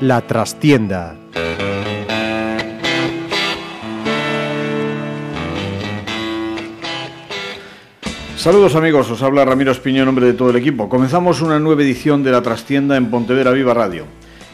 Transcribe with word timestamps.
La 0.00 0.20
trastienda. 0.22 1.16
Saludos 8.36 8.76
amigos, 8.76 9.10
os 9.10 9.20
habla 9.22 9.44
Ramiro 9.44 9.72
Espiño 9.72 9.98
en 9.98 10.06
nombre 10.06 10.24
de 10.24 10.32
todo 10.32 10.50
el 10.50 10.56
equipo. 10.56 10.88
Comenzamos 10.88 11.42
una 11.42 11.58
nueva 11.58 11.82
edición 11.82 12.22
de 12.22 12.30
La 12.30 12.40
Trastienda 12.40 12.96
en 12.96 13.10
Pontevera 13.10 13.50
Viva 13.50 13.74
Radio. 13.74 14.06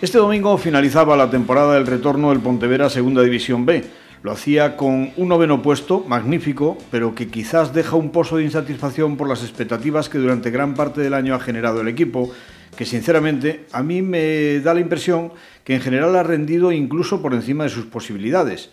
Este 0.02 0.18
domingo 0.18 0.58
finalizaba 0.58 1.16
la 1.16 1.30
temporada 1.30 1.74
del 1.74 1.86
retorno 1.86 2.30
del 2.30 2.40
Pontevera 2.40 2.90
Segunda 2.90 3.22
División 3.22 3.64
B. 3.64 3.84
Lo 4.22 4.32
hacía 4.32 4.76
con 4.76 5.12
un 5.16 5.28
noveno 5.28 5.62
puesto, 5.62 6.04
magnífico, 6.06 6.76
pero 6.90 7.14
que 7.14 7.28
quizás 7.28 7.72
deja 7.72 7.94
un 7.94 8.10
pozo 8.10 8.36
de 8.36 8.44
insatisfacción 8.44 9.16
por 9.16 9.28
las 9.28 9.42
expectativas 9.42 10.08
que 10.08 10.18
durante 10.18 10.50
gran 10.50 10.74
parte 10.74 11.00
del 11.00 11.14
año 11.14 11.34
ha 11.34 11.40
generado 11.40 11.80
el 11.80 11.88
equipo, 11.88 12.32
que 12.76 12.84
sinceramente 12.84 13.66
a 13.72 13.82
mí 13.84 14.02
me 14.02 14.58
da 14.60 14.74
la 14.74 14.80
impresión 14.80 15.32
que 15.62 15.76
en 15.76 15.80
general 15.80 16.16
ha 16.16 16.24
rendido 16.24 16.72
incluso 16.72 17.22
por 17.22 17.32
encima 17.32 17.64
de 17.64 17.70
sus 17.70 17.86
posibilidades. 17.86 18.70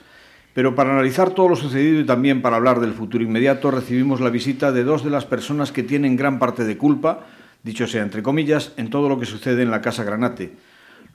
Pero 0.54 0.76
para 0.76 0.92
analizar 0.92 1.30
todo 1.30 1.50
lo 1.50 1.56
sucedido 1.56 2.02
y 2.02 2.06
también 2.06 2.42
para 2.42 2.58
hablar 2.58 2.80
del 2.80 2.94
futuro 2.94 3.24
inmediato, 3.24 3.70
recibimos 3.70 4.22
la 4.22 4.32
visita 4.32 4.72
de 4.72 4.84
dos 4.84 5.04
de 5.04 5.12
las 5.12 5.26
personas 5.26 5.72
que 5.72 5.84
tienen 5.84 6.18
gran 6.18 6.40
parte 6.40 6.66
de 6.66 6.78
culpa, 6.78 7.28
dicho 7.64 7.86
sea 7.86 8.02
entre 8.02 8.24
comillas, 8.24 8.74
en 8.76 8.90
todo 8.90 9.08
lo 9.08 9.20
que 9.20 9.28
sucede 9.28 9.62
en 9.62 9.72
la 9.72 9.82
Casa 9.82 10.04
Granate. 10.04 10.52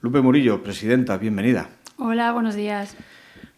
Lupe 0.01 0.21
Murillo, 0.21 0.61
presidenta, 0.61 1.17
bienvenida. 1.17 1.69
Hola, 1.97 2.31
buenos 2.31 2.53
días. 2.53 2.95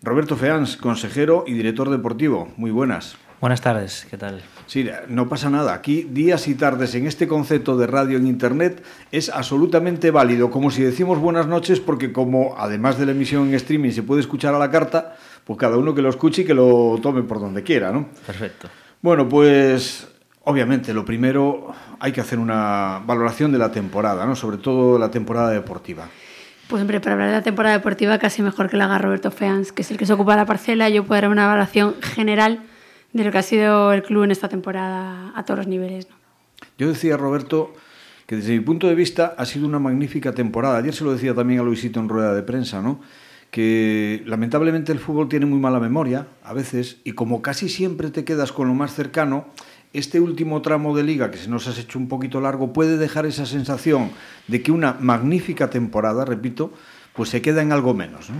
Roberto 0.01 0.37
Feans, 0.37 0.77
consejero 0.77 1.43
y 1.45 1.53
director 1.53 1.89
deportivo, 1.89 2.53
muy 2.55 2.71
buenas. 2.71 3.17
Buenas 3.41 3.59
tardes, 3.59 4.07
¿qué 4.09 4.17
tal? 4.17 4.41
Sí, 4.65 4.89
no 5.09 5.27
pasa 5.27 5.49
nada. 5.49 5.73
Aquí 5.73 6.03
días 6.03 6.47
y 6.47 6.55
tardes 6.55 6.95
en 6.95 7.07
este 7.07 7.27
concepto 7.27 7.75
de 7.75 7.87
radio 7.87 8.17
en 8.17 8.25
Internet 8.25 8.85
es 9.11 9.29
absolutamente 9.29 10.11
válido, 10.11 10.49
como 10.49 10.71
si 10.71 10.81
decimos 10.81 11.19
buenas 11.19 11.47
noches, 11.47 11.81
porque 11.81 12.13
como 12.13 12.55
además 12.57 12.97
de 12.97 13.05
la 13.05 13.11
emisión 13.11 13.49
en 13.49 13.55
streaming 13.55 13.91
se 13.91 14.03
puede 14.03 14.21
escuchar 14.21 14.53
a 14.53 14.59
la 14.59 14.71
carta, 14.71 15.17
pues 15.43 15.59
cada 15.59 15.75
uno 15.77 15.93
que 15.93 16.01
lo 16.01 16.09
escuche 16.09 16.43
y 16.43 16.45
que 16.45 16.53
lo 16.53 16.99
tome 17.01 17.23
por 17.23 17.41
donde 17.41 17.63
quiera, 17.63 17.91
¿no? 17.91 18.07
Perfecto. 18.25 18.69
Bueno, 19.01 19.27
pues 19.27 20.07
obviamente 20.45 20.93
lo 20.93 21.03
primero 21.03 21.73
hay 21.99 22.13
que 22.13 22.21
hacer 22.21 22.39
una 22.39 23.01
valoración 23.05 23.51
de 23.51 23.57
la 23.57 23.73
temporada, 23.73 24.25
¿no? 24.25 24.37
Sobre 24.37 24.57
todo 24.57 24.97
la 24.97 25.11
temporada 25.11 25.49
deportiva. 25.49 26.07
Pues 26.69 26.81
hombre, 26.83 26.99
para 26.99 27.13
hablar 27.13 27.29
de 27.29 27.35
la 27.35 27.41
temporada 27.41 27.75
deportiva 27.75 28.19
casi 28.19 28.43
mejor 28.43 28.69
que 28.69 28.77
la 28.77 28.85
haga 28.85 28.99
Roberto 28.99 29.31
Feans, 29.31 29.71
que 29.71 29.81
es 29.81 29.89
el 29.89 29.97
que 29.97 30.05
se 30.05 30.13
ocupa 30.13 30.33
de 30.33 30.37
la 30.37 30.45
parcela, 30.45 30.87
yo 30.87 31.03
puedo 31.03 31.19
dar 31.19 31.31
una 31.31 31.47
valoración 31.47 31.95
general 31.99 32.59
de 33.11 33.23
lo 33.23 33.31
que 33.31 33.39
ha 33.39 33.41
sido 33.41 33.91
el 33.91 34.03
club 34.03 34.25
en 34.25 34.29
esta 34.29 34.49
temporada 34.49 35.33
a 35.35 35.45
todos 35.45 35.57
los 35.57 35.67
niveles. 35.67 36.07
Yo 36.77 36.87
decía, 36.87 37.17
Roberto, 37.17 37.73
que 38.27 38.35
desde 38.35 38.51
mi 38.51 38.59
punto 38.59 38.85
de 38.85 38.93
vista 38.93 39.33
ha 39.35 39.47
sido 39.47 39.65
una 39.65 39.79
magnífica 39.79 40.33
temporada. 40.33 40.77
Ayer 40.77 40.93
se 40.93 41.03
lo 41.03 41.11
decía 41.11 41.33
también 41.33 41.59
a 41.59 41.63
Luisito 41.63 41.99
en 41.99 42.07
rueda 42.07 42.35
de 42.35 42.43
prensa, 42.43 42.83
¿no? 42.83 42.99
que 43.49 44.21
lamentablemente 44.27 44.91
el 44.91 44.99
fútbol 44.99 45.27
tiene 45.27 45.47
muy 45.47 45.57
mala 45.57 45.79
memoria 45.79 46.27
a 46.43 46.53
veces 46.53 46.97
y 47.03 47.13
como 47.13 47.41
casi 47.41 47.67
siempre 47.67 48.11
te 48.11 48.23
quedas 48.23 48.51
con 48.51 48.67
lo 48.67 48.75
más 48.75 48.93
cercano, 48.93 49.47
este 49.93 50.19
último 50.19 50.61
tramo 50.61 50.95
de 50.95 51.03
liga 51.03 51.31
que 51.31 51.37
se 51.37 51.49
nos 51.49 51.67
has 51.67 51.77
hecho 51.79 51.97
un 51.97 52.07
poquito 52.07 52.41
largo 52.41 52.73
puede 52.73 52.97
dejar 52.97 53.25
esa 53.25 53.45
sensación 53.45 54.11
de 54.47 54.61
que 54.61 54.71
una 54.71 54.93
magnífica 54.99 55.69
temporada, 55.69 56.25
repito, 56.25 56.71
pues 57.13 57.29
se 57.29 57.41
queda 57.41 57.61
en 57.61 57.71
algo 57.71 57.93
menos. 57.93 58.29
¿no? 58.29 58.37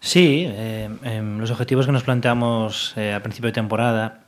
Sí, 0.00 0.46
eh, 0.48 0.88
eh, 1.02 1.22
los 1.38 1.50
objetivos 1.50 1.86
que 1.86 1.92
nos 1.92 2.04
planteamos 2.04 2.94
eh, 2.96 3.12
a 3.12 3.22
principio 3.22 3.48
de 3.48 3.54
temporada 3.54 4.24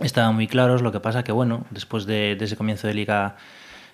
estaban 0.00 0.34
muy 0.34 0.46
claros, 0.46 0.82
lo 0.82 0.92
que 0.92 1.00
pasa 1.00 1.22
que 1.22 1.32
bueno, 1.32 1.64
después 1.70 2.06
de, 2.06 2.36
de 2.36 2.44
ese 2.44 2.56
comienzo 2.56 2.86
de 2.86 2.94
liga 2.94 3.36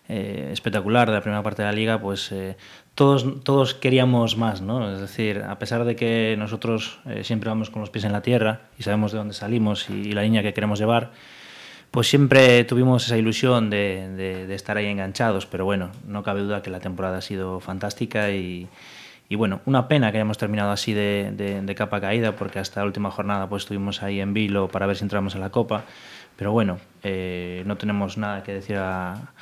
eh, 0.08 0.50
espectacular 0.52 1.08
de 1.08 1.14
la 1.14 1.20
primera 1.20 1.42
parte 1.42 1.62
de 1.62 1.68
la 1.68 1.72
liga, 1.72 2.00
pues 2.00 2.32
eh, 2.32 2.56
todos, 2.94 3.44
todos 3.44 3.74
queríamos 3.74 4.36
más, 4.36 4.60
¿no? 4.60 4.92
Es 4.92 5.00
decir, 5.00 5.42
a 5.48 5.58
pesar 5.58 5.84
de 5.84 5.94
que 5.94 6.34
nosotros 6.36 6.98
eh, 7.06 7.22
siempre 7.22 7.48
vamos 7.48 7.70
con 7.70 7.80
los 7.80 7.90
pies 7.90 8.04
en 8.04 8.12
la 8.12 8.20
tierra 8.20 8.62
y 8.78 8.82
sabemos 8.82 9.12
de 9.12 9.18
dónde 9.18 9.34
salimos 9.34 9.88
y, 9.88 9.92
y 9.92 10.12
la 10.12 10.22
línea 10.22 10.42
que 10.42 10.52
queremos 10.52 10.80
llevar, 10.80 11.12
pues 11.92 12.08
siempre 12.08 12.64
tuvimos 12.64 13.04
esa 13.04 13.18
ilusión 13.18 13.68
de, 13.68 14.46
estar 14.54 14.78
ahí 14.78 14.86
enganchados, 14.86 15.44
pero 15.44 15.66
bueno, 15.66 15.90
no 16.06 16.22
cabe 16.22 16.40
duda 16.40 16.62
que 16.62 16.70
la 16.70 16.80
temporada 16.80 17.18
ha 17.18 17.20
sido 17.20 17.60
fantástica 17.60 18.30
y, 18.30 18.66
bueno, 19.30 19.60
una 19.66 19.88
pena 19.88 20.10
que 20.10 20.16
hayamos 20.16 20.38
terminado 20.38 20.70
así 20.70 20.94
de, 20.94 21.74
capa 21.76 22.00
caída, 22.00 22.34
porque 22.34 22.58
hasta 22.58 22.80
la 22.80 22.86
última 22.86 23.10
jornada 23.10 23.46
pues 23.48 23.64
estuvimos 23.64 24.02
ahí 24.02 24.20
en 24.20 24.32
vilo 24.32 24.68
para 24.68 24.86
ver 24.86 24.96
si 24.96 25.04
entramos 25.04 25.34
en 25.34 25.42
la 25.42 25.50
Copa, 25.50 25.84
pero 26.36 26.50
bueno, 26.50 26.78
eh, 27.02 27.62
no 27.66 27.76
tenemos 27.76 28.16
nada 28.16 28.42
que 28.42 28.54
decir 28.54 28.78
a, 28.78 29.34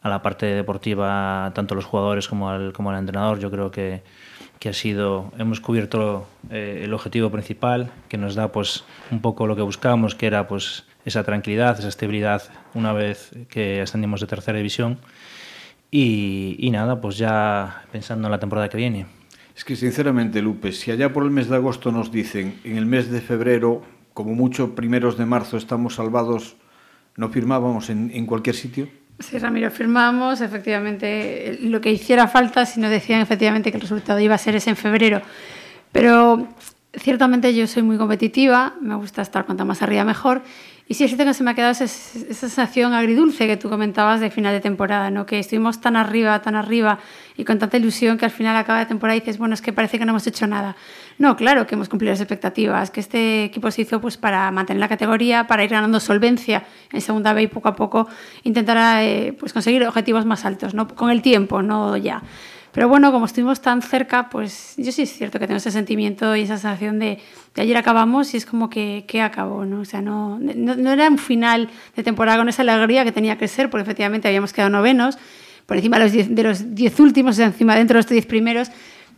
a 0.00 0.08
la 0.08 0.22
parte 0.22 0.46
deportiva, 0.46 1.50
tanto 1.54 1.74
los 1.74 1.84
jugadores 1.84 2.28
como 2.28 2.48
al, 2.48 2.72
como 2.72 2.90
al 2.90 2.98
entrenador. 2.98 3.40
Yo 3.40 3.50
creo 3.50 3.72
que, 3.72 4.02
que 4.58 4.68
ha 4.68 4.72
sido, 4.72 5.32
hemos 5.38 5.60
cubierto 5.60 6.26
eh, 6.50 6.82
el 6.84 6.94
objetivo 6.94 7.30
principal, 7.30 7.90
que 8.08 8.16
nos 8.16 8.34
da 8.34 8.52
pues 8.52 8.84
un 9.10 9.20
poco 9.20 9.46
lo 9.46 9.56
que 9.56 9.62
buscábamos, 9.62 10.14
que 10.14 10.26
era 10.26 10.48
pues 10.48 10.84
esa 11.04 11.24
tranquilidad, 11.24 11.78
esa 11.78 11.88
estabilidad 11.88 12.42
una 12.74 12.92
vez 12.92 13.32
que 13.48 13.80
ascendimos 13.80 14.20
de 14.20 14.26
tercera 14.26 14.58
división. 14.58 14.98
Y, 15.90 16.56
y 16.58 16.70
nada, 16.70 17.00
pues 17.00 17.16
ya 17.16 17.84
pensando 17.92 18.26
en 18.26 18.32
la 18.32 18.40
temporada 18.40 18.68
que 18.68 18.76
viene. 18.76 19.06
Es 19.56 19.64
que 19.64 19.76
sinceramente, 19.76 20.42
Lupe, 20.42 20.72
si 20.72 20.90
allá 20.90 21.12
por 21.12 21.22
el 21.22 21.30
mes 21.30 21.48
de 21.48 21.56
agosto 21.56 21.92
nos 21.92 22.10
dicen, 22.10 22.58
en 22.64 22.76
el 22.76 22.86
mes 22.86 23.10
de 23.10 23.20
febrero, 23.20 23.82
como 24.12 24.34
mucho 24.34 24.74
primeros 24.74 25.16
de 25.16 25.26
marzo 25.26 25.56
estamos 25.56 25.94
salvados, 25.94 26.56
¿no 27.16 27.30
firmábamos 27.30 27.88
en, 27.88 28.10
en 28.12 28.26
cualquier 28.26 28.56
sitio? 28.56 28.88
Sí, 29.18 29.38
Ramiro, 29.38 29.70
firmamos 29.70 30.42
efectivamente 30.42 31.58
lo 31.62 31.80
que 31.80 31.90
hiciera 31.90 32.28
falta 32.28 32.66
si 32.66 32.80
nos 32.80 32.90
decían 32.90 33.22
efectivamente 33.22 33.70
que 33.70 33.78
el 33.78 33.80
resultado 33.80 34.20
iba 34.20 34.34
a 34.34 34.38
ser 34.38 34.56
ese 34.56 34.70
en 34.70 34.76
febrero. 34.76 35.22
Pero 35.90 36.48
ciertamente 36.92 37.54
yo 37.54 37.66
soy 37.66 37.82
muy 37.82 37.96
competitiva, 37.96 38.74
me 38.80 38.94
gusta 38.94 39.22
estar 39.22 39.46
cuanto 39.46 39.64
más 39.64 39.80
arriba 39.80 40.04
mejor 40.04 40.42
Y 40.88 40.94
sí 40.94 41.02
es 41.02 41.10
cierto 41.10 41.24
que 41.24 41.34
se 41.34 41.42
me 41.42 41.50
ha 41.50 41.54
quedado 41.54 41.72
esa, 41.72 41.88
sensación 41.88 42.94
agridulce 42.94 43.48
que 43.48 43.56
tú 43.56 43.68
comentabas 43.68 44.20
de 44.20 44.30
final 44.30 44.54
de 44.54 44.60
temporada, 44.60 45.10
¿no? 45.10 45.26
que 45.26 45.40
estuvimos 45.40 45.80
tan 45.80 45.96
arriba, 45.96 46.40
tan 46.42 46.54
arriba 46.54 47.00
y 47.36 47.44
con 47.44 47.58
tanta 47.58 47.76
ilusión 47.76 48.18
que 48.18 48.24
al 48.24 48.30
final 48.30 48.56
acaba 48.56 48.78
de 48.78 48.86
temporada 48.86 49.16
y 49.16 49.20
dices, 49.20 49.36
bueno, 49.36 49.54
es 49.54 49.62
que 49.62 49.72
parece 49.72 49.98
que 49.98 50.04
no 50.04 50.12
hemos 50.12 50.26
hecho 50.28 50.46
nada. 50.46 50.76
No, 51.18 51.34
claro 51.34 51.66
que 51.66 51.74
hemos 51.74 51.88
cumplido 51.88 52.12
las 52.12 52.20
expectativas, 52.20 52.92
que 52.92 53.00
este 53.00 53.44
equipo 53.44 53.68
se 53.72 53.82
hizo 53.82 54.00
pues, 54.00 54.16
para 54.16 54.48
mantener 54.52 54.78
la 54.78 54.88
categoría, 54.88 55.48
para 55.48 55.64
ir 55.64 55.70
ganando 55.70 55.98
solvencia 55.98 56.64
en 56.92 57.00
segunda 57.00 57.32
B 57.32 57.42
y 57.42 57.46
poco 57.48 57.68
a 57.68 57.74
poco 57.74 58.06
intentar 58.44 59.02
eh, 59.02 59.34
pues, 59.36 59.52
conseguir 59.52 59.84
objetivos 59.84 60.24
más 60.24 60.44
altos, 60.44 60.72
¿no? 60.72 60.86
con 60.86 61.10
el 61.10 61.20
tiempo, 61.20 61.62
no 61.62 61.96
ya. 61.96 62.22
Pero 62.76 62.90
bueno, 62.90 63.10
como 63.10 63.24
estuvimos 63.24 63.62
tan 63.62 63.80
cerca, 63.80 64.28
pues 64.28 64.74
yo 64.76 64.92
sí 64.92 65.00
es 65.00 65.10
cierto 65.10 65.38
que 65.38 65.46
tengo 65.46 65.56
ese 65.56 65.70
sentimiento 65.70 66.36
y 66.36 66.42
esa 66.42 66.58
sensación 66.58 66.98
de, 66.98 67.18
de 67.54 67.62
ayer 67.62 67.74
acabamos 67.74 68.34
y 68.34 68.36
es 68.36 68.44
como 68.44 68.68
que, 68.68 69.06
que 69.08 69.22
acabó, 69.22 69.64
¿no? 69.64 69.80
O 69.80 69.84
sea, 69.86 70.02
no, 70.02 70.38
no, 70.38 70.74
no, 70.74 70.92
era 70.92 71.08
un 71.08 71.16
final 71.16 71.70
de 71.96 72.02
temporada 72.02 72.36
con 72.36 72.50
esa 72.50 72.60
alegría 72.60 73.02
que 73.02 73.12
tenía 73.12 73.38
que 73.38 73.48
ser, 73.48 73.70
porque 73.70 73.84
efectivamente 73.84 74.28
habíamos 74.28 74.52
quedado 74.52 74.68
novenos, 74.68 75.16
por 75.64 75.78
encima 75.78 75.96
de 75.96 76.04
los 76.04 76.12
diez, 76.12 76.34
de 76.34 76.42
los 76.42 76.74
diez 76.74 77.00
últimos, 77.00 77.38
encima 77.38 77.74
dentro 77.74 77.94
de 77.94 78.02
los 78.02 78.10
diez 78.10 78.26
primeros, 78.26 78.68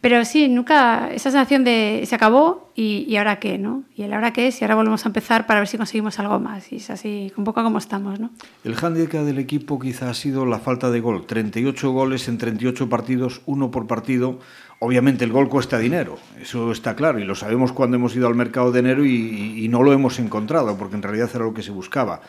pero 0.00 0.24
sí, 0.24 0.48
nunca 0.48 1.10
esa 1.12 1.30
sensación 1.30 1.64
de 1.64 2.04
se 2.06 2.14
acabó 2.14 2.70
y, 2.76 3.04
y 3.08 3.16
ahora 3.16 3.40
qué, 3.40 3.58
¿no? 3.58 3.82
Y 3.96 4.02
el 4.02 4.12
ahora 4.12 4.32
qué 4.32 4.46
es 4.46 4.60
y 4.60 4.64
ahora 4.64 4.76
volvemos 4.76 5.04
a 5.04 5.08
empezar 5.08 5.46
para 5.46 5.58
ver 5.58 5.68
si 5.68 5.76
conseguimos 5.76 6.18
algo 6.20 6.38
más. 6.38 6.70
Y 6.72 6.76
es 6.76 6.90
así, 6.90 7.32
un 7.36 7.42
poco 7.42 7.64
como 7.64 7.78
estamos, 7.78 8.20
¿no? 8.20 8.30
El 8.62 8.76
hándicap 8.76 9.24
del 9.24 9.38
equipo 9.38 9.80
quizá 9.80 10.08
ha 10.08 10.14
sido 10.14 10.46
la 10.46 10.60
falta 10.60 10.90
de 10.90 11.00
gol. 11.00 11.26
38 11.26 11.90
goles 11.90 12.28
en 12.28 12.38
38 12.38 12.88
partidos, 12.88 13.42
uno 13.46 13.72
por 13.72 13.88
partido. 13.88 14.38
Obviamente 14.78 15.24
el 15.24 15.32
gol 15.32 15.48
cuesta 15.48 15.78
dinero, 15.78 16.18
eso 16.40 16.70
está 16.70 16.94
claro, 16.94 17.18
y 17.18 17.24
lo 17.24 17.34
sabemos 17.34 17.72
cuando 17.72 17.96
hemos 17.96 18.14
ido 18.14 18.28
al 18.28 18.36
mercado 18.36 18.70
de 18.70 18.78
enero 18.78 19.04
y, 19.04 19.64
y 19.64 19.68
no 19.68 19.82
lo 19.82 19.92
hemos 19.92 20.20
encontrado, 20.20 20.78
porque 20.78 20.94
en 20.94 21.02
realidad 21.02 21.28
era 21.34 21.44
lo 21.44 21.52
que 21.52 21.64
se 21.64 21.72
buscaba. 21.72 22.20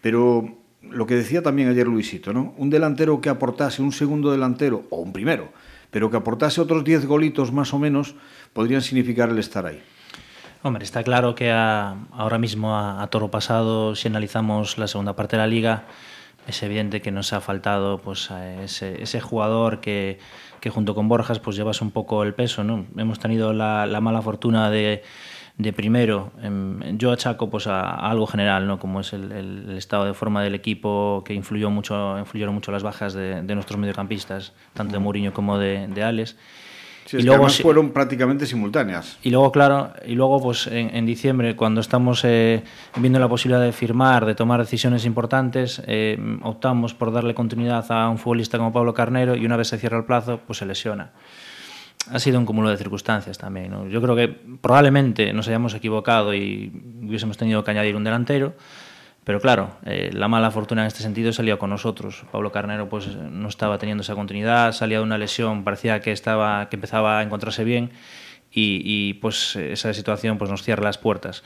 Pero 0.00 0.56
lo 0.80 1.06
que 1.06 1.16
decía 1.16 1.42
también 1.42 1.68
ayer 1.68 1.86
Luisito, 1.86 2.32
¿no? 2.32 2.54
Un 2.56 2.70
delantero 2.70 3.20
que 3.20 3.28
aportase 3.28 3.82
un 3.82 3.92
segundo 3.92 4.32
delantero 4.32 4.84
o 4.88 5.00
un 5.00 5.12
primero 5.12 5.50
pero 5.90 6.10
que 6.10 6.16
aportase 6.16 6.60
otros 6.60 6.84
10 6.84 7.06
golitos 7.06 7.52
más 7.52 7.72
o 7.74 7.78
menos 7.78 8.14
podrían 8.52 8.82
significar 8.82 9.30
el 9.30 9.38
estar 9.38 9.66
ahí. 9.66 9.82
Hombre, 10.62 10.84
está 10.84 11.02
claro 11.04 11.34
que 11.34 11.52
a, 11.52 11.96
ahora 12.12 12.38
mismo 12.38 12.76
a, 12.76 13.02
a 13.02 13.06
toro 13.08 13.30
pasado, 13.30 13.94
si 13.94 14.08
analizamos 14.08 14.76
la 14.76 14.88
segunda 14.88 15.14
parte 15.14 15.36
de 15.36 15.42
la 15.42 15.46
liga, 15.46 15.84
es 16.48 16.62
evidente 16.62 17.00
que 17.00 17.10
nos 17.10 17.32
ha 17.32 17.40
faltado 17.40 17.98
pues, 17.98 18.30
a 18.30 18.62
ese, 18.62 19.02
ese 19.02 19.20
jugador 19.20 19.80
que, 19.80 20.18
que 20.60 20.70
junto 20.70 20.94
con 20.94 21.06
Borjas 21.06 21.38
pues 21.38 21.56
llevas 21.56 21.80
un 21.82 21.90
poco 21.90 22.22
el 22.22 22.34
peso. 22.34 22.64
¿no? 22.64 22.86
Hemos 22.96 23.18
tenido 23.18 23.52
la, 23.52 23.86
la 23.86 24.00
mala 24.00 24.22
fortuna 24.22 24.70
de, 24.70 25.02
de 25.58 25.72
primero, 25.72 26.30
yo 26.96 27.10
achaco 27.10 27.50
pues 27.50 27.66
a, 27.66 27.90
algo 27.90 28.28
general, 28.28 28.68
¿no? 28.68 28.78
como 28.78 29.00
es 29.00 29.12
el, 29.12 29.32
el, 29.32 29.76
estado 29.76 30.04
de 30.04 30.14
forma 30.14 30.40
del 30.40 30.54
equipo 30.54 31.24
que 31.26 31.34
influyó 31.34 31.68
mucho, 31.68 32.16
influyeron 32.16 32.54
mucho 32.54 32.70
las 32.70 32.84
bajas 32.84 33.12
de, 33.12 33.42
de 33.42 33.54
nuestros 33.56 33.76
mediocampistas, 33.76 34.52
tanto 34.72 34.92
de 34.92 35.00
Mourinho 35.00 35.32
como 35.34 35.58
de, 35.58 35.88
de 35.88 36.02
Alex. 36.04 36.36
y 37.12 37.22
luego 37.22 37.48
fueron 37.48 37.90
prácticamente 37.90 38.46
simultáneas. 38.46 39.18
Y 39.24 39.30
luego, 39.30 39.50
claro, 39.50 39.94
y 40.06 40.14
luego 40.14 40.40
pues 40.40 40.68
en, 40.68 41.04
diciembre, 41.06 41.56
cuando 41.56 41.80
estamos 41.80 42.24
eh, 42.24 42.62
viendo 42.94 43.18
la 43.18 43.28
posibilidad 43.28 43.60
de 43.60 43.72
firmar, 43.72 44.26
de 44.26 44.36
tomar 44.36 44.60
decisiones 44.60 45.04
importantes, 45.06 45.82
eh, 45.88 46.20
optamos 46.42 46.94
por 46.94 47.12
darle 47.12 47.34
continuidad 47.34 47.84
a 47.90 48.08
un 48.08 48.18
futbolista 48.18 48.58
como 48.58 48.72
Pablo 48.72 48.94
Carnero 48.94 49.34
y 49.34 49.44
una 49.44 49.56
vez 49.56 49.66
se 49.66 49.78
cierra 49.78 49.98
el 49.98 50.04
plazo, 50.04 50.38
pues 50.46 50.60
se 50.60 50.66
lesiona. 50.66 51.10
Ha 52.10 52.18
sido 52.18 52.38
un 52.38 52.46
cúmulo 52.46 52.70
de 52.70 52.76
circunstancias 52.76 53.38
también. 53.38 53.90
Yo 53.90 54.00
creo 54.00 54.16
que 54.16 54.28
probablemente 54.28 55.32
nos 55.32 55.48
hayamos 55.48 55.74
equivocado 55.74 56.34
y 56.34 56.72
hubiésemos 57.02 57.36
tenido 57.36 57.64
que 57.64 57.70
añadir 57.70 57.96
un 57.96 58.04
delantero. 58.04 58.54
Pero 59.28 59.40
claro, 59.40 59.72
eh, 59.84 60.10
la 60.14 60.26
mala 60.26 60.50
fortuna 60.50 60.80
en 60.80 60.86
este 60.86 61.02
sentido 61.02 61.34
salió 61.34 61.58
con 61.58 61.68
nosotros. 61.68 62.24
Pablo 62.32 62.50
Carnero 62.50 62.88
pues 62.88 63.14
no 63.14 63.48
estaba 63.48 63.76
teniendo 63.76 64.00
esa 64.00 64.14
continuidad, 64.14 64.72
salía 64.72 64.98
de 64.98 65.04
una 65.04 65.18
lesión, 65.18 65.64
parecía 65.64 66.00
que 66.00 66.12
estaba 66.12 66.70
que 66.70 66.76
empezaba 66.76 67.18
a 67.18 67.22
encontrarse 67.22 67.62
bien 67.62 67.90
y, 68.50 69.12
pues 69.20 69.56
esa 69.56 69.92
situación 69.92 70.38
pues 70.38 70.50
nos 70.50 70.62
cierra 70.62 70.82
las 70.82 70.96
puertas. 70.96 71.44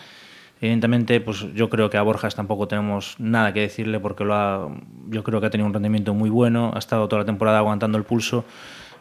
Evidentemente, 0.61 1.21
pues 1.21 1.45
yo 1.55 1.69
creo 1.69 1.91
que 1.91 1.97
a 1.97 2.03
Borjas 2.03 2.37
tampoco 2.37 2.69
tenemos 2.69 3.17
nada 3.19 3.53
que 3.53 3.63
decirle 3.63 3.99
porque 3.99 4.23
lo 4.23 4.35
ha, 4.35 4.69
yo 5.09 5.25
creo 5.25 5.41
que 5.41 5.49
ha 5.49 5.51
tenido 5.51 5.67
un 5.67 5.75
rendimiento 5.75 6.15
muy 6.15 6.31
bueno, 6.31 6.71
ha 6.73 6.79
estado 6.79 7.09
toda 7.09 7.23
la 7.23 7.27
temporada 7.27 7.59
aguantando 7.59 7.99
el 7.99 8.05
pulso 8.05 8.45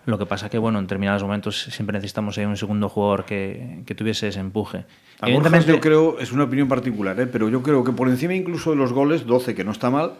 lo 0.06 0.18
que 0.18 0.26
pasa 0.26 0.50
que, 0.50 0.58
bueno, 0.58 0.80
en 0.80 0.86
determinados 0.86 1.24
momentos 1.24 1.64
siempre 1.64 1.94
necesitamos 1.94 2.38
un 2.38 2.58
segundo 2.58 2.90
jugador 2.90 3.26
que, 3.26 3.84
que 3.86 3.96
tuviese 3.96 4.28
ese 4.28 4.40
empuje. 4.40 4.86
Evidentemente, 5.22 5.68
yo 5.68 5.80
creo, 5.80 6.20
es 6.20 6.32
una 6.32 6.46
opinión 6.46 6.68
particular, 6.68 7.20
¿eh? 7.20 7.28
pero 7.28 7.50
yo 7.50 7.62
creo 7.62 7.84
que 7.84 7.92
por 7.92 8.10
encima 8.10 8.34
incluso 8.34 8.72
de 8.72 8.78
los 8.78 8.94
goles, 8.94 9.26
12, 9.26 9.54
que 9.54 9.64
no 9.64 9.72
está 9.72 9.90
mal, 9.90 10.14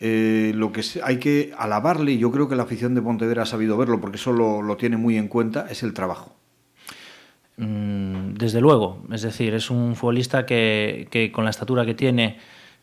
eh, 0.00 0.52
lo 0.54 0.72
que 0.72 0.82
hay 1.02 1.18
que 1.18 1.52
alabarle, 1.56 2.12
y 2.12 2.18
yo 2.18 2.32
creo 2.32 2.48
que 2.48 2.56
la 2.56 2.64
afición 2.64 2.94
de 2.94 3.02
Pontevedra 3.02 3.42
ha 3.42 3.46
sabido 3.46 3.76
verlo, 3.76 4.00
porque 4.00 4.16
eso 4.16 4.32
lo, 4.32 4.76
tiene 4.76 4.96
muy 4.96 5.16
en 5.16 5.28
cuenta, 5.28 5.66
es 5.70 5.82
el 5.82 5.92
trabajo. 5.92 6.34
Mm, 7.56 8.34
desde 8.34 8.60
luego, 8.60 9.04
es 9.12 9.22
decir, 9.22 9.54
es 9.54 9.70
un 9.70 9.94
futbolista 9.94 10.46
que, 10.46 11.08
que 11.10 11.30
con 11.30 11.44
la 11.44 11.50
estatura 11.50 11.84
que 11.84 11.94
tiene 11.94 12.38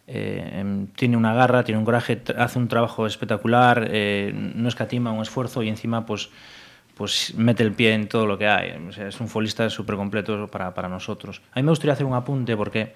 eh, 0.07 0.59
em, 0.59 0.87
tiene 0.87 1.17
una 1.17 1.33
garra, 1.33 1.63
tiene 1.63 1.79
un 1.79 1.85
coraje, 1.85 2.21
hace 2.37 2.59
un 2.59 2.67
trabajo 2.67 3.07
espectacular, 3.07 3.87
eh, 3.89 4.31
no 4.33 4.67
escatima 4.67 5.11
un 5.11 5.23
esfuerzo 5.23 5.63
y 5.63 5.69
encima 5.69 6.05
pues, 6.05 6.29
pues 6.93 7.33
mete 7.35 7.63
el 7.63 7.71
pie 7.71 7.93
en 7.93 8.07
todo 8.07 8.27
lo 8.27 8.37
que 8.37 8.47
hay. 8.47 8.73
es 8.97 9.19
un 9.19 9.27
futbolista 9.27 9.67
súper 9.69 9.95
completo 9.95 10.47
para, 10.47 10.73
para, 10.75 10.89
nosotros. 10.89 11.41
A 11.53 11.59
mí 11.59 11.63
me 11.63 11.71
gustaría 11.71 11.93
hacer 11.93 12.05
un 12.05 12.13
apunte 12.13 12.55
porque 12.55 12.93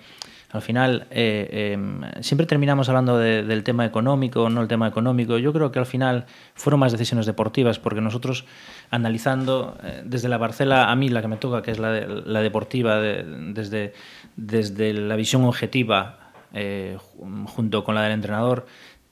al 0.52 0.62
final 0.62 1.08
eh, 1.10 1.72
em, 1.74 2.02
siempre 2.22 2.46
terminamos 2.46 2.90
hablando 2.90 3.18
del 3.18 3.64
tema 3.64 3.86
económico, 3.86 4.48
no 4.52 4.62
el 4.62 4.68
tema 4.68 4.88
económico. 4.88 5.40
Yo 5.40 5.52
creo 5.52 5.72
que 5.72 5.80
al 5.80 5.88
final 5.88 6.28
fueron 6.54 6.80
más 6.80 6.92
decisiones 6.92 7.26
deportivas 7.26 7.80
porque 7.80 8.02
nosotros 8.02 8.46
analizando 8.92 9.80
desde 10.04 10.30
la 10.30 10.38
parcela, 10.38 10.92
a 10.92 10.96
mí 10.96 11.10
la 11.10 11.22
que 11.22 11.28
me 11.28 11.38
toca, 11.38 11.64
que 11.64 11.72
es 11.72 11.80
la, 11.80 12.02
la 12.02 12.42
deportiva, 12.42 13.00
desde, 13.00 13.94
desde 14.36 14.94
la 14.94 15.16
visión 15.16 15.44
objetiva 15.44 16.19
eh, 16.54 16.98
junto 17.46 17.84
con 17.84 17.96
la 17.96 18.04
del 18.04 18.14
entrenador, 18.14 18.66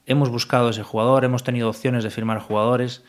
hemos 0.06 0.30
buscado 0.30 0.70
ese 0.70 0.82
jugador, 0.82 1.24
hemos 1.24 1.44
tenido 1.44 1.68
opciones 1.68 2.02
de 2.02 2.10
firmar 2.10 2.40
jugadores 2.40 3.04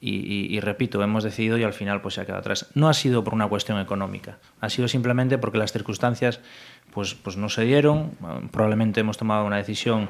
y, 0.00 0.60
repito, 0.60 1.02
hemos 1.02 1.24
decidido 1.24 1.58
y 1.58 1.64
al 1.64 1.72
final 1.72 2.00
pues 2.00 2.14
se 2.14 2.20
ha 2.20 2.24
quedado 2.24 2.40
atrás. 2.40 2.70
No 2.74 2.88
ha 2.88 2.94
sido 2.94 3.24
por 3.24 3.34
una 3.34 3.48
cuestión 3.48 3.80
económica, 3.80 4.38
ha 4.60 4.70
sido 4.70 4.86
simplemente 4.86 5.38
porque 5.38 5.58
las 5.58 5.72
circunstancias 5.72 6.40
pues, 6.92 7.14
pues 7.14 7.36
no 7.36 7.48
se 7.48 7.64
dieron, 7.64 8.12
probablemente 8.52 9.00
hemos 9.00 9.18
tomado 9.18 9.44
una 9.44 9.56
decisión 9.56 10.08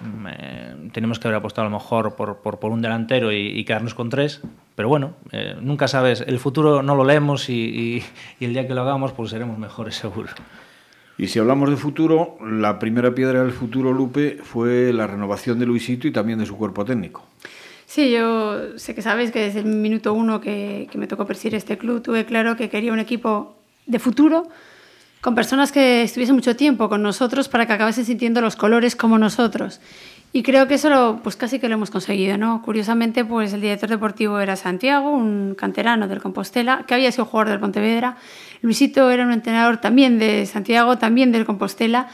mm, 0.00 0.26
eh, 0.28 0.90
tenemos 0.92 1.18
que 1.18 1.28
haber 1.28 1.38
apostado 1.38 1.66
a 1.66 1.70
lo 1.70 1.78
mejor 1.78 2.14
por, 2.14 2.42
por, 2.42 2.70
un 2.70 2.82
delantero 2.82 3.32
y, 3.32 3.64
quedarnos 3.64 3.94
con 3.94 4.10
tres, 4.10 4.42
pero 4.74 4.88
bueno, 4.88 5.14
eh, 5.32 5.56
nunca 5.60 5.88
sabes, 5.88 6.20
el 6.20 6.38
futuro 6.38 6.82
no 6.82 6.94
lo 6.94 7.04
leemos 7.04 7.48
y, 7.48 8.02
y, 8.38 8.44
el 8.44 8.52
día 8.52 8.66
que 8.66 8.74
lo 8.74 8.82
hagamos 8.82 9.12
pues 9.12 9.30
seremos 9.30 9.58
mejores 9.58 9.94
seguro. 9.96 10.30
Y 11.22 11.28
si 11.28 11.38
hablamos 11.38 11.70
de 11.70 11.76
futuro, 11.76 12.36
la 12.44 12.80
primera 12.80 13.14
piedra 13.14 13.44
del 13.44 13.52
futuro, 13.52 13.92
Lupe, 13.92 14.40
fue 14.42 14.92
la 14.92 15.06
renovación 15.06 15.56
de 15.60 15.66
Luisito 15.66 16.08
y 16.08 16.10
también 16.10 16.40
de 16.40 16.46
su 16.46 16.56
cuerpo 16.56 16.84
técnico. 16.84 17.22
Sí, 17.86 18.10
yo 18.10 18.76
sé 18.76 18.92
que 18.96 19.02
sabes 19.02 19.30
que 19.30 19.38
desde 19.38 19.60
el 19.60 19.66
minuto 19.66 20.14
uno 20.14 20.40
que, 20.40 20.88
que 20.90 20.98
me 20.98 21.06
tocó 21.06 21.24
presidir 21.24 21.54
este 21.54 21.78
club 21.78 22.02
tuve 22.02 22.24
claro 22.24 22.56
que 22.56 22.68
quería 22.68 22.92
un 22.92 22.98
equipo 22.98 23.54
de 23.86 24.00
futuro, 24.00 24.48
con 25.20 25.36
personas 25.36 25.70
que 25.70 26.02
estuviesen 26.02 26.34
mucho 26.34 26.56
tiempo 26.56 26.88
con 26.88 27.04
nosotros 27.04 27.48
para 27.48 27.66
que 27.66 27.74
acabasen 27.74 28.04
sintiendo 28.04 28.40
los 28.40 28.56
colores 28.56 28.96
como 28.96 29.16
nosotros. 29.16 29.80
Y 30.34 30.42
creo 30.42 30.66
que 30.66 30.74
eso 30.74 30.88
lo, 30.88 31.20
pues 31.22 31.36
casi 31.36 31.58
que 31.58 31.68
lo 31.68 31.74
hemos 31.74 31.90
conseguido, 31.90 32.38
¿no? 32.38 32.62
Curiosamente, 32.62 33.22
pues 33.22 33.52
el 33.52 33.60
director 33.60 33.90
deportivo 33.90 34.40
era 34.40 34.56
Santiago, 34.56 35.10
un 35.10 35.54
canterano 35.54 36.08
del 36.08 36.22
Compostela, 36.22 36.84
que 36.86 36.94
había 36.94 37.12
sido 37.12 37.26
jugador 37.26 37.50
del 37.50 37.60
Pontevedra. 37.60 38.16
Luisito 38.62 39.10
era 39.10 39.24
un 39.26 39.32
entrenador 39.32 39.78
también 39.78 40.18
de 40.18 40.46
Santiago, 40.46 40.96
también 40.96 41.32
del 41.32 41.44
Compostela. 41.44 42.08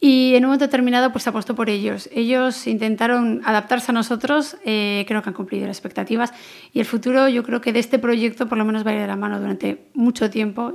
Y 0.00 0.34
en 0.36 0.44
un 0.44 0.50
momento 0.50 0.64
determinado 0.64 1.10
pues 1.10 1.26
apostó 1.26 1.56
por 1.56 1.68
ellos. 1.68 2.08
Ellos 2.12 2.68
intentaron 2.68 3.42
adaptarse 3.44 3.90
a 3.90 3.94
nosotros, 3.94 4.56
eh, 4.64 5.04
creo 5.08 5.22
que 5.22 5.30
han 5.30 5.34
cumplido 5.34 5.66
las 5.66 5.76
expectativas 5.76 6.32
y 6.72 6.78
el 6.78 6.86
futuro 6.86 7.28
yo 7.28 7.42
creo 7.42 7.60
que 7.60 7.72
de 7.72 7.80
este 7.80 7.98
proyecto 7.98 8.48
por 8.48 8.58
lo 8.58 8.64
menos 8.64 8.86
va 8.86 8.92
a 8.92 8.94
ir 8.94 9.00
de 9.00 9.08
la 9.08 9.16
mano 9.16 9.40
durante 9.40 9.88
mucho 9.94 10.30
tiempo, 10.30 10.74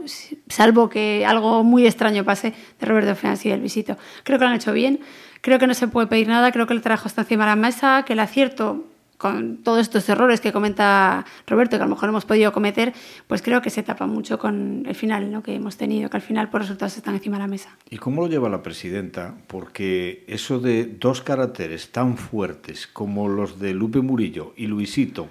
salvo 0.49 0.89
que 0.89 1.25
algo 1.25 1.63
muy 1.63 1.87
extraño 1.87 2.25
pase 2.25 2.53
de 2.77 2.85
Roberto 2.85 3.15
Feas 3.15 3.45
y 3.45 3.49
del 3.49 3.61
Visito. 3.61 3.97
Creo 4.23 4.39
que 4.39 4.43
lo 4.43 4.49
han 4.49 4.57
hecho 4.57 4.73
bien, 4.73 4.99
Creo 5.43 5.59
que 5.59 5.67
no 5.67 5.73
se 5.73 5.89
puede 5.89 6.07
pedir 6.07 6.29
nada, 6.29 6.53
creo 6.53 6.67
que 6.67 6.73
el 6.73 6.81
trabajo 6.81 7.09
está 7.09 7.23
encima 7.23 7.43
de 7.43 7.49
la 7.49 7.57
mesa, 7.57 8.05
que 8.07 8.13
el 8.13 8.21
acierto 8.21 8.85
con 9.17 9.57
todos 9.57 9.81
estos 9.81 10.07
errores 10.07 10.39
que 10.39 10.53
comenta 10.53 11.25
Roberto, 11.47 11.75
que 11.75 11.83
a 11.83 11.85
lo 11.85 11.93
mejor 11.93 12.07
hemos 12.07 12.23
podido 12.23 12.53
cometer, 12.53 12.93
pues 13.27 13.41
creo 13.41 13.61
que 13.61 13.69
se 13.69 13.83
tapa 13.83 14.07
mucho 14.07 14.39
con 14.39 14.85
el 14.87 14.95
final 14.95 15.29
¿no? 15.33 15.43
que 15.43 15.53
hemos 15.53 15.75
tenido, 15.75 16.09
que 16.09 16.15
al 16.15 16.23
final 16.23 16.49
por 16.49 16.61
resultados 16.61 16.95
están 16.95 17.15
encima 17.15 17.35
de 17.35 17.43
la 17.43 17.47
mesa. 17.47 17.77
¿Y 17.89 17.97
cómo 17.97 18.21
lo 18.21 18.29
lleva 18.29 18.47
la 18.47 18.63
presidenta? 18.63 19.35
Porque 19.47 20.23
eso 20.29 20.59
de 20.59 20.85
dos 20.85 21.21
caracteres 21.21 21.91
tan 21.91 22.15
fuertes 22.15 22.87
como 22.87 23.27
los 23.27 23.59
de 23.59 23.73
Lupe 23.73 23.99
Murillo 23.99 24.53
y 24.55 24.67
Luisito, 24.67 25.27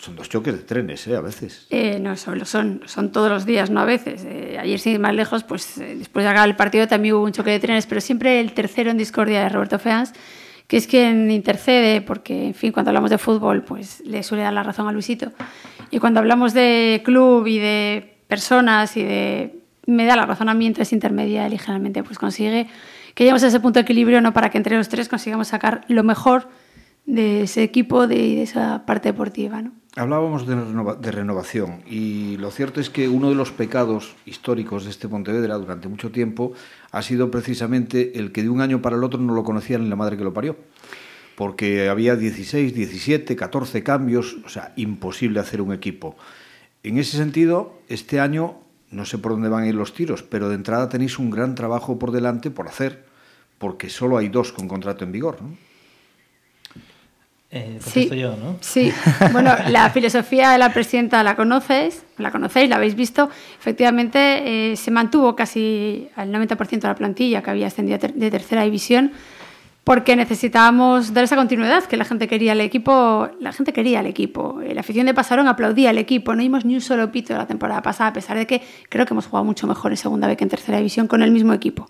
son 0.00 0.16
dos 0.16 0.30
choques 0.30 0.54
de 0.56 0.62
trenes, 0.62 1.06
¿eh? 1.06 1.16
A 1.16 1.20
veces. 1.20 1.66
Eh, 1.68 1.98
no, 2.00 2.16
solo 2.16 2.46
son, 2.46 2.80
son 2.86 3.12
todos 3.12 3.30
los 3.30 3.44
días, 3.44 3.68
no 3.68 3.80
a 3.80 3.84
veces. 3.84 4.24
Eh, 4.24 4.56
ayer, 4.58 4.78
sin 4.80 4.94
ir 4.94 4.98
más 4.98 5.14
lejos, 5.14 5.44
pues 5.44 5.76
eh, 5.76 5.94
después 5.98 6.24
de 6.24 6.30
acabar 6.30 6.48
el 6.48 6.56
partido 6.56 6.88
también 6.88 7.14
hubo 7.14 7.24
un 7.24 7.32
choque 7.32 7.50
de 7.50 7.60
trenes, 7.60 7.86
pero 7.86 8.00
siempre 8.00 8.40
el 8.40 8.52
tercero 8.52 8.90
en 8.90 8.96
discordia 8.96 9.42
de 9.42 9.50
Roberto 9.50 9.78
Feans, 9.78 10.14
que 10.66 10.78
es 10.78 10.86
quien 10.86 11.30
intercede, 11.30 12.00
porque, 12.00 12.46
en 12.46 12.54
fin, 12.54 12.72
cuando 12.72 12.90
hablamos 12.90 13.10
de 13.10 13.18
fútbol, 13.18 13.62
pues 13.62 14.00
le 14.06 14.22
suele 14.22 14.44
dar 14.44 14.54
la 14.54 14.62
razón 14.62 14.88
a 14.88 14.92
Luisito. 14.92 15.32
Y 15.90 15.98
cuando 15.98 16.20
hablamos 16.20 16.54
de 16.54 17.02
club 17.04 17.46
y 17.46 17.58
de 17.58 18.16
personas 18.26 18.96
y 18.96 19.02
de... 19.02 19.60
me 19.86 20.06
da 20.06 20.16
la 20.16 20.24
razón 20.24 20.48
a 20.48 20.54
mí, 20.54 20.66
entonces 20.66 20.92
intermedia 20.92 21.46
y 21.48 21.58
generalmente 21.58 22.02
pues 22.02 22.18
consigue 22.18 22.68
que 23.14 23.24
lleguemos 23.24 23.42
a 23.42 23.48
ese 23.48 23.58
punto 23.58 23.80
de 23.80 23.82
equilibrio, 23.82 24.20
¿no? 24.20 24.32
Para 24.32 24.50
que 24.50 24.56
entre 24.56 24.76
los 24.76 24.88
tres 24.88 25.08
consigamos 25.08 25.48
sacar 25.48 25.82
lo 25.88 26.04
mejor 26.04 26.48
de 27.06 27.42
ese 27.42 27.64
equipo, 27.64 28.06
de, 28.06 28.14
de 28.14 28.42
esa 28.42 28.86
parte 28.86 29.08
deportiva, 29.08 29.60
¿no? 29.60 29.72
Hablábamos 29.96 30.46
de, 30.46 31.10
renovación 31.10 31.82
y 31.84 32.36
lo 32.36 32.52
cierto 32.52 32.80
es 32.80 32.90
que 32.90 33.08
uno 33.08 33.28
de 33.28 33.34
los 33.34 33.50
pecados 33.50 34.14
históricos 34.24 34.84
de 34.84 34.90
este 34.90 35.08
Pontevedra 35.08 35.56
durante 35.56 35.88
mucho 35.88 36.12
tiempo 36.12 36.52
ha 36.92 37.02
sido 37.02 37.32
precisamente 37.32 38.16
el 38.16 38.30
que 38.30 38.44
de 38.44 38.50
un 38.50 38.60
año 38.60 38.82
para 38.82 38.94
el 38.94 39.02
otro 39.02 39.18
no 39.18 39.34
lo 39.34 39.42
conocían 39.42 39.82
en 39.82 39.90
la 39.90 39.96
madre 39.96 40.16
que 40.16 40.22
lo 40.22 40.32
parió. 40.32 40.56
Porque 41.34 41.88
había 41.88 42.14
16, 42.14 42.72
17, 42.72 43.34
14 43.34 43.82
cambios, 43.82 44.36
o 44.44 44.48
sea, 44.48 44.72
imposible 44.76 45.40
hacer 45.40 45.60
un 45.60 45.72
equipo. 45.72 46.16
En 46.84 46.96
ese 46.98 47.16
sentido, 47.16 47.80
este 47.88 48.20
año 48.20 48.60
no 48.92 49.04
sé 49.04 49.18
por 49.18 49.32
dónde 49.32 49.48
van 49.48 49.64
a 49.64 49.68
ir 49.68 49.74
los 49.74 49.92
tiros, 49.92 50.22
pero 50.22 50.48
de 50.48 50.54
entrada 50.54 50.88
tenéis 50.88 51.18
un 51.18 51.30
gran 51.30 51.56
trabajo 51.56 51.98
por 51.98 52.12
delante 52.12 52.50
por 52.50 52.68
hacer, 52.68 53.06
porque 53.58 53.88
solo 53.88 54.18
hay 54.18 54.28
dos 54.28 54.52
con 54.52 54.68
contrato 54.68 55.04
en 55.04 55.10
vigor. 55.10 55.42
¿no? 55.42 55.69
Eh, 57.52 57.78
sí, 57.80 58.08
yo, 58.16 58.36
¿no? 58.36 58.58
Sí, 58.60 58.92
bueno, 59.32 59.52
la 59.68 59.90
filosofía 59.90 60.50
de 60.50 60.58
la 60.58 60.72
presidenta 60.72 61.22
la 61.24 61.34
conoces, 61.34 62.04
la 62.18 62.30
conocéis, 62.30 62.70
la 62.70 62.76
habéis 62.76 62.94
visto. 62.94 63.28
Efectivamente, 63.58 64.72
eh, 64.72 64.76
se 64.76 64.90
mantuvo 64.92 65.34
casi 65.34 66.08
al 66.14 66.32
90% 66.32 66.80
de 66.80 66.88
la 66.88 66.94
plantilla 66.94 67.42
que 67.42 67.50
había 67.50 67.66
ascendido 67.66 67.98
de 67.98 68.30
tercera 68.30 68.62
división 68.62 69.12
porque 69.82 70.14
necesitábamos 70.14 71.14
dar 71.14 71.24
esa 71.24 71.36
continuidad, 71.36 71.84
que 71.84 71.96
la 71.96 72.04
gente 72.04 72.28
quería 72.28 72.52
el 72.52 72.60
equipo, 72.60 73.28
la 73.40 73.52
gente 73.52 73.72
quería 73.72 74.00
el 74.00 74.06
equipo. 74.06 74.60
La 74.72 74.82
afición 74.82 75.06
de 75.06 75.14
Pasarón 75.14 75.48
aplaudía 75.48 75.90
al 75.90 75.98
equipo, 75.98 76.34
no 76.34 76.42
vimos 76.42 76.64
ni 76.64 76.74
un 76.74 76.80
solo 76.80 77.10
pito 77.10 77.36
la 77.36 77.46
temporada 77.46 77.82
pasada, 77.82 78.10
a 78.10 78.12
pesar 78.12 78.36
de 78.36 78.46
que 78.46 78.62
creo 78.88 79.06
que 79.06 79.14
hemos 79.14 79.26
jugado 79.26 79.44
mucho 79.44 79.66
mejor 79.66 79.90
en 79.90 79.96
segunda 79.96 80.28
vez 80.28 80.36
que 80.36 80.44
en 80.44 80.50
tercera 80.50 80.78
división 80.78 81.08
con 81.08 81.22
el 81.22 81.30
mismo 81.30 81.52
equipo. 81.54 81.88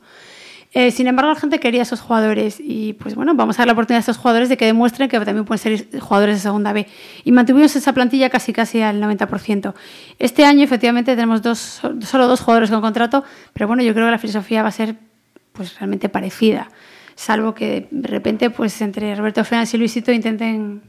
Eh, 0.73 0.93
sin 0.93 1.09
embargo, 1.09 1.33
la 1.33 1.41
gente 1.41 1.59
quería 1.59 1.81
a 1.81 1.83
esos 1.83 2.01
jugadores 2.01 2.61
y 2.61 2.93
pues 2.93 3.17
bueno, 3.17 3.35
vamos 3.35 3.59
a 3.59 3.63
dar 3.63 3.67
la 3.67 3.73
oportunidad 3.73 3.99
a 3.99 4.03
esos 4.03 4.19
jugadores 4.19 4.49
de 4.49 4.57
que 4.57 4.67
demuestren 4.67 5.09
que 5.09 5.19
también 5.19 5.45
pueden 5.45 5.59
ser 5.59 6.01
jugadores 6.01 6.37
de 6.37 6.41
segunda 6.41 6.73
B. 6.73 6.87
Y 7.25 7.33
mantuvimos 7.33 7.75
esa 7.75 7.93
plantilla 7.93 8.31
casi 8.31 8.53
casi 8.53 8.81
al 8.81 9.03
90%. 9.03 9.75
Este 10.19 10.45
año 10.45 10.63
efectivamente 10.63 11.17
tenemos 11.17 11.43
dos, 11.43 11.81
solo 12.03 12.29
dos 12.29 12.41
jugadores 12.41 12.71
con 12.71 12.81
contrato, 12.81 13.25
pero 13.53 13.67
bueno, 13.67 13.83
yo 13.83 13.93
creo 13.95 14.07
que 14.07 14.13
la 14.13 14.19
filosofía 14.19 14.63
va 14.63 14.69
a 14.69 14.73
ser 14.73 14.97
pues 15.53 15.77
realmente 15.79 16.09
parecida, 16.09 16.71
salvo 17.17 17.53
que 17.55 17.89
de 17.91 18.09
repente 18.09 18.51
pues 18.51 18.81
entre 18.81 19.15
Roberto 19.17 19.45
Fernández 19.45 19.75
y 19.75 19.79
Luisito 19.79 20.13
intenten 20.13 20.83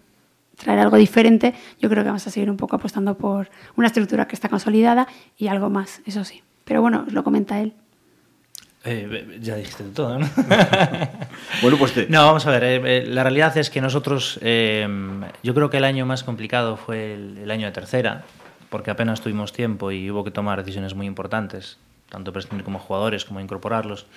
traer 0.55 0.79
algo 0.79 0.97
diferente, 0.97 1.55
yo 1.79 1.89
creo 1.89 2.03
que 2.03 2.09
vamos 2.09 2.25
a 2.27 2.29
seguir 2.29 2.51
un 2.51 2.57
poco 2.57 2.75
apostando 2.75 3.17
por 3.17 3.49
una 3.75 3.87
estructura 3.87 4.27
que 4.27 4.35
está 4.35 4.47
consolidada 4.47 5.07
y 5.37 5.47
algo 5.47 5.71
más, 5.71 6.01
eso 6.05 6.23
sí. 6.23 6.43
Pero 6.65 6.81
bueno, 6.81 7.05
lo 7.09 7.23
comenta 7.23 7.59
él. 7.59 7.73
Eh, 8.83 9.37
ya 9.39 9.55
dijiste 9.55 9.83
todo, 9.93 10.17
¿no? 10.17 10.27
bueno, 11.61 11.77
pues 11.77 11.93
te... 11.93 12.07
No, 12.07 12.25
vamos 12.25 12.47
a 12.47 12.51
ver. 12.51 12.63
Eh, 12.63 12.81
eh, 12.83 13.05
la 13.05 13.21
realidad 13.23 13.55
es 13.57 13.69
que 13.69 13.79
nosotros, 13.79 14.39
eh, 14.41 14.87
yo 15.43 15.53
creo 15.53 15.69
que 15.69 15.77
el 15.77 15.83
año 15.83 16.05
más 16.07 16.23
complicado 16.23 16.77
fue 16.77 17.13
el, 17.13 17.37
el, 17.37 17.51
año 17.51 17.67
de 17.67 17.73
tercera, 17.73 18.23
porque 18.69 18.89
apenas 18.89 19.21
tuvimos 19.21 19.53
tiempo 19.53 19.91
y 19.91 20.09
hubo 20.09 20.23
que 20.23 20.31
tomar 20.31 20.59
decisiones 20.59 20.95
muy 20.95 21.05
importantes, 21.05 21.77
tanto 22.09 22.33
prescindir 22.33 22.63
como 22.63 22.79
jugadores, 22.79 23.23
como 23.23 23.39
incorporarlos. 23.39 24.07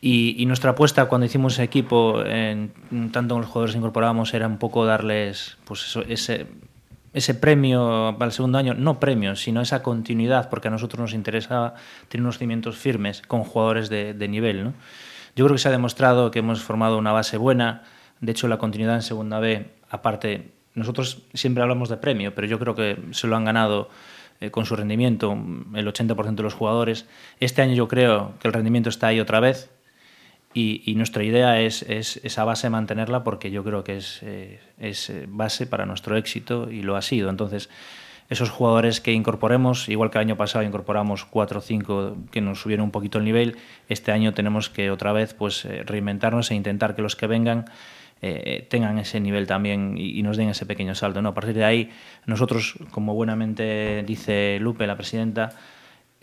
Y, 0.00 0.40
y, 0.40 0.46
nuestra 0.46 0.72
apuesta 0.72 1.06
cuando 1.06 1.24
hicimos 1.24 1.58
equipo, 1.58 2.22
en, 2.24 2.72
tanto 3.10 3.34
con 3.34 3.42
los 3.42 3.50
jugadores 3.50 3.72
que 3.72 3.78
incorporábamos, 3.78 4.34
era 4.34 4.46
un 4.46 4.58
poco 4.58 4.84
darles 4.84 5.56
pues 5.64 5.82
eso, 5.82 6.02
ese, 6.02 6.46
ese 7.14 7.34
premio 7.34 8.16
para 8.18 8.26
el 8.26 8.32
segundo 8.32 8.58
año, 8.58 8.74
no 8.74 9.00
premio, 9.00 9.36
sino 9.36 9.60
esa 9.60 9.82
continuidad, 9.82 10.50
porque 10.50 10.68
a 10.68 10.70
nosotros 10.70 11.00
nos 11.00 11.14
interesaba 11.14 11.74
tener 12.08 12.22
unos 12.22 12.38
cimientos 12.38 12.76
firmes 12.76 13.22
con 13.22 13.44
jugadores 13.44 13.88
de, 13.88 14.12
de 14.12 14.28
nivel. 14.28 14.64
¿no? 14.64 14.74
Yo 15.36 15.44
creo 15.46 15.54
que 15.54 15.62
se 15.62 15.68
ha 15.68 15.72
demostrado 15.72 16.30
que 16.30 16.40
hemos 16.40 16.62
formado 16.62 16.98
una 16.98 17.12
base 17.12 17.36
buena, 17.36 17.84
de 18.20 18.32
hecho 18.32 18.48
la 18.48 18.58
continuidad 18.58 18.96
en 18.96 19.02
segunda 19.02 19.38
B, 19.38 19.70
aparte, 19.88 20.52
nosotros 20.74 21.22
siempre 21.32 21.62
hablamos 21.62 21.88
de 21.88 21.96
premio, 21.96 22.34
pero 22.34 22.46
yo 22.48 22.58
creo 22.58 22.74
que 22.74 22.98
se 23.12 23.28
lo 23.28 23.36
han 23.36 23.44
ganado 23.44 23.88
eh, 24.40 24.50
con 24.50 24.66
su 24.66 24.74
rendimiento 24.74 25.32
el 25.74 25.86
80% 25.86 26.34
de 26.34 26.42
los 26.42 26.54
jugadores. 26.54 27.06
Este 27.38 27.62
año 27.62 27.74
yo 27.74 27.86
creo 27.86 28.34
que 28.40 28.48
el 28.48 28.54
rendimiento 28.54 28.88
está 28.88 29.06
ahí 29.06 29.20
otra 29.20 29.38
vez, 29.38 29.70
y, 30.54 30.94
nuestra 30.94 31.24
idea 31.24 31.60
es, 31.60 31.82
es, 31.82 32.20
esa 32.22 32.44
base 32.44 32.70
mantenerla 32.70 33.24
porque 33.24 33.50
yo 33.50 33.64
creo 33.64 33.82
que 33.82 33.96
es, 33.96 34.20
eh, 34.22 34.60
es, 34.78 35.12
base 35.26 35.66
para 35.66 35.84
nuestro 35.84 36.16
éxito 36.16 36.70
y 36.70 36.82
lo 36.82 36.94
ha 36.94 37.02
sido. 37.02 37.28
Entonces, 37.28 37.68
esos 38.30 38.50
jugadores 38.50 39.00
que 39.00 39.12
incorporemos, 39.12 39.88
igual 39.88 40.10
que 40.10 40.18
el 40.18 40.22
año 40.22 40.36
pasado 40.36 40.64
incorporamos 40.64 41.24
cuatro 41.24 41.58
o 41.58 41.62
cinco 41.62 42.16
que 42.30 42.40
nos 42.40 42.60
subieron 42.60 42.84
un 42.84 42.90
poquito 42.92 43.18
el 43.18 43.24
nivel, 43.24 43.56
este 43.88 44.12
año 44.12 44.32
tenemos 44.32 44.70
que 44.70 44.92
otra 44.92 45.12
vez 45.12 45.34
pues, 45.34 45.64
eh, 45.64 45.82
reinventarnos 45.84 46.52
e 46.52 46.54
intentar 46.54 46.94
que 46.94 47.02
los 47.02 47.16
que 47.16 47.26
vengan 47.26 47.64
eh, 48.22 48.66
tengan 48.70 48.98
ese 48.98 49.20
nivel 49.20 49.46
también 49.46 49.98
y, 49.98 50.18
y, 50.18 50.22
nos 50.22 50.36
den 50.36 50.48
ese 50.48 50.66
pequeño 50.66 50.94
salto. 50.94 51.20
¿no? 51.20 51.30
A 51.30 51.34
partir 51.34 51.54
de 51.54 51.64
ahí, 51.64 51.90
nosotros, 52.26 52.76
como 52.92 53.12
buenamente 53.12 54.04
dice 54.06 54.58
Lupe, 54.60 54.86
la 54.86 54.96
presidenta, 54.96 55.50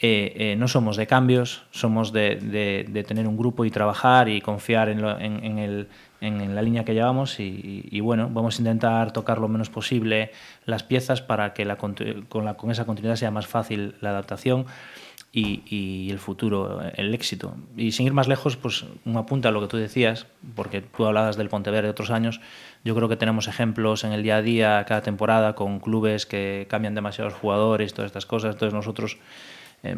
eh, 0.04 0.34
eh, 0.36 0.56
no 0.58 0.68
somos 0.68 0.98
de 0.98 1.06
cambios, 1.06 1.62
somos 1.70 2.12
de, 2.12 3.04
tener 3.08 3.28
un 3.28 3.38
grupo 3.38 3.66
y 3.66 3.70
trabajar 3.70 4.30
y 4.30 4.42
confiar 4.42 4.90
en, 4.90 5.00
la 5.02 6.62
línea 6.64 6.84
que 6.84 6.96
llevamos 6.96 7.40
y, 7.40 7.44
y, 7.44 7.88
y, 7.92 8.00
bueno, 8.00 8.28
vamos 8.34 8.58
a 8.58 8.62
intentar 8.62 9.14
tocar 9.14 9.38
lo 9.38 9.48
menos 9.48 9.70
posible 9.70 10.32
las 10.66 10.82
piezas 10.82 11.22
para 11.22 11.54
que 11.54 11.68
con 11.78 12.72
esa 12.72 12.86
continuidad 12.86 13.16
sea 13.16 13.30
más 13.30 13.46
fácil 13.46 13.94
la 14.02 14.10
adaptación 14.10 14.66
y, 15.32 15.62
y, 15.68 16.10
el 16.10 16.18
futuro, 16.18 16.82
el 16.96 17.14
éxito. 17.14 17.56
Y 17.78 17.92
sin 17.92 18.08
ir 18.08 18.14
más 18.14 18.28
lejos, 18.28 18.58
pues 18.58 18.86
un 19.06 19.18
apunta 19.18 19.50
a 19.50 19.52
lo 19.52 19.62
que 19.62 19.68
tú 19.68 19.78
decías, 19.78 20.26
porque 20.56 20.82
tú 20.82 21.06
hablabas 21.06 21.38
del 21.38 21.50
Pontevedra 21.50 21.84
de 21.84 21.92
otros 21.92 22.10
años, 22.10 22.42
yo 22.84 22.96
creo 22.96 23.08
que 23.08 23.18
tenemos 23.18 23.48
ejemplos 23.48 24.04
en 24.04 24.14
el 24.14 24.24
día 24.24 24.38
a 24.38 24.42
día, 24.42 24.84
cada 24.88 25.02
temporada, 25.02 25.54
con 25.54 25.80
clubes 25.80 26.26
que 26.26 26.66
cambian 26.72 26.96
demasiados 26.96 27.34
jugadores, 27.34 27.94
todas 27.94 28.10
estas 28.10 28.26
cosas, 28.26 28.56
entonces 28.56 28.74
nosotros 28.74 29.18
eh, 29.84 29.98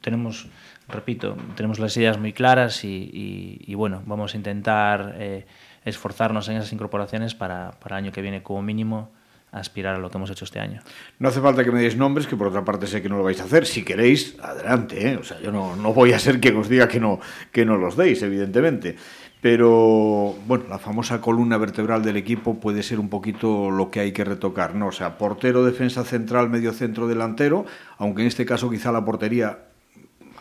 tenemos, 0.00 0.48
repito, 0.88 1.36
tenemos 1.56 1.78
las 1.78 1.96
ideas 1.96 2.18
muy 2.18 2.32
claras 2.32 2.84
y, 2.84 2.88
y, 2.88 3.60
y 3.66 3.74
bueno, 3.74 4.02
vamos 4.06 4.34
a 4.34 4.36
intentar 4.36 5.14
eh, 5.18 5.46
esforzarnos 5.84 6.48
en 6.48 6.56
esas 6.56 6.72
incorporaciones 6.72 7.34
para, 7.34 7.72
para 7.80 7.98
el 7.98 8.04
año 8.04 8.12
que 8.12 8.22
viene 8.22 8.42
como 8.42 8.62
mínimo 8.62 9.10
aspirar 9.52 9.94
a 9.94 9.98
lo 9.98 10.10
que 10.10 10.18
hemos 10.18 10.30
hecho 10.30 10.44
este 10.44 10.60
año. 10.60 10.82
No 11.18 11.28
hace 11.28 11.40
falta 11.40 11.64
que 11.64 11.70
me 11.70 11.80
deis 11.80 11.96
nombres, 11.96 12.26
que 12.26 12.36
por 12.36 12.48
otra 12.48 12.64
parte 12.64 12.86
sé 12.86 13.00
que 13.00 13.08
no 13.08 13.16
lo 13.16 13.22
vais 13.22 13.40
a 13.40 13.44
hacer. 13.44 13.64
Si 13.64 13.84
queréis, 13.84 14.36
adelante. 14.40 15.12
¿eh? 15.12 15.16
O 15.16 15.24
sea, 15.24 15.40
yo 15.40 15.50
no, 15.50 15.76
no 15.76 15.94
voy 15.94 16.12
a 16.12 16.18
ser 16.18 16.40
quien 16.40 16.56
os 16.56 16.68
diga 16.68 16.88
que 16.88 17.00
no, 17.00 17.20
que 17.52 17.64
no 17.64 17.76
los 17.76 17.96
deis, 17.96 18.22
evidentemente. 18.22 18.96
Pero, 19.40 20.34
bueno, 20.46 20.64
la 20.68 20.78
famosa 20.78 21.20
columna 21.20 21.56
vertebral 21.58 22.02
del 22.02 22.16
equipo 22.16 22.58
puede 22.58 22.82
ser 22.82 22.98
un 22.98 23.08
poquito 23.08 23.70
lo 23.70 23.90
que 23.90 24.00
hay 24.00 24.12
que 24.12 24.24
retocar, 24.24 24.74
¿no? 24.74 24.88
O 24.88 24.92
sea, 24.92 25.18
portero, 25.18 25.64
defensa 25.64 26.04
central, 26.04 26.48
medio 26.48 26.72
centro, 26.72 27.06
delantero, 27.06 27.66
aunque 27.98 28.22
en 28.22 28.28
este 28.28 28.46
caso 28.46 28.70
quizá 28.70 28.92
la 28.92 29.04
portería, 29.04 29.58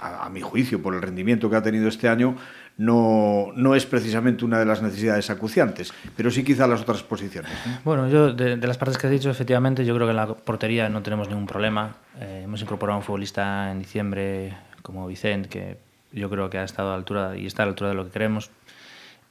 a, 0.02 0.26
a 0.26 0.30
mi 0.30 0.42
juicio, 0.42 0.82
por 0.82 0.96
el 0.96 1.02
rendimiento 1.02 1.50
que 1.50 1.56
ha 1.58 1.62
tenido 1.62 1.88
este 1.88 2.08
año, 2.08 2.36
no, 2.78 3.48
no 3.56 3.76
es 3.76 3.86
precisamente 3.86 4.44
una 4.44 4.60
de 4.60 4.66
las 4.66 4.82
necesidades 4.82 5.30
acuciantes, 5.30 5.94
pero 6.16 6.30
sí 6.30 6.44
quizá 6.44 6.68
las 6.68 6.82
otras 6.82 7.04
posiciones. 7.04 7.52
¿no? 7.66 7.80
Bueno, 7.84 8.10
yo 8.10 8.34
de, 8.34 8.58
de, 8.58 8.68
las 8.68 8.78
partes 8.78 8.98
que 8.98 9.08
has 9.08 9.12
dicho, 9.12 9.30
efectivamente, 9.30 9.86
yo 9.86 9.96
creo 9.96 10.08
que 10.08 10.12
en 10.12 10.18
la 10.18 10.28
portería 10.28 10.90
no 10.90 11.02
tenemos 11.02 11.30
ningún 11.30 11.46
problema. 11.46 11.96
Eh, 12.20 12.42
hemos 12.44 12.62
incorporado 12.62 12.96
a 12.96 12.98
un 12.98 13.04
futbolista 13.04 13.72
en 13.72 13.80
diciembre 13.80 14.58
como 14.82 15.08
Vicente, 15.08 15.48
que 15.48 15.78
yo 16.12 16.30
creo 16.30 16.50
que 16.50 16.58
ha 16.58 16.64
estado 16.64 16.90
a 16.90 16.92
la 16.92 16.98
altura 16.98 17.38
y 17.38 17.46
está 17.46 17.64
a 17.64 17.66
la 17.66 17.72
altura 17.72 17.90
de 17.90 17.96
lo 17.96 18.06
que 18.06 18.12
queremos. 18.12 18.52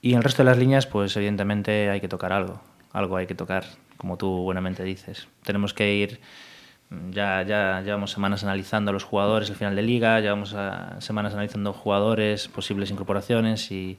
Y 0.05 0.11
en 0.11 0.19
el 0.19 0.23
resto 0.23 0.43
de 0.43 0.51
las 0.51 0.59
líneas, 0.59 0.87
pues 0.87 1.17
evidentemente 1.17 1.89
hay 1.89 1.99
que 1.99 2.09
tocar 2.09 2.31
algo. 2.31 2.61
Algo 2.93 3.17
hay 3.17 3.27
que 3.27 3.35
tocar, 3.35 3.65
como 3.97 4.19
tú 4.19 4.29
buenamente 4.43 4.85
dices. 4.85 5.29
Tenemos 5.45 5.73
que 5.73 5.95
ir. 5.95 6.21
Ya, 7.11 7.41
ya 7.41 7.81
llevamos 7.81 8.11
semanas 8.11 8.43
analizando 8.45 8.91
a 8.91 8.93
los 8.93 9.03
jugadores 9.03 9.49
al 9.49 9.57
final 9.57 9.75
de 9.75 9.81
liga, 9.81 10.21
llevamos 10.21 10.53
a, 10.53 11.01
semanas 11.01 11.33
analizando 11.33 11.73
jugadores, 11.73 12.49
posibles 12.49 12.91
incorporaciones 12.91 13.73
y, 13.73 13.97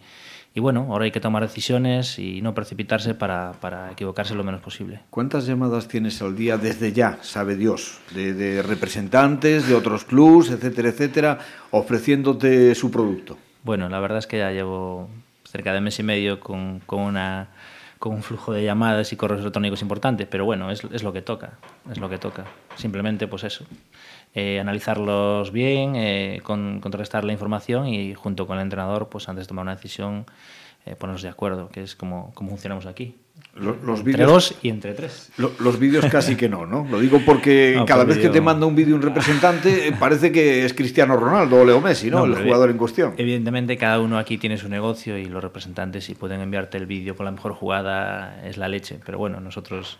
y, 0.53 0.59
bueno, 0.59 0.85
ahora 0.91 1.05
hay 1.05 1.11
que 1.11 1.19
tomar 1.19 1.41
decisiones 1.41 2.19
y 2.19 2.39
no 2.43 2.53
precipitarse 2.53 3.15
para, 3.15 3.53
para, 3.53 3.91
equivocarse 3.91 4.35
lo 4.35 4.43
menos 4.43 4.61
posible. 4.61 4.99
¿Cuántas 5.09 5.47
llamadas 5.47 5.87
tienes 5.87 6.21
al 6.21 6.35
día 6.35 6.59
desde 6.59 6.93
ya, 6.93 7.17
sabe 7.23 7.55
Dios, 7.55 7.97
de, 8.13 8.35
de 8.35 8.61
representantes 8.61 9.67
de 9.67 9.73
otros 9.73 10.05
clubs, 10.05 10.51
etcétera, 10.51 10.89
etcétera, 10.89 11.39
ofreciéndote 11.71 12.75
su 12.75 12.91
producto? 12.91 13.39
Bueno, 13.63 13.89
la 13.89 13.99
verdad 13.99 14.19
es 14.19 14.27
que 14.27 14.37
ya 14.37 14.51
llevo 14.51 15.09
cerca 15.55 15.73
de 15.73 15.79
mes 15.79 15.97
y 15.99 16.03
medio 16.03 16.41
con, 16.41 16.81
con, 16.85 16.99
una, 16.99 17.47
con 17.97 18.13
un 18.13 18.23
flujo 18.23 18.51
de 18.51 18.65
llamadas 18.65 19.13
y 19.13 19.15
correos 19.15 19.39
electrónicos 19.39 19.81
importante, 19.81 20.25
pero 20.25 20.43
bueno, 20.43 20.69
es, 20.69 20.83
es 20.91 21.01
lo 21.01 21.13
que 21.13 21.21
toca, 21.21 21.53
es 21.89 21.97
lo 21.97 22.09
que 22.09 22.17
toca. 22.17 22.43
Simplemente 22.75 23.25
pues 23.27 23.45
eso, 23.45 23.65
eh, 24.33 24.59
analizarlos 24.59 25.53
bien, 25.53 25.95
eh, 25.95 26.41
con, 26.43 26.81
contrastar 26.81 27.23
la 27.23 27.31
información 27.31 27.87
y 27.87 28.13
junto 28.15 28.47
con 28.47 28.57
el 28.57 28.63
entrenador, 28.63 29.07
pues 29.07 29.29
antes 29.29 29.45
de 29.45 29.47
tomar 29.47 29.63
una 29.63 29.75
decisión, 29.75 30.25
eh, 30.85 30.97
ponernos 30.97 31.21
de 31.21 31.29
acuerdo, 31.29 31.69
que 31.69 31.83
es 31.83 31.95
como, 31.95 32.33
como 32.33 32.49
funcionamos 32.49 32.85
aquí. 32.85 33.15
Los, 33.55 33.81
los 33.83 33.99
entre 33.99 34.13
vídeos, 34.13 34.31
dos 34.31 34.55
y 34.61 34.69
entre 34.69 34.93
tres. 34.93 35.31
Lo, 35.37 35.51
los 35.59 35.79
vídeos 35.79 36.05
casi 36.07 36.35
que 36.35 36.49
no, 36.49 36.65
¿no? 36.65 36.85
Lo 36.91 36.99
digo 36.99 37.21
porque 37.25 37.73
no, 37.77 37.85
cada 37.85 38.03
vez 38.03 38.17
video... 38.17 38.29
que 38.29 38.39
te 38.39 38.41
manda 38.41 38.65
un 38.65 38.75
vídeo 38.75 38.95
un 38.95 39.01
representante 39.01 39.87
eh, 39.87 39.93
parece 39.97 40.33
que 40.33 40.65
es 40.65 40.73
Cristiano 40.73 41.15
Ronaldo 41.15 41.61
o 41.61 41.65
Leo 41.65 41.79
Messi, 41.79 42.09
¿no? 42.09 42.25
no 42.27 42.35
el 42.35 42.43
jugador 42.43 42.69
en 42.69 42.77
cuestión. 42.77 43.13
Evidentemente 43.17 43.77
cada 43.77 44.01
uno 44.01 44.17
aquí 44.17 44.37
tiene 44.37 44.57
su 44.57 44.67
negocio 44.67 45.17
y 45.17 45.25
los 45.25 45.41
representantes 45.41 46.03
si 46.03 46.15
pueden 46.15 46.41
enviarte 46.41 46.77
el 46.77 46.85
vídeo 46.85 47.15
con 47.15 47.25
la 47.25 47.31
mejor 47.31 47.53
jugada 47.53 48.45
es 48.45 48.57
la 48.57 48.67
leche, 48.67 48.99
pero 49.05 49.17
bueno, 49.17 49.39
nosotros 49.39 49.99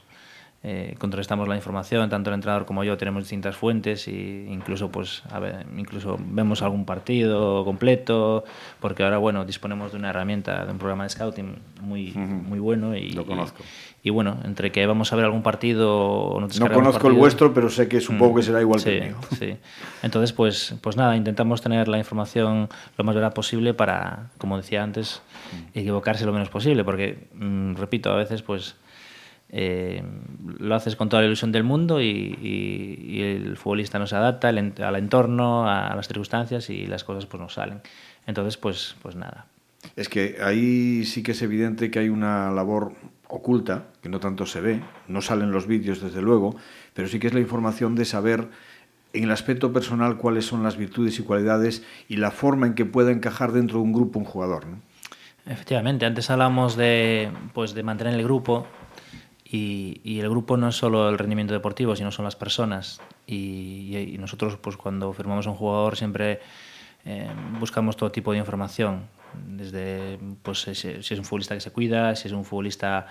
eh, 0.67 0.95
contrastamos 0.98 1.48
la 1.48 1.55
información, 1.55 2.10
tanto 2.10 2.31
el 2.31 2.34
entrenador 2.34 2.65
como 2.65 2.84
yo 2.84 2.98
tenemos 2.98 3.22
distintas 3.22 3.55
fuentes 3.55 4.07
e 4.07 4.48
incluso 4.50 4.89
pues 4.89 5.22
a 5.29 5.38
ver, 5.38 5.63
incluso 5.77 6.17
vemos 6.19 6.63
algún 6.63 6.86
partido 6.86 7.63
completo, 7.63 8.43
porque 8.79 9.03
ahora 9.03 9.19
bueno, 9.19 9.45
disponemos 9.45 9.91
de 9.91 10.00
una 10.00 10.10
herramienta, 10.10 10.65
de 10.65 10.72
un 10.72 10.79
programa 10.79 11.03
de 11.03 11.12
scouting 11.12 11.60
muy 11.81 12.10
uh 12.10 12.15
-huh. 12.15 12.41
muy 12.41 12.57
bueno 12.57 12.95
y 12.95 13.12
lo 13.12 13.27
conozco. 13.27 13.62
Y, 14.01 14.07
y, 14.07 14.12
bueno, 14.12 14.38
entre 14.43 14.72
que 14.72 14.88
vamos 14.88 15.13
a 15.13 15.15
ver 15.15 15.25
algún 15.25 15.43
partido 15.43 16.39
no, 16.39 16.48
no 16.48 16.48
conozco 16.48 16.93
partido, 16.93 17.10
el 17.10 17.13
vuestro, 17.13 17.53
pero 17.53 17.69
sé 17.69 17.88
que 17.88 18.01
supongo 18.01 18.34
mm, 18.34 18.36
que 18.38 18.41
será 18.41 18.60
igual 18.60 18.79
sí, 18.79 18.86
que 18.86 18.98
el 18.98 19.03
mío. 19.03 19.17
Sí. 19.38 19.57
Entonces, 20.01 20.34
pues 20.34 20.74
pues 20.81 20.98
nada, 20.98 21.15
intentamos 21.15 21.62
tener 21.62 21.88
la 21.88 22.00
información 22.00 22.69
lo 22.98 23.03
más 23.03 23.13
verdad 23.13 23.36
posible 23.36 23.75
para, 23.75 24.31
como 24.39 24.57
decía 24.57 24.81
antes, 24.81 25.22
mm. 25.53 25.77
equivocarse 25.77 26.25
lo 26.25 26.34
menos 26.34 26.50
posible, 26.50 26.84
porque 26.84 27.27
mmm, 27.36 27.75
repito, 27.75 28.12
a 28.12 28.15
veces 28.15 28.41
pues 28.41 28.77
eh, 29.50 30.04
lo 30.58 30.75
haces 30.75 30.96
con 30.96 31.10
toda 31.10 31.22
la 31.22 31.28
ilusión 31.28 31.52
del 31.52 31.64
mundo 31.64 32.02
y, 32.02 32.06
y, 32.08 33.00
y 33.08 33.22
el 33.22 33.58
futbolista 33.58 34.00
no 34.00 34.08
se 34.08 34.16
adapta 34.16 34.50
al, 34.50 34.74
al, 34.78 34.96
entorno, 34.96 35.70
a 35.70 35.96
las 35.96 36.08
circunstancias 36.08 36.70
y 36.70 36.88
las 36.88 37.04
cosas 37.04 37.25
pues 37.25 37.42
no 37.42 37.50
salen. 37.50 37.82
Entonces, 38.28 38.58
pues, 38.58 38.96
pues 39.02 39.16
nada. 39.16 39.46
Es 39.96 40.10
que 40.10 40.38
ahí 40.44 41.06
sí 41.06 41.24
que 41.24 41.32
es 41.32 41.42
evidente 41.42 41.92
que 41.92 42.00
hay 42.00 42.10
una 42.10 42.52
labor 42.52 42.94
oculta, 43.28 43.86
que 44.02 44.10
no 44.10 44.20
tanto 44.20 44.46
se 44.46 44.62
ve, 44.62 44.82
no 45.08 45.22
salen 45.22 45.52
los 45.52 45.68
vídeos 45.68 46.02
desde 46.02 46.22
luego, 46.22 46.56
pero 46.94 47.08
sí 47.08 47.20
que 47.20 47.28
es 47.28 47.34
la 47.34 47.40
información 47.40 47.96
de 47.96 48.06
saber 48.06 48.48
en 49.14 49.24
el 49.24 49.32
aspecto 49.32 49.72
personal 49.72 50.18
cuáles 50.18 50.46
son 50.46 50.64
las 50.64 50.78
virtudes 50.78 51.20
y 51.20 51.24
cualidades 51.24 51.84
y 52.08 52.18
la 52.18 52.32
forma 52.32 52.68
en 52.68 52.74
que 52.74 52.86
pueda 52.86 53.12
encajar 53.12 53.52
dentro 53.52 53.78
de 53.78 53.84
un 53.84 53.94
grupo 53.94 54.20
un 54.20 54.25
jugador. 54.25 54.66
¿no? 54.68 54.82
Efectivamente, 55.46 56.06
antes 56.06 56.30
hablamos 56.30 56.75
de, 56.75 57.32
pues, 57.54 57.74
de 57.74 57.84
mantener 57.84 58.16
el 58.16 58.24
grupo, 58.24 58.68
y, 59.55 60.01
y, 60.03 60.19
el 60.19 60.29
grupo 60.29 60.57
no 60.57 60.67
es 60.67 60.75
solo 60.75 61.09
el 61.09 61.17
rendimiento 61.17 61.53
deportivo, 61.53 61.95
sino 61.95 62.12
son 62.12 62.25
las 62.25 62.35
personas. 62.35 63.00
Y, 63.25 63.95
y 63.95 64.17
nosotros, 64.17 64.57
pues 64.57 64.75
cuando 64.75 65.13
firmamos 65.13 65.47
a 65.47 65.51
un 65.51 65.55
jugador, 65.55 65.95
siempre 65.95 66.41
eh, 67.05 67.29
buscamos 67.59 67.95
todo 67.95 68.12
tipo 68.12 68.33
de 68.33 68.39
información. 68.39 69.07
Desde 69.47 70.19
pues, 70.43 70.59
si, 70.62 70.88
es 70.89 71.12
un 71.12 71.24
futbolista 71.24 71.55
que 71.55 71.62
se 71.62 71.71
cuida, 71.71 72.15
si 72.15 72.27
es 72.27 72.33
un 72.33 72.43
futbolista 72.43 73.07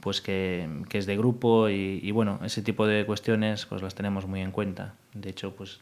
pues 0.00 0.20
que, 0.20 0.68
que 0.90 0.98
es 0.98 1.06
de 1.06 1.16
grupo 1.16 1.70
y, 1.70 2.00
y, 2.02 2.10
bueno, 2.10 2.40
ese 2.44 2.60
tipo 2.60 2.86
de 2.86 3.06
cuestiones 3.06 3.64
pues 3.64 3.80
las 3.80 3.94
tenemos 3.94 4.26
muy 4.26 4.42
en 4.42 4.50
cuenta. 4.50 4.94
De 5.14 5.30
hecho, 5.30 5.56
pues 5.56 5.80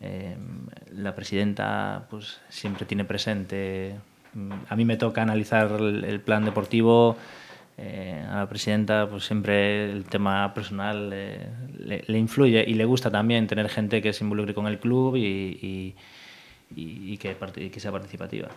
eh, 0.00 0.36
la 0.92 1.14
presidenta 1.14 2.06
pues 2.10 2.40
siempre 2.48 2.86
tiene 2.86 3.04
presente, 3.04 3.94
a 4.68 4.74
mí 4.74 4.84
me 4.84 4.96
toca 4.96 5.22
analizar 5.22 5.70
el, 5.72 6.04
el 6.04 6.20
plan 6.20 6.44
deportivo, 6.44 7.16
eh, 7.82 8.22
a 8.28 8.36
la 8.36 8.48
presidenta 8.48 9.08
pues 9.08 9.24
siempre 9.24 9.90
el 9.90 10.04
tema 10.04 10.52
personal 10.52 11.10
eh, 11.14 11.48
le, 11.78 12.04
le, 12.06 12.18
influye 12.18 12.62
y 12.68 12.74
le 12.74 12.84
gusta 12.84 13.10
también 13.10 13.46
tener 13.46 13.70
gente 13.70 14.02
que 14.02 14.12
se 14.12 14.22
involucre 14.22 14.52
con 14.52 14.66
el 14.66 14.78
club 14.78 15.16
y, 15.16 15.20
y, 15.20 15.94
y, 16.76 17.12
y 17.12 17.16
que, 17.16 17.36
que 17.70 17.80
sea 17.80 17.90
participativa. 17.90 18.48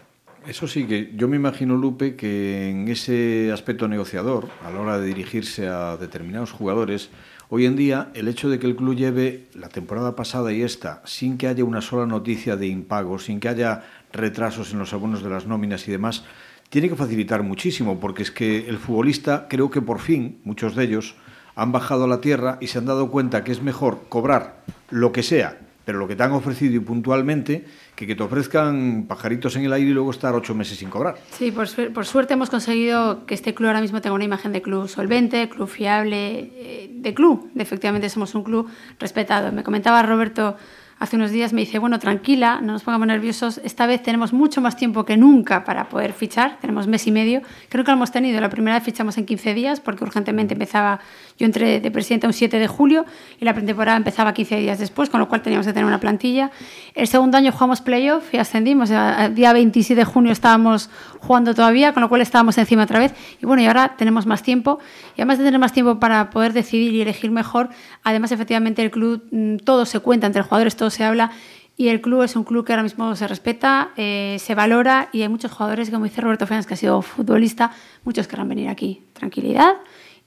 Eso 0.45 0.67
sí, 0.67 0.85
que 0.85 1.13
yo 1.15 1.29
me 1.29 1.37
imagino, 1.37 1.77
Lupe, 1.77 2.17
que 2.17 2.69
en 2.69 2.89
ese 2.89 3.49
aspecto 3.53 3.87
negociador, 3.87 4.49
a 4.61 4.71
la 4.71 4.81
hora 4.81 4.99
de 4.99 5.07
dirigirse 5.07 5.69
a 5.69 5.95
determinados 5.95 6.51
jugadores, 6.51 7.09
hoy 7.47 7.65
en 7.65 7.77
día 7.77 8.09
el 8.13 8.27
hecho 8.27 8.49
de 8.49 8.59
que 8.59 8.67
el 8.67 8.75
club 8.75 8.93
lleve 8.93 9.45
la 9.53 9.69
temporada 9.69 10.17
pasada 10.17 10.51
y 10.51 10.61
esta 10.61 11.01
sin 11.05 11.37
que 11.37 11.47
haya 11.47 11.63
una 11.63 11.79
sola 11.79 12.05
noticia 12.05 12.57
de 12.57 12.67
impago, 12.67 13.19
sin 13.19 13.39
que 13.39 13.47
haya 13.47 13.83
retrasos 14.11 14.73
en 14.73 14.79
los 14.79 14.91
abonos 14.91 15.23
de 15.23 15.29
las 15.29 15.47
nóminas 15.47 15.87
y 15.87 15.91
demás, 15.91 16.25
tiene 16.73 16.89
que 16.89 16.95
facilitar 16.95 17.43
muchísimo, 17.43 17.99
porque 17.99 18.23
es 18.23 18.31
que 18.31 18.67
el 18.67 18.79
futbolista, 18.79 19.45
creo 19.47 19.69
que 19.69 19.79
por 19.79 19.99
fin, 19.99 20.39
muchos 20.43 20.75
de 20.75 20.85
ellos, 20.85 21.13
han 21.53 21.71
bajado 21.71 22.05
a 22.05 22.07
la 22.07 22.19
tierra 22.19 22.57
y 22.61 22.65
se 22.65 22.79
han 22.79 22.87
dado 22.87 23.11
cuenta 23.11 23.43
que 23.43 23.51
es 23.51 23.61
mejor 23.61 24.05
cobrar 24.09 24.63
lo 24.89 25.11
que 25.11 25.21
sea 25.21 25.59
pero 25.85 25.99
lo 25.99 26.07
que 26.07 26.15
te 26.15 26.23
han 26.23 26.31
ofrecido 26.31 26.75
y 26.75 26.79
puntualmente, 26.79 27.65
que, 27.93 28.07
que 28.07 28.15
te 28.15 28.23
ofrezcan 28.23 29.03
pajaritos 29.05 29.57
en 29.57 29.65
el 29.65 29.73
aire 29.73 29.89
y 29.89 29.93
luego 29.93 30.11
estar 30.11 30.33
ocho 30.33 30.55
meses 30.55 30.77
sin 30.77 30.89
cobrar. 30.89 31.15
Sí, 31.31 31.51
por, 31.51 31.67
por 31.91 32.05
suerte 32.05 32.35
hemos 32.35 32.49
conseguido 32.49 33.25
que 33.25 33.33
este 33.33 33.53
club 33.53 33.67
ahora 33.67 33.81
mismo 33.81 33.99
tenga 33.99 34.15
una 34.15 34.23
imagen 34.23 34.53
de 34.53 34.61
club 34.61 34.87
solvente, 34.87 35.49
club 35.49 35.67
fiable, 35.67 36.51
eh, 36.55 36.89
de 36.93 37.13
club. 37.13 37.51
Efectivamente, 37.57 38.09
somos 38.09 38.33
un 38.33 38.43
club 38.43 38.69
respetado. 38.97 39.51
Me 39.51 39.61
comentaba 39.61 40.01
Roberto 40.03 40.55
hace 40.99 41.15
unos 41.15 41.31
días, 41.31 41.53
me 41.53 41.61
dice, 41.61 41.79
bueno, 41.79 41.99
tranquila, 41.99 42.59
no 42.61 42.73
nos 42.73 42.83
pongamos 42.83 43.07
nerviosos, 43.07 43.59
esta 43.63 43.85
vez 43.87 44.01
tenemos 44.01 44.33
mucho 44.33 44.61
más 44.61 44.77
tiempo 44.77 45.05
que 45.05 45.17
nunca 45.17 45.63
para 45.63 45.89
poder 45.89 46.13
fichar, 46.13 46.57
tenemos 46.61 46.87
mes 46.87 47.05
y 47.07 47.11
medio, 47.11 47.41
creo 47.69 47.83
que 47.83 47.91
lo 47.91 47.97
hemos 47.97 48.11
tenido, 48.11 48.39
la 48.39 48.49
primera 48.49 48.77
vez 48.77 48.83
fichamos 48.83 49.17
en 49.17 49.25
15 49.25 49.53
días 49.53 49.79
porque 49.79 50.03
urgentemente 50.03 50.53
empezaba, 50.53 50.99
yo 51.37 51.45
entré 51.45 51.79
de 51.79 51.91
presidente 51.91 52.27
un 52.27 52.33
7 52.33 52.57
de 52.59 52.67
julio 52.67 53.05
y 53.39 53.45
la 53.45 53.53
pretemporada 53.53 53.97
empezaba 53.97 54.33
15 54.33 54.57
días 54.57 54.79
después, 54.79 55.09
con 55.09 55.19
lo 55.19 55.27
cual 55.27 55.41
teníamos 55.41 55.65
que 55.65 55.73
tener 55.73 55.85
una 55.85 55.99
plantilla. 55.99 56.51
El 56.95 57.07
segundo 57.07 57.37
año 57.37 57.51
jugamos 57.51 57.81
playoff 57.81 58.33
y 58.33 58.37
ascendimos, 58.37 58.89
el 58.91 59.35
día 59.35 59.53
27 59.53 59.99
de 59.99 60.05
junio 60.05 60.31
estábamos 60.31 60.89
jugando 61.19 61.53
todavía, 61.53 61.93
con 61.93 62.01
lo 62.01 62.09
cual 62.09 62.21
estábamos 62.21 62.57
encima 62.57 62.83
otra 62.83 62.99
vez. 62.99 63.13
Y 63.41 63.45
bueno, 63.45 63.61
y 63.61 63.65
ahora 63.65 63.95
tenemos 63.97 64.25
más 64.25 64.43
tiempo 64.43 64.79
y 65.15 65.21
además 65.21 65.37
de 65.37 65.45
tener 65.45 65.59
más 65.59 65.73
tiempo 65.73 65.99
para 65.99 66.29
poder 66.29 66.53
decidir 66.53 66.93
y 66.93 67.01
elegir 67.01 67.31
mejor, 67.31 67.69
además 68.03 68.31
efectivamente 68.31 68.83
el 68.83 68.91
club, 68.91 69.23
mm, 69.31 69.57
todo 69.57 69.85
se 69.85 69.99
cuenta 69.99 70.27
entre 70.27 70.41
jugadores, 70.41 70.75
todo 70.83 70.89
se 70.89 71.05
habla 71.05 71.31
y 71.77 71.87
el 71.87 72.01
club 72.01 72.23
es 72.23 72.35
un 72.35 72.43
club 72.43 72.65
que 72.65 72.73
ahora 72.73 72.83
mismo 72.83 73.15
se 73.15 73.25
respeta, 73.25 73.91
eh, 73.95 74.35
se 74.37 74.53
valora 74.53 75.07
y 75.13 75.21
hay 75.21 75.29
muchos 75.29 75.49
jugadores, 75.49 75.89
como 75.89 76.03
dice 76.03 76.19
Roberto 76.19 76.45
Fernández, 76.45 76.67
que 76.67 76.73
ha 76.73 76.77
sido 76.77 77.01
futbolista, 77.01 77.71
muchos 78.03 78.27
querrán 78.27 78.49
venir 78.49 78.67
aquí. 78.67 79.01
Tranquilidad 79.13 79.77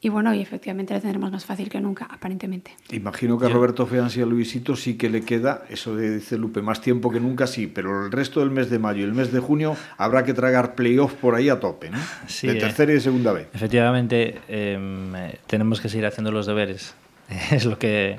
y 0.01 0.09
bueno, 0.09 0.33
y 0.33 0.41
efectivamente 0.41 0.95
lo 0.95 1.01
tendremos 1.03 1.31
más 1.31 1.45
fácil 1.45 1.69
que 1.69 1.79
nunca, 1.79 2.07
aparentemente. 2.11 2.75
Imagino 2.91 3.39
que 3.39 3.45
a 3.45 3.49
Roberto 3.51 3.87
Feans 3.87 4.17
y 4.17 4.23
a 4.23 4.27
Luisito 4.27 4.77
sí 4.77 4.97
que 4.97 5.11
le 5.11 5.21
queda, 5.21 5.65
eso 5.69 5.95
de 5.95 6.15
dice 6.15 6.39
Lupe, 6.39 6.63
más 6.63 6.81
tiempo 6.81 7.11
que 7.11 7.21
nunca 7.21 7.47
sí, 7.47 7.67
pero 7.67 8.07
el 8.07 8.13
resto 8.13 8.41
del 8.41 8.51
mes 8.51 8.71
de 8.71 8.79
mayo 8.79 9.01
y 9.01 9.05
el 9.05 9.13
mes 9.13 9.31
de 9.31 9.41
junio 9.41 9.77
habrá 9.99 10.25
que 10.25 10.33
tragar 10.33 10.75
playoff 10.75 11.13
por 11.13 11.35
ahí 11.35 11.51
a 11.51 11.61
tope, 11.61 11.91
¿no? 11.91 11.99
Sí, 12.29 12.47
de 12.47 12.55
tercera 12.55 12.93
y 12.93 12.95
de 12.95 13.01
segunda 13.03 13.35
vez. 13.35 13.49
Efectivamente, 13.53 14.41
eh, 14.49 15.39
tenemos 15.47 15.83
que 15.83 15.91
seguir 15.91 16.07
haciendo 16.07 16.33
los 16.33 16.47
deberes. 16.47 16.95
Es 17.51 17.67
lo 17.67 17.79
que 17.79 18.19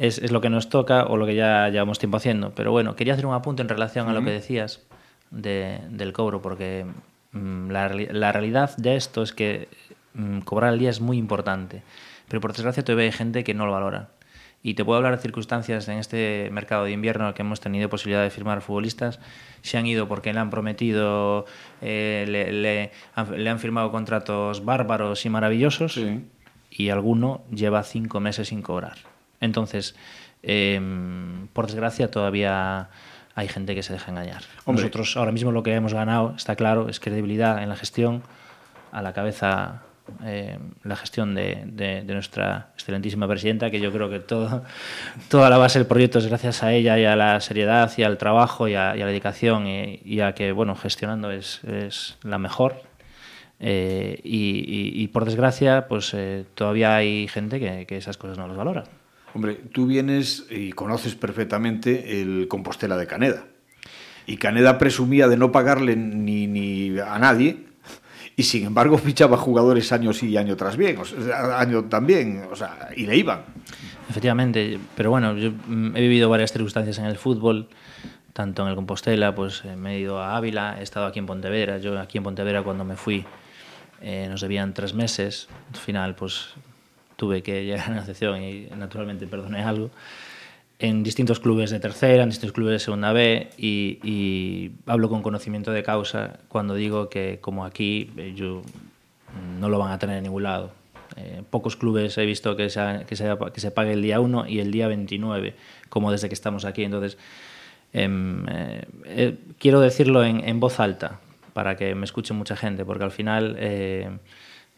es, 0.00 0.18
es, 0.18 0.32
lo 0.32 0.40
que 0.40 0.48
nos 0.48 0.70
toca 0.70 1.04
o 1.04 1.16
lo 1.16 1.26
que 1.26 1.34
ya 1.34 1.68
llevamos 1.68 1.98
tiempo 1.98 2.16
haciendo. 2.16 2.52
Pero 2.54 2.72
bueno, 2.72 2.96
quería 2.96 3.12
hacer 3.12 3.26
un 3.26 3.34
apunte 3.34 3.62
en 3.62 3.68
relación 3.68 4.08
a 4.08 4.12
lo 4.12 4.24
que 4.24 4.30
decías 4.30 4.80
de, 5.30 5.78
del 5.90 6.12
cobro, 6.12 6.40
porque 6.40 6.86
mmm, 7.32 7.70
la, 7.70 7.88
la, 7.88 8.32
realidad 8.32 8.74
de 8.78 8.96
esto 8.96 9.22
es 9.22 9.32
que 9.32 9.68
mmm, 10.14 10.40
cobrar 10.40 10.70
al 10.70 10.78
día 10.78 10.90
es 10.90 11.00
muy 11.00 11.18
importante. 11.18 11.82
Pero 12.28 12.40
por 12.40 12.52
desgracia 12.52 12.82
todavía 12.82 13.06
hay 13.06 13.12
gente 13.12 13.44
que 13.44 13.52
no 13.52 13.66
lo 13.66 13.72
valora. 13.72 14.08
Y 14.62 14.74
te 14.74 14.84
puedo 14.84 14.96
hablar 14.98 15.16
de 15.16 15.22
circunstancias 15.22 15.88
en 15.88 15.98
este 15.98 16.48
mercado 16.52 16.84
de 16.84 16.92
invierno 16.92 17.32
que 17.34 17.42
hemos 17.42 17.60
tenido 17.60 17.88
posibilidad 17.88 18.22
de 18.22 18.30
firmar 18.30 18.62
futbolistas. 18.62 19.18
Se 19.62 19.78
han 19.78 19.86
ido 19.86 20.08
porque 20.08 20.32
le 20.32 20.40
han 20.40 20.50
prometido, 20.50 21.46
eh, 21.82 22.24
le, 22.28 22.52
le, 22.52 22.90
han, 23.14 23.42
le, 23.42 23.50
han, 23.50 23.58
firmado 23.58 23.90
contratos 23.90 24.64
bárbaros 24.64 25.24
y 25.24 25.30
maravillosos. 25.30 25.94
Sí. 25.94 26.24
Y 26.70 26.90
alguno 26.90 27.42
lleva 27.50 27.82
cinco 27.82 28.20
meses 28.20 28.48
sin 28.48 28.60
cobrar. 28.60 29.09
Entonces, 29.40 29.94
eh, 30.42 30.80
por 31.52 31.66
desgracia, 31.66 32.10
todavía 32.10 32.88
hay 33.34 33.48
gente 33.48 33.74
que 33.74 33.82
se 33.82 33.92
deja 33.92 34.10
engañar. 34.10 34.42
Hombre. 34.64 34.84
Nosotros 34.84 35.16
ahora 35.16 35.32
mismo 35.32 35.52
lo 35.52 35.62
que 35.62 35.74
hemos 35.74 35.94
ganado, 35.94 36.34
está 36.36 36.56
claro, 36.56 36.88
es 36.88 37.00
credibilidad 37.00 37.62
en 37.62 37.68
la 37.68 37.76
gestión, 37.76 38.22
a 38.92 39.02
la 39.02 39.12
cabeza 39.12 39.82
eh, 40.24 40.58
la 40.82 40.96
gestión 40.96 41.34
de, 41.34 41.62
de, 41.66 42.02
de, 42.02 42.14
nuestra 42.14 42.70
excelentísima 42.74 43.28
presidenta, 43.28 43.70
que 43.70 43.80
yo 43.80 43.92
creo 43.92 44.10
que 44.10 44.18
todo, 44.18 44.64
toda 45.28 45.48
la 45.48 45.56
base 45.56 45.78
del 45.78 45.86
proyecto 45.86 46.18
es 46.18 46.26
gracias 46.26 46.62
a 46.62 46.72
ella 46.72 46.98
y 46.98 47.04
a 47.04 47.16
la 47.16 47.40
seriedad 47.40 47.90
y 47.96 48.02
al 48.02 48.18
trabajo 48.18 48.66
y 48.68 48.74
a, 48.74 48.96
y 48.96 49.02
a 49.02 49.04
la 49.04 49.10
dedicación 49.10 49.66
y, 49.66 50.00
y, 50.04 50.20
a 50.20 50.34
que, 50.34 50.52
bueno, 50.52 50.74
gestionando 50.74 51.30
es, 51.30 51.62
es 51.64 52.18
la 52.22 52.38
mejor. 52.38 52.82
Eh, 53.60 54.20
y, 54.24 54.64
y, 54.66 55.02
y, 55.02 55.08
por 55.08 55.24
desgracia, 55.26 55.86
pues 55.86 56.12
eh, 56.14 56.44
todavía 56.54 56.96
hay 56.96 57.28
gente 57.28 57.60
que, 57.60 57.86
que 57.86 57.96
esas 57.96 58.16
cosas 58.16 58.38
no 58.38 58.48
las 58.48 58.56
valora. 58.56 58.84
Hombre, 59.34 59.54
tú 59.54 59.86
vienes 59.86 60.46
y 60.50 60.72
conoces 60.72 61.14
perfectamente 61.14 62.20
el 62.20 62.48
Compostela 62.48 62.96
de 62.96 63.06
Caneda. 63.06 63.44
Y 64.26 64.36
Caneda 64.36 64.78
presumía 64.78 65.28
de 65.28 65.36
no 65.36 65.52
pagarle 65.52 65.96
ni, 65.96 66.46
ni 66.46 66.98
a 66.98 67.18
nadie, 67.18 67.64
y 68.36 68.42
sin 68.42 68.64
embargo 68.64 68.98
fichaba 68.98 69.36
jugadores 69.36 69.92
año 69.92 70.12
sí 70.12 70.28
y 70.30 70.36
año 70.36 70.56
tras 70.56 70.76
bien, 70.76 70.98
año 71.56 71.84
también, 71.84 72.46
o 72.50 72.56
sea, 72.56 72.88
y 72.96 73.06
le 73.06 73.16
iban. 73.16 73.42
Efectivamente, 74.08 74.78
pero 74.96 75.10
bueno, 75.10 75.36
yo 75.36 75.48
he 75.48 76.00
vivido 76.00 76.28
varias 76.28 76.52
circunstancias 76.52 76.98
en 76.98 77.04
el 77.04 77.16
fútbol, 77.16 77.68
tanto 78.32 78.62
en 78.62 78.68
el 78.68 78.74
Compostela, 78.74 79.34
pues 79.34 79.64
eh, 79.64 79.76
me 79.76 79.96
he 79.96 80.00
ido 80.00 80.20
a 80.20 80.36
Ávila, 80.36 80.76
he 80.80 80.82
estado 80.82 81.06
aquí 81.06 81.18
en 81.18 81.26
Pontevedra, 81.26 81.78
yo 81.78 81.98
aquí 81.98 82.18
en 82.18 82.24
Pontevedra 82.24 82.62
cuando 82.62 82.84
me 82.84 82.96
fui 82.96 83.24
eh, 84.00 84.26
nos 84.28 84.40
debían 84.40 84.72
tres 84.72 84.94
meses, 84.94 85.48
al 85.72 85.78
final 85.78 86.14
pues 86.14 86.54
tuve 87.20 87.42
que 87.42 87.64
llegar 87.66 87.88
a 87.88 87.90
una 87.90 88.00
excepción 88.00 88.42
y 88.42 88.68
naturalmente 88.76 89.26
perdoné 89.26 89.62
algo, 89.62 89.90
en 90.78 91.02
distintos 91.02 91.38
clubes 91.40 91.70
de 91.70 91.78
tercera, 91.78 92.22
en 92.22 92.30
distintos 92.30 92.54
clubes 92.54 92.72
de 92.72 92.78
segunda 92.78 93.12
B 93.12 93.50
y, 93.58 93.98
y 94.02 94.72
hablo 94.86 95.10
con 95.10 95.20
conocimiento 95.20 95.72
de 95.72 95.82
causa 95.82 96.40
cuando 96.48 96.74
digo 96.74 97.10
que 97.10 97.38
como 97.42 97.66
aquí 97.66 98.10
eh, 98.16 98.32
yo 98.34 98.62
no 99.60 99.68
lo 99.68 99.78
van 99.78 99.92
a 99.92 99.98
tener 99.98 100.16
en 100.16 100.24
ningún 100.24 100.44
lado. 100.44 100.72
Eh, 101.16 101.42
pocos 101.50 101.76
clubes 101.76 102.16
he 102.16 102.24
visto 102.24 102.56
que 102.56 102.70
se, 102.70 103.04
que, 103.06 103.14
se, 103.14 103.36
que 103.52 103.60
se 103.60 103.70
pague 103.70 103.92
el 103.92 104.00
día 104.00 104.20
1 104.20 104.48
y 104.48 104.60
el 104.60 104.70
día 104.70 104.88
29, 104.88 105.54
como 105.90 106.10
desde 106.10 106.28
que 106.28 106.34
estamos 106.34 106.64
aquí. 106.64 106.84
Entonces, 106.84 107.18
eh, 107.92 108.82
eh, 109.04 109.36
quiero 109.58 109.80
decirlo 109.80 110.24
en, 110.24 110.48
en, 110.48 110.60
voz 110.60 110.80
alta 110.80 111.20
para 111.52 111.76
que 111.76 111.94
me 111.94 112.04
escuche 112.04 112.32
mucha 112.32 112.56
gente, 112.56 112.84
porque 112.84 113.04
al 113.04 113.10
final 113.10 113.56
eh, 113.58 114.08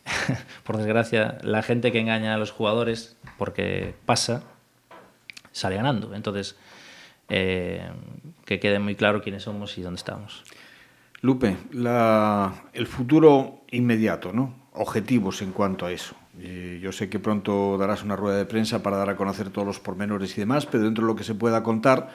por 0.64 0.76
desgracia, 0.76 1.38
la 1.42 1.62
gente 1.62 1.92
que 1.92 2.00
engaña 2.00 2.34
a 2.34 2.38
los 2.38 2.50
jugadores, 2.50 3.16
porque 3.38 3.94
pasa, 4.06 4.42
sale 5.52 5.76
ganando. 5.76 6.14
Entonces, 6.14 6.56
eh, 7.28 7.90
que 8.44 8.60
quede 8.60 8.78
muy 8.78 8.94
claro 8.94 9.22
quiénes 9.22 9.44
somos 9.44 9.78
y 9.78 9.82
dónde 9.82 9.98
estamos. 9.98 10.44
Lupe, 11.20 11.56
la, 11.70 12.64
el 12.72 12.86
futuro 12.86 13.62
inmediato, 13.70 14.32
¿no? 14.32 14.54
Objetivos 14.72 15.40
en 15.42 15.52
cuanto 15.52 15.86
a 15.86 15.92
eso. 15.92 16.16
Eh, 16.40 16.80
yo 16.82 16.92
sé 16.92 17.08
que 17.08 17.18
pronto 17.18 17.76
darás 17.78 18.02
una 18.02 18.16
rueda 18.16 18.38
de 18.38 18.46
prensa 18.46 18.82
para 18.82 18.96
dar 18.96 19.10
a 19.10 19.16
conocer 19.16 19.50
todos 19.50 19.66
los 19.66 19.78
pormenores 19.78 20.36
y 20.36 20.40
demás, 20.40 20.66
pero 20.66 20.82
dentro 20.82 21.04
de 21.04 21.12
lo 21.12 21.16
que 21.16 21.24
se 21.24 21.34
pueda 21.34 21.62
contar, 21.62 22.10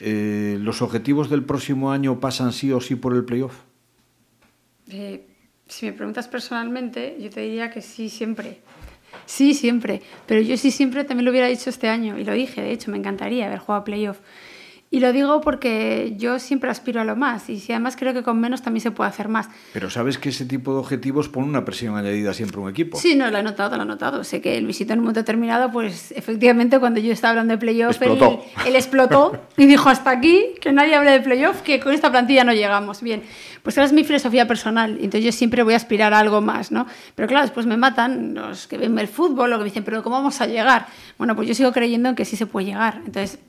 eh, 0.00 0.56
¿los 0.60 0.82
objetivos 0.82 1.28
del 1.28 1.44
próximo 1.44 1.90
año 1.90 2.20
pasan 2.20 2.52
sí 2.52 2.72
o 2.72 2.80
sí 2.80 2.94
por 2.94 3.14
el 3.14 3.24
playoff? 3.24 3.58
Eh, 4.88 5.26
si 5.68 5.86
me 5.86 5.92
preguntas 5.92 6.28
personalmente, 6.28 7.16
yo 7.20 7.30
te 7.30 7.40
diría 7.40 7.70
que 7.70 7.82
sí, 7.82 8.08
siempre. 8.08 8.58
Sí, 9.24 9.54
siempre. 9.54 10.02
Pero 10.26 10.40
yo 10.40 10.56
sí 10.56 10.70
siempre 10.70 11.04
también 11.04 11.24
lo 11.24 11.30
hubiera 11.30 11.48
dicho 11.48 11.70
este 11.70 11.88
año. 11.88 12.18
Y 12.18 12.24
lo 12.24 12.32
dije, 12.32 12.62
de 12.62 12.72
hecho, 12.72 12.90
me 12.90 12.98
encantaría 12.98 13.46
haber 13.46 13.58
jugado 13.58 13.84
playoff. 13.84 14.18
Y 14.88 15.00
lo 15.00 15.12
digo 15.12 15.40
porque 15.40 16.14
yo 16.16 16.38
siempre 16.38 16.70
aspiro 16.70 17.00
a 17.00 17.04
lo 17.04 17.16
más 17.16 17.50
y 17.50 17.58
si 17.58 17.72
además 17.72 17.96
creo 17.96 18.14
que 18.14 18.22
con 18.22 18.40
menos 18.40 18.62
también 18.62 18.82
se 18.82 18.92
puede 18.92 19.10
hacer 19.10 19.28
más. 19.28 19.48
Pero 19.72 19.90
sabes 19.90 20.16
que 20.16 20.28
ese 20.28 20.44
tipo 20.44 20.72
de 20.72 20.78
objetivos 20.78 21.28
pone 21.28 21.48
una 21.48 21.64
presión 21.64 21.96
añadida 21.96 22.32
siempre 22.32 22.58
a 22.58 22.64
un 22.64 22.70
equipo. 22.70 22.96
Sí, 22.96 23.16
no, 23.16 23.28
lo 23.30 23.38
he 23.38 23.42
notado, 23.42 23.76
lo 23.76 23.82
he 23.82 23.86
notado. 23.86 24.22
Sé 24.22 24.40
que 24.40 24.60
Luisito 24.60 24.92
en 24.92 25.00
un 25.00 25.06
momento 25.06 25.20
determinado, 25.20 25.72
pues 25.72 26.12
efectivamente 26.12 26.78
cuando 26.78 27.00
yo 27.00 27.12
estaba 27.12 27.30
hablando 27.30 27.54
de 27.54 27.58
playoff, 27.58 28.00
él, 28.00 28.18
él, 28.64 28.76
explotó 28.76 29.36
y 29.56 29.66
dijo 29.66 29.88
hasta 29.88 30.10
aquí, 30.10 30.54
que 30.60 30.72
nadie 30.72 30.94
hable 30.94 31.10
de 31.10 31.20
playoff, 31.20 31.62
que 31.62 31.80
con 31.80 31.92
esta 31.92 32.10
plantilla 32.12 32.44
no 32.44 32.52
llegamos. 32.52 33.02
Bien, 33.02 33.22
pues 33.64 33.76
esa 33.76 33.84
es 33.84 33.92
mi 33.92 34.04
filosofía 34.04 34.46
personal, 34.46 34.92
entonces 34.92 35.24
yo 35.24 35.32
siempre 35.32 35.64
voy 35.64 35.74
a 35.74 35.76
aspirar 35.76 36.14
a 36.14 36.20
algo 36.20 36.40
más, 36.40 36.70
¿no? 36.70 36.86
Pero 37.16 37.26
claro, 37.26 37.44
después 37.44 37.66
me 37.66 37.76
matan 37.76 38.34
los 38.34 38.68
que 38.68 38.78
ven 38.78 38.96
el 39.00 39.08
fútbol, 39.08 39.52
o 39.52 39.56
que 39.56 39.64
me 39.64 39.70
dicen, 39.70 39.82
pero 39.82 40.04
¿cómo 40.04 40.14
vamos 40.14 40.40
a 40.40 40.46
llegar? 40.46 40.86
Bueno, 41.18 41.34
pues 41.34 41.48
yo 41.48 41.54
sigo 41.54 41.72
creyendo 41.72 42.08
en 42.08 42.14
que 42.14 42.24
sí 42.24 42.36
se 42.36 42.46
puede 42.46 42.66
llegar. 42.66 43.02
Entonces, 43.04 43.40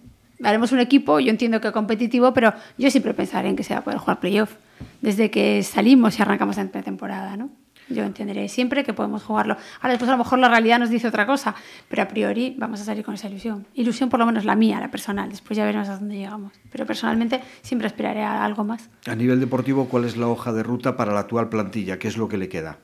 haremos 0.43 0.71
un 0.71 0.79
equipo, 0.79 1.19
yo 1.19 1.29
entiendo 1.29 1.61
que 1.61 1.71
competitivo, 1.71 2.33
pero 2.33 2.53
yo 2.77 2.89
siempre 2.91 3.13
pensaré 3.13 3.49
en 3.49 3.55
que 3.55 3.63
se 3.63 3.73
va 3.73 3.79
a 3.79 3.83
poder 3.83 3.99
jugar 3.99 4.19
playoff 4.19 4.55
desde 5.01 5.31
que 5.31 5.63
salimos 5.63 6.17
y 6.19 6.21
arrancamos 6.21 6.57
en 6.57 6.69
pretemporada, 6.69 7.37
¿no? 7.37 7.49
Yo 7.89 8.03
entenderé 8.03 8.49
siempre 8.49 8.83
que 8.83 8.93
podemos 8.93 9.23
jugarlo. 9.23 9.55
Ahora 9.79 9.91
después 9.91 10.09
a 10.09 10.11
lo 10.11 10.17
mejor 10.17 10.39
la 10.39 10.49
realidad 10.49 10.77
nos 10.77 10.89
dice 10.89 11.07
otra 11.07 11.25
cosa, 11.25 11.55
pero 11.87 12.01
a 12.01 12.07
priori 12.07 12.53
vamos 12.57 12.81
a 12.81 12.83
salir 12.83 13.03
con 13.03 13.13
esa 13.13 13.29
ilusión. 13.29 13.65
Ilusión 13.75 14.09
por 14.09 14.19
lo 14.19 14.25
menos 14.25 14.43
la 14.43 14.55
mía, 14.55 14.79
la 14.81 14.91
personal. 14.91 15.29
Después 15.29 15.55
ya 15.55 15.63
veremos 15.63 15.87
a 15.87 15.97
dónde 15.97 16.17
llegamos. 16.17 16.51
Pero 16.69 16.85
personalmente 16.85 17.41
siempre 17.61 17.87
aspiraré 17.87 18.23
a 18.23 18.43
algo 18.43 18.65
más. 18.65 18.89
A 19.05 19.15
nivel 19.15 19.39
deportivo, 19.39 19.85
¿cuál 19.85 20.03
es 20.03 20.17
la 20.17 20.27
hoja 20.27 20.51
de 20.51 20.63
ruta 20.63 20.97
para 20.97 21.13
la 21.13 21.21
actual 21.21 21.47
plantilla? 21.47 21.97
¿Qué 21.97 22.09
es 22.09 22.17
lo 22.17 22.27
que 22.27 22.37
le 22.37 22.49
queda? 22.49 22.79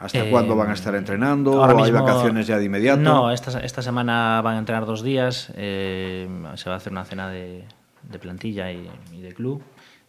¿Hasta 0.00 0.24
eh, 0.24 0.30
cuándo 0.30 0.56
van 0.56 0.70
a 0.70 0.72
estar 0.72 0.94
entrenando? 0.94 1.60
¿O 1.60 1.84
hay 1.84 1.90
vacaciones 1.90 2.46
ya 2.46 2.58
de 2.58 2.64
inmediato? 2.64 3.02
No, 3.02 3.30
esta, 3.30 3.60
esta 3.60 3.82
semana 3.82 4.40
van 4.42 4.56
a 4.56 4.58
entrenar 4.58 4.86
dos 4.86 5.02
días. 5.02 5.52
Eh, 5.56 6.26
se 6.54 6.70
va 6.70 6.76
a 6.76 6.78
hacer 6.78 6.90
una 6.90 7.04
cena 7.04 7.28
de, 7.28 7.66
de 8.04 8.18
plantilla 8.18 8.72
y, 8.72 8.90
y, 9.12 9.20
de 9.20 9.34
club. 9.34 9.62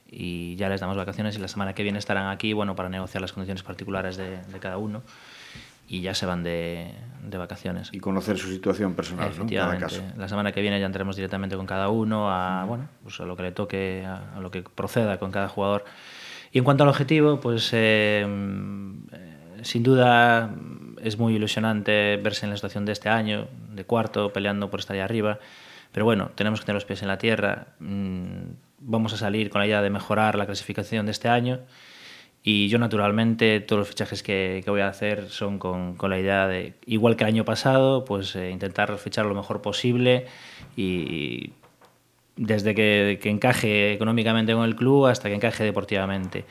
Y 0.10 0.56
ya 0.56 0.70
les 0.70 0.80
damos 0.80 0.96
vacaciones 0.96 1.36
y 1.36 1.40
la 1.40 1.50
semana 1.50 1.74
que 1.74 1.84
viene 1.84 2.00
estarán 2.00 2.30
aquí 2.30 2.54
bueno, 2.54 2.74
para 2.74 2.88
negociar 2.88 3.20
las 3.22 3.34
condiciones 3.34 3.64
particulares 3.64 4.16
de, 4.16 4.38
de 4.42 4.60
cada 4.60 4.78
uno. 4.78 5.04
Y 5.90 6.00
ya 6.00 6.16
se 6.16 6.26
van 6.26 6.42
de, 6.42 6.94
de, 7.28 7.38
vacaciones. 7.38 7.90
Y 7.92 8.00
conocer 8.00 8.38
su 8.38 8.50
situación 8.50 8.94
personal. 8.94 9.34
¿no? 9.38 9.78
Caso. 9.78 10.02
La 10.18 10.30
semana 10.30 10.54
que 10.54 10.62
viene 10.62 10.80
ya 10.80 10.86
entraremos 10.86 11.18
directamente 11.18 11.58
con 11.58 11.66
cada 11.66 11.90
uno 11.90 12.32
a, 12.32 12.64
bueno, 12.64 12.88
pues 13.04 13.20
a 13.20 13.26
lo 13.26 13.36
que 13.36 13.44
le 13.44 13.52
toque, 13.52 14.06
a, 14.06 14.38
a, 14.38 14.40
lo 14.40 14.52
que 14.52 14.62
proceda 14.64 15.20
con 15.20 15.32
cada 15.32 15.50
jugador. 15.50 15.84
Y 16.54 16.60
en 16.60 16.64
cuanto 16.64 16.84
al 16.84 16.90
objetivo, 16.90 17.42
pues... 17.42 17.72
Eh, 17.74 18.26
sin 19.64 19.84
duda 19.84 20.54
es 21.02 21.18
muy 21.18 21.36
ilusionante 21.36 22.18
verse 22.18 22.46
en 22.46 22.52
la 22.52 22.58
situación 22.58 22.86
de 22.86 22.92
este 22.92 23.10
año, 23.10 23.48
de 23.74 23.84
cuarto, 23.86 24.32
peleando 24.34 24.70
por 24.70 24.80
estar 24.80 24.96
ahí 24.96 25.02
arriba. 25.02 25.40
Pero 25.92 26.06
bueno, 26.06 26.32
tenemos 26.36 26.60
que 26.60 26.66
tener 26.66 26.76
los 26.76 26.86
pies 26.86 27.02
en 27.02 27.08
la 27.08 27.18
tierra. 27.18 27.68
Mm, 27.80 28.54
vamos 28.80 29.14
a 29.14 29.18
salir 29.18 29.50
con 29.50 29.60
la 29.60 29.68
idea 29.68 29.82
de 29.82 29.90
mejorar 29.90 30.36
la 30.36 30.46
clasificación 30.46 31.06
de 31.06 31.12
este 31.12 31.28
año. 31.28 31.60
Y 32.44 32.70
yo, 32.70 32.80
naturalmente, 32.80 33.60
todos 33.60 33.82
los 33.82 33.88
fichajes 33.90 34.24
que, 34.24 34.62
que 34.64 34.72
voy 34.72 34.82
a 34.82 34.88
hacer 34.88 35.30
son 35.30 35.60
con, 35.60 35.96
con, 35.96 36.10
la 36.10 36.20
idea 36.20 36.48
de, 36.48 36.74
igual 36.88 37.16
que 37.16 37.24
el 37.24 37.28
año 37.28 37.46
pasado, 37.46 38.04
pues 38.04 38.36
eh, 38.36 38.50
intentar 38.50 38.98
fichar 38.98 39.26
lo 39.28 39.36
mejor 39.36 39.62
posible 39.62 40.26
y 40.76 41.52
desde 42.36 42.74
que 42.74 43.20
encaje 43.30 43.94
económicamente 43.94 44.54
con 44.54 44.64
el 44.64 44.76
club 44.76 45.06
hasta 45.06 45.30
que 45.30 45.36
encaje 45.36 45.64
deportivamente. 45.64 46.46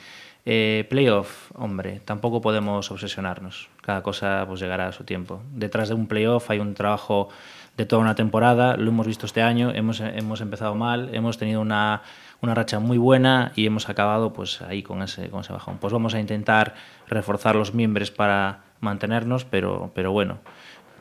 Eh, 0.46 0.86
playoff, 0.88 1.50
hombre, 1.54 2.00
tampoco 2.04 2.40
podemos 2.40 2.90
obsesionarnos. 2.90 3.68
Cada 3.82 4.02
cosa 4.02 4.44
pues 4.46 4.60
llegará 4.60 4.88
a 4.88 4.92
su 4.92 5.04
tiempo. 5.04 5.42
Detrás 5.52 5.88
de 5.88 5.94
un 5.94 6.06
playoff 6.06 6.50
hay 6.50 6.60
un 6.60 6.74
trabajo 6.74 7.28
de 7.76 7.86
toda 7.86 8.02
una 8.02 8.14
temporada, 8.14 8.76
lo 8.76 8.90
hemos 8.90 9.06
visto 9.06 9.26
este 9.26 9.42
año, 9.42 9.70
hemos, 9.70 10.00
hemos 10.00 10.40
empezado 10.40 10.74
mal, 10.74 11.14
hemos 11.14 11.38
tenido 11.38 11.60
una, 11.60 12.02
una 12.40 12.54
racha 12.54 12.78
muy 12.78 12.98
buena 12.98 13.52
y 13.56 13.66
hemos 13.66 13.88
acabado 13.88 14.32
pues 14.32 14.60
ahí 14.62 14.82
con 14.82 15.02
ese, 15.02 15.30
con 15.30 15.40
ese 15.40 15.52
bajón. 15.52 15.78
Pues 15.78 15.92
vamos 15.92 16.14
a 16.14 16.20
intentar 16.20 16.74
reforzar 17.06 17.54
los 17.56 17.74
miembros 17.74 18.10
para 18.10 18.64
mantenernos, 18.80 19.44
pero, 19.44 19.92
pero 19.94 20.12
bueno, 20.12 20.38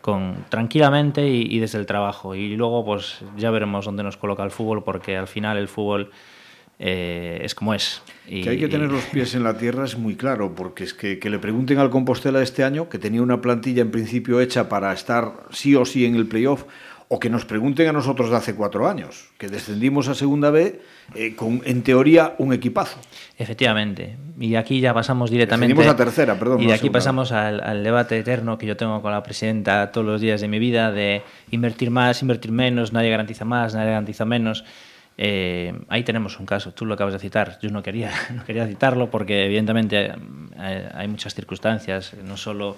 con, 0.01 0.45
tranquilamente 0.49 1.27
y, 1.27 1.47
y 1.49 1.59
desde 1.59 1.79
el 1.79 1.85
trabajo. 1.85 2.35
Y 2.35 2.55
luego 2.55 2.85
pues 2.85 3.21
ya 3.37 3.51
veremos 3.51 3.85
dónde 3.85 4.03
nos 4.03 4.17
coloca 4.17 4.43
el 4.43 4.51
fútbol, 4.51 4.83
porque 4.83 5.17
al 5.17 5.27
final 5.27 5.57
el 5.57 5.67
fútbol 5.67 6.11
eh, 6.79 7.41
es 7.43 7.53
como 7.53 7.73
es. 7.73 8.01
Y, 8.25 8.41
que 8.41 8.51
hay 8.51 8.57
que 8.57 8.69
tener 8.69 8.89
los 8.89 9.03
pies 9.05 9.35
en 9.35 9.43
la 9.43 9.57
tierra 9.57 9.83
es 9.83 9.97
muy 9.97 10.15
claro, 10.15 10.55
porque 10.55 10.85
es 10.85 10.93
que, 10.93 11.19
que 11.19 11.29
le 11.29 11.37
pregunten 11.37 11.77
al 11.77 11.89
Compostela 11.89 12.41
este 12.41 12.63
año, 12.63 12.87
que 12.87 12.97
tenía 12.97 13.21
una 13.21 13.41
plantilla 13.41 13.81
en 13.81 13.91
principio 13.91 14.39
hecha 14.39 14.69
para 14.69 14.93
estar 14.93 15.47
sí 15.51 15.75
o 15.75 15.85
sí 15.85 16.05
en 16.05 16.15
el 16.15 16.25
playoff, 16.27 16.63
o 17.11 17.19
que 17.19 17.29
nos 17.29 17.43
pregunten 17.43 17.87
a 17.87 17.91
nosotros 17.91 18.29
de 18.29 18.37
hace 18.37 18.53
cuatro 18.53 18.87
años, 18.87 19.29
que 19.39 19.49
descendimos 19.49 20.07
a 20.07 20.13
Segunda 20.13 20.51
B 20.51 20.79
eh, 21.15 21.35
con, 21.35 21.61
en 21.65 21.81
teoría, 21.81 22.35
un 22.37 22.53
equipazo. 22.53 22.99
Efectivamente. 23.35 24.15
Y 24.39 24.53
aquí 24.53 24.79
ya 24.79 24.93
pasamos 24.93 25.31
directamente... 25.31 25.73
Descendimos 25.73 25.99
a 25.99 26.05
tercera, 26.05 26.37
perdón. 26.37 26.61
Y 26.61 26.67
de 26.67 26.73
aquí 26.73 26.91
pasamos 26.91 27.31
al, 27.31 27.61
al, 27.61 27.83
debate 27.83 28.19
eterno 28.19 28.59
que 28.59 28.67
yo 28.67 28.77
tengo 28.77 29.01
con 29.01 29.11
la 29.11 29.23
presidenta 29.23 29.91
todos 29.91 30.05
los 30.05 30.21
días 30.21 30.39
de 30.39 30.47
mi 30.47 30.59
vida, 30.59 30.91
de 30.91 31.23
invertir 31.49 31.89
más, 31.89 32.21
invertir 32.21 32.51
menos, 32.51 32.93
nadie 32.93 33.09
garantiza 33.09 33.43
más, 33.43 33.73
nadie 33.73 33.89
garantiza 33.89 34.25
menos. 34.25 34.63
Eh, 35.21 35.73
ahí 35.89 36.03
tenemos 36.03 36.39
un 36.39 36.45
caso, 36.45 36.71
tú 36.71 36.85
lo 36.85 36.93
acabas 36.93 37.13
de 37.13 37.19
citar, 37.19 37.59
yo 37.61 37.69
no 37.71 37.83
quería, 37.83 38.09
no 38.33 38.45
quería 38.45 38.65
citarlo 38.65 39.11
porque 39.11 39.47
evidentemente 39.47 40.13
hay, 40.57 40.87
hay 40.93 41.07
muchas 41.09 41.35
circunstancias, 41.35 42.15
no 42.23 42.37
solo 42.37 42.77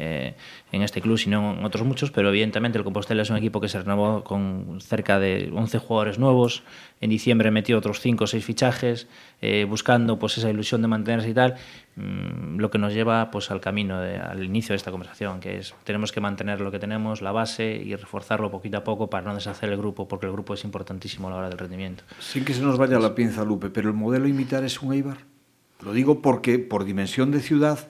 eh, 0.00 0.34
en 0.70 0.82
este 0.82 1.00
club, 1.00 1.18
sino 1.18 1.54
en 1.54 1.64
otros 1.64 1.84
muchos, 1.84 2.12
pero 2.12 2.28
evidentemente 2.28 2.78
el 2.78 2.84
Compostela 2.84 3.22
es 3.22 3.30
un 3.30 3.36
equipo 3.36 3.60
que 3.60 3.68
se 3.68 3.80
renovó 3.80 4.22
con 4.22 4.78
cerca 4.80 5.18
de 5.18 5.50
11 5.52 5.78
jugadores 5.78 6.20
nuevos, 6.20 6.62
en 7.00 7.10
diciembre 7.10 7.50
metió 7.50 7.76
otros 7.76 7.98
5 7.98 8.22
o 8.22 8.26
6 8.28 8.44
fichajes, 8.44 9.08
eh, 9.42 9.66
buscando 9.68 10.16
pues 10.16 10.38
esa 10.38 10.50
ilusión 10.50 10.82
de 10.82 10.88
mantenerse 10.88 11.28
y 11.30 11.34
tal, 11.34 11.56
lo 11.98 12.70
que 12.70 12.78
nos 12.78 12.92
lleva 12.92 13.30
pues 13.30 13.50
al 13.50 13.60
camino, 13.60 14.00
de, 14.00 14.16
al 14.16 14.44
inicio 14.44 14.72
de 14.72 14.76
esta 14.76 14.90
conversación, 14.90 15.40
que 15.40 15.58
es 15.58 15.74
tenemos 15.84 16.12
que 16.12 16.20
mantener 16.20 16.60
lo 16.60 16.70
que 16.70 16.78
tenemos, 16.78 17.22
la 17.22 17.32
base, 17.32 17.82
y 17.84 17.94
reforzarlo 17.96 18.50
poquito 18.50 18.78
a 18.78 18.84
poco 18.84 19.10
para 19.10 19.26
no 19.26 19.34
deshacer 19.34 19.70
el 19.70 19.78
grupo, 19.78 20.06
porque 20.06 20.26
el 20.26 20.32
grupo 20.32 20.54
es 20.54 20.64
importantísimo 20.64 21.28
a 21.28 21.30
la 21.30 21.36
hora 21.38 21.48
del 21.48 21.58
rendimiento. 21.58 22.04
Sin 22.20 22.44
que 22.44 22.54
se 22.54 22.62
nos 22.62 22.78
vaya 22.78 22.98
la 22.98 23.14
pinza, 23.14 23.44
Lupe, 23.44 23.70
pero 23.70 23.88
el 23.88 23.94
modelo 23.94 24.28
imitar 24.28 24.64
es 24.64 24.80
un 24.80 24.92
Eibar. 24.92 25.18
Lo 25.80 25.92
digo 25.92 26.22
porque 26.22 26.58
por 26.58 26.84
dimensión 26.84 27.30
de 27.30 27.40
ciudad 27.40 27.88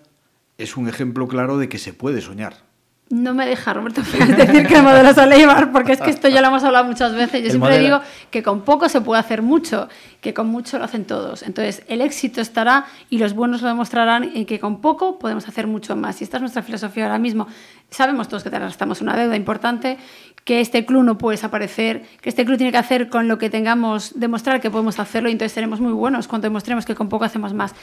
es 0.59 0.77
un 0.77 0.89
ejemplo 0.89 1.29
claro 1.29 1.59
de 1.59 1.69
que 1.69 1.79
se 1.79 1.93
puede 1.93 2.21
soñar. 2.21 2.68
No 3.11 3.33
me 3.33 3.47
deja 3.47 3.73
Roberto 3.73 4.03
Pérez 4.03 4.37
decir 4.37 4.67
que 4.67 4.77
el 4.77 4.83
modelo 4.83 5.09
es 5.09 5.17
Eibar, 5.17 5.73
porque 5.73 5.93
es 5.93 6.01
que 6.01 6.11
esto 6.11 6.29
ya 6.29 6.43
lo 6.43 6.49
hemos 6.49 6.63
hablado 6.63 6.85
muchas 6.85 7.15
veces. 7.15 7.41
Yo 7.41 7.47
el 7.47 7.51
siempre 7.53 7.71
modelo... 7.71 7.85
digo 7.85 8.01
que 8.31 8.43
con 8.43 8.63
poco 8.63 8.89
se 8.91 9.01
puede 9.01 9.19
hacer 9.19 9.41
mucho, 9.41 9.89
que 10.21 10.35
con 10.35 10.49
mucho 10.49 10.79
lo 10.79 10.85
hacen 10.85 11.07
todos. 11.07 11.43
Entonces, 11.43 11.83
el 11.89 12.03
éxito 12.03 12.43
estará 12.43 12.85
y 13.09 13.19
los 13.19 13.33
buenos 13.33 13.63
lo 13.63 13.69
demostrarán 13.69 14.31
y 14.35 14.45
que 14.45 14.61
con 14.61 14.83
poco 14.83 15.19
podemos 15.19 15.49
hacer 15.49 15.67
mucho 15.67 15.97
más. 15.97 16.21
Y 16.21 16.25
esta 16.25 16.37
es 16.37 16.43
nuestra 16.43 16.63
filosofía 16.63 17.05
ahora 17.05 17.19
mismo. 17.19 17.47
Sabemos 17.91 18.29
todos 18.29 18.43
que 18.43 18.51
estamos 18.55 19.01
una 19.01 19.17
deuda 19.17 19.35
importante, 19.35 19.97
que 20.45 20.61
este 20.61 20.85
club 20.85 21.05
no 21.05 21.19
puede 21.19 21.37
desaparecer, 21.37 22.03
que 22.21 22.29
este 22.29 22.45
club 22.45 22.59
tiene 22.59 22.71
que 22.71 22.79
hacer 22.79 23.09
con 23.09 23.29
lo 23.29 23.39
que 23.39 23.51
tengamos, 23.51 24.19
demostrar 24.19 24.61
que 24.61 24.71
podemos 24.71 24.99
hacerlo 24.99 25.29
y 25.29 25.33
entonces 25.33 25.53
seremos 25.53 25.81
muy 25.81 25.93
buenos 25.93 26.29
cuando 26.29 26.47
demostremos 26.47 26.85
que 26.85 26.95
con 26.95 27.09
poco 27.09 27.25
hacemos 27.25 27.55
más. 27.55 27.75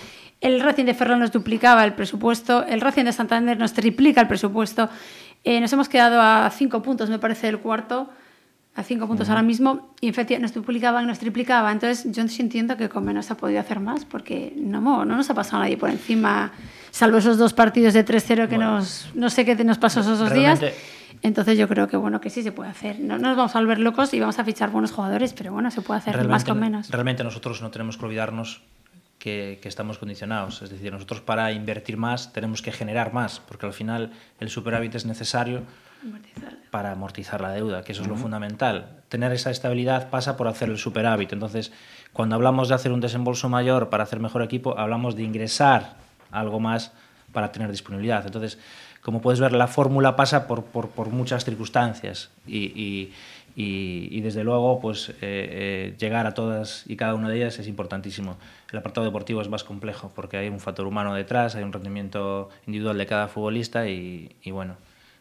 El 0.41 0.61
Racing 0.61 0.85
de 0.85 0.93
Ferrol 0.93 1.19
nos 1.19 1.31
duplicaba 1.31 1.83
el 1.83 1.93
presupuesto, 1.93 2.65
el 2.65 2.81
Racing 2.81 3.05
de 3.05 3.13
Santander 3.13 3.57
nos 3.57 3.73
triplica 3.73 4.21
el 4.21 4.27
presupuesto. 4.27 4.89
Eh, 5.43 5.59
nos 5.61 5.71
hemos 5.73 5.89
quedado 5.89 6.21
a 6.21 6.49
cinco 6.49 6.81
puntos, 6.81 7.09
me 7.09 7.19
parece, 7.19 7.47
del 7.47 7.59
cuarto, 7.59 8.09
a 8.75 8.83
cinco 8.83 9.07
puntos 9.07 9.27
uh 9.27 9.29
-huh. 9.29 9.33
ahora 9.33 9.43
mismo, 9.43 9.89
y 10.01 10.09
efectivamente 10.09 10.49
nos 10.49 10.53
duplicaban, 10.53 11.07
nos 11.07 11.19
triplicaba. 11.19 11.71
Entonces, 11.71 12.05
yo 12.11 12.23
entiendo 12.39 12.75
que 12.75 12.89
con 12.89 13.05
menos 13.05 13.31
ha 13.31 13.37
podido 13.37 13.59
hacer 13.59 13.79
más, 13.79 14.03
porque 14.05 14.53
no, 14.57 14.81
no 14.81 15.15
nos 15.15 15.29
ha 15.29 15.33
pasado 15.33 15.63
nadie 15.63 15.77
por 15.77 15.89
encima, 15.89 16.51
salvo 16.91 17.17
esos 17.17 17.37
dos 17.37 17.53
partidos 17.53 17.93
de 17.93 18.05
3-0 18.05 18.47
que 18.47 18.55
bueno, 18.55 18.75
nos, 18.75 19.09
no 19.15 19.29
sé 19.29 19.45
qué 19.45 19.55
nos 19.63 19.77
pasó 19.77 20.01
esos 20.01 20.19
dos 20.19 20.33
días. 20.33 20.59
Entonces 21.21 21.57
yo 21.57 21.67
creo 21.67 21.87
que 21.87 21.97
bueno 21.97 22.21
que 22.21 22.29
sí 22.29 22.43
se 22.43 22.51
puede 22.51 22.69
hacer. 22.69 22.99
No, 22.99 23.17
no 23.17 23.29
nos 23.29 23.37
vamos 23.37 23.55
a 23.55 23.59
volver 23.59 23.79
locos 23.79 24.13
y 24.13 24.19
vamos 24.19 24.37
a 24.37 24.43
fichar 24.43 24.69
buenos 24.69 24.91
jugadores, 24.91 25.33
pero 25.33 25.53
bueno, 25.53 25.71
se 25.71 25.81
puede 25.81 25.99
hacer 25.99 26.13
realmente, 26.13 26.33
más 26.33 26.43
con 26.43 26.59
menos. 26.59 26.89
Realmente 26.89 27.23
nosotros 27.23 27.61
no 27.61 27.71
tenemos 27.71 27.97
que 27.97 28.05
olvidarnos 28.05 28.61
que, 29.17 29.57
que, 29.61 29.69
estamos 29.69 29.97
condicionados. 29.97 30.61
Es 30.61 30.69
decir, 30.69 30.91
nosotros 30.91 31.21
para 31.21 31.51
invertir 31.53 31.97
más 31.97 32.33
tenemos 32.33 32.61
que 32.61 32.71
generar 32.71 33.13
más, 33.13 33.39
porque 33.39 33.65
al 33.65 33.73
final 33.73 34.11
el 34.39 34.49
superávit 34.49 34.93
es 34.95 35.05
necesario 35.05 35.63
amortizar. 36.05 36.53
para 36.71 36.91
amortizar 36.91 37.41
la 37.41 37.51
deuda, 37.51 37.83
que 37.83 37.91
eso 37.91 38.01
uh 38.01 38.05
-huh. 38.05 38.07
es 38.07 38.17
lo 38.17 38.21
fundamental. 38.21 39.01
Tener 39.09 39.31
esa 39.31 39.51
estabilidad 39.51 40.09
pasa 40.09 40.37
por 40.37 40.47
hacer 40.47 40.69
el 40.69 40.77
superávit. 40.77 41.33
Entonces, 41.33 41.71
cuando 42.13 42.35
hablamos 42.35 42.69
de 42.69 42.75
hacer 42.75 42.91
un 42.91 43.01
desembolso 43.01 43.49
mayor 43.49 43.89
para 43.89 44.03
hacer 44.03 44.19
mejor 44.19 44.41
equipo, 44.41 44.77
hablamos 44.77 45.15
de 45.15 45.23
ingresar 45.23 45.95
algo 46.31 46.59
más 46.59 46.91
para 47.31 47.51
tener 47.51 47.69
disponibilidad. 47.71 48.25
Entonces, 48.25 48.57
como 49.01 49.21
puedes 49.21 49.39
ver, 49.39 49.51
la 49.51 49.67
fórmula 49.67 50.15
pasa 50.15 50.47
por, 50.47 50.63
por, 50.63 50.89
por 50.89 51.09
muchas 51.09 51.45
circunstancias 51.45 52.31
y, 52.47 52.57
y, 52.57 53.13
y, 53.55 54.07
y, 54.17 54.21
desde 54.21 54.43
luego 54.43 54.79
pues, 54.79 55.09
eh, 55.09 55.13
eh, 55.21 55.95
llegar 55.99 56.25
a 56.25 56.33
todas 56.33 56.83
y 56.87 56.95
cada 56.95 57.13
una 57.13 57.29
de 57.29 57.37
ellas 57.37 57.59
es 57.59 57.67
importantísimo. 57.67 58.37
El 58.71 58.79
apartado 58.79 59.05
deportivo 59.05 59.41
es 59.41 59.49
más 59.49 59.63
complejo 59.63 60.11
porque 60.15 60.37
hay 60.37 60.49
un 60.49 60.59
factor 60.59 60.87
humano 60.87 61.13
detrás, 61.13 61.55
hay 61.55 61.63
un 61.63 61.71
rendimiento 61.71 62.49
individual 62.65 62.97
de 62.97 63.05
cada 63.05 63.27
futbolista 63.27 63.87
y, 63.87 64.35
y 64.41 64.51
bueno, 64.51 64.75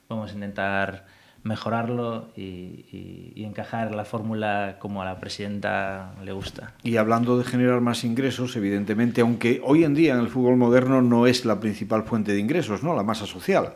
vamos 0.09 0.31
a 0.31 0.35
intentar 0.35 1.07
mejorarlo 1.45 2.29
y, 2.37 3.45
encajar 3.45 3.95
la 3.95 4.05
fórmula 4.05 4.79
como 4.81 5.03
a 5.03 5.05
la 5.05 5.21
presidenta 5.21 6.15
le 6.25 6.33
gusta. 6.33 6.73
Y 6.83 6.97
hablando 6.97 7.37
de 7.37 7.45
generar 7.45 7.81
más 7.83 8.03
ingresos, 8.03 8.57
evidentemente, 8.57 9.21
aunque 9.21 9.61
hoy 9.63 9.85
en 9.85 9.95
día 9.95 10.15
en 10.15 10.21
el 10.21 10.29
fútbol 10.29 10.57
moderno 10.57 11.03
no 11.03 11.27
es 11.27 11.45
la 11.45 11.61
principal 11.61 12.05
fuente 12.05 12.33
de 12.33 12.41
ingresos, 12.41 12.83
¿no? 12.83 12.97
La 12.97 13.03
masa 13.03 13.27
social. 13.27 13.75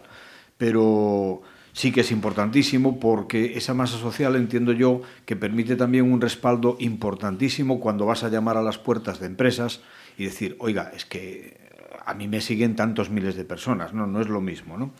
Pero 0.56 1.42
sí 1.72 1.92
que 1.92 2.00
es 2.00 2.10
importantísimo 2.10 2.98
porque 2.98 3.56
esa 3.56 3.74
masa 3.74 3.98
social 3.98 4.34
entiendo 4.34 4.72
yo 4.72 5.02
que 5.26 5.36
permite 5.36 5.76
también 5.76 6.10
un 6.10 6.20
respaldo 6.20 6.76
importantísimo 6.80 7.78
cuando 7.78 8.06
vas 8.06 8.24
a 8.24 8.30
llamar 8.30 8.56
a 8.56 8.62
las 8.62 8.78
puertas 8.78 9.20
de 9.20 9.26
empresas 9.26 9.80
y 10.16 10.24
decir, 10.24 10.56
oiga, 10.58 10.90
es 10.96 11.04
que 11.04 11.68
a 12.04 12.14
mí 12.14 12.26
me 12.26 12.40
siguen 12.40 12.74
tantos 12.74 13.10
miles 13.10 13.36
de 13.36 13.44
personas, 13.44 13.92
no, 13.92 14.06
no 14.06 14.20
es 14.20 14.28
lo 14.28 14.40
mismo, 14.40 14.78
¿no? 14.78 14.92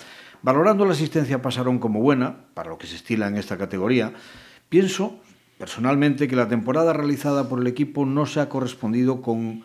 Valorando 0.43 0.85
la 0.85 0.93
asistencia 0.93 1.37
a 1.37 1.43
Pasarón 1.43 1.79
como 1.79 2.01
buena, 2.01 2.37
para 2.55 2.71
lo 2.71 2.79
que 2.79 2.87
se 2.87 2.97
estila 2.97 3.27
en 3.27 3.37
esta 3.37 3.59
categoría, 3.59 4.13
pienso 4.69 5.21
personalmente 5.59 6.29
que 6.29 6.37
la 6.37 6.49
temporada 6.49 6.93
realizada 6.93 7.49
por 7.49 7.61
el 7.61 7.67
equipo 7.67 8.07
no 8.07 8.27
se 8.27 8.41
ha 8.41 8.49
correspondido 8.49 9.23
con 9.23 9.65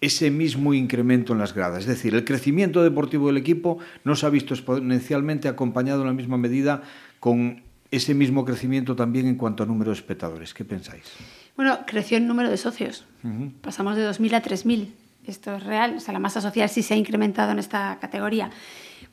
ese 0.00 0.30
mismo 0.30 0.74
incremento 0.74 1.32
en 1.32 1.38
las 1.38 1.54
gradas. 1.54 1.80
Es 1.80 1.86
decir, 1.86 2.14
el 2.14 2.24
crecimiento 2.24 2.82
deportivo 2.82 3.28
del 3.28 3.38
equipo 3.38 3.78
no 4.04 4.16
se 4.16 4.26
ha 4.26 4.28
visto 4.28 4.52
exponencialmente 4.52 5.48
acompañado 5.48 6.02
en 6.02 6.08
la 6.08 6.12
misma 6.12 6.36
medida 6.36 6.82
con 7.20 7.62
ese 7.90 8.12
mismo 8.12 8.44
crecimiento 8.44 8.96
también 8.96 9.26
en 9.26 9.36
cuanto 9.36 9.62
a 9.62 9.66
número 9.66 9.92
de 9.92 9.96
espectadores. 9.96 10.52
¿Qué 10.52 10.64
pensáis? 10.64 11.04
Bueno, 11.56 11.78
creció 11.86 12.18
el 12.18 12.26
número 12.26 12.50
de 12.50 12.56
socios. 12.56 13.06
Uh 13.22 13.28
-huh. 13.28 13.52
Pasamos 13.62 13.96
de 13.96 14.06
2.000 14.06 14.34
a 14.34 14.42
3.000. 14.42 14.88
Esto 15.26 15.54
es 15.56 15.62
real. 15.62 15.94
O 15.96 16.00
sea, 16.00 16.12
la 16.12 16.18
masa 16.18 16.40
social 16.40 16.68
sí 16.68 16.82
se 16.82 16.94
ha 16.94 16.96
incrementado 16.96 17.52
en 17.52 17.58
esta 17.58 17.98
categoría. 18.00 18.50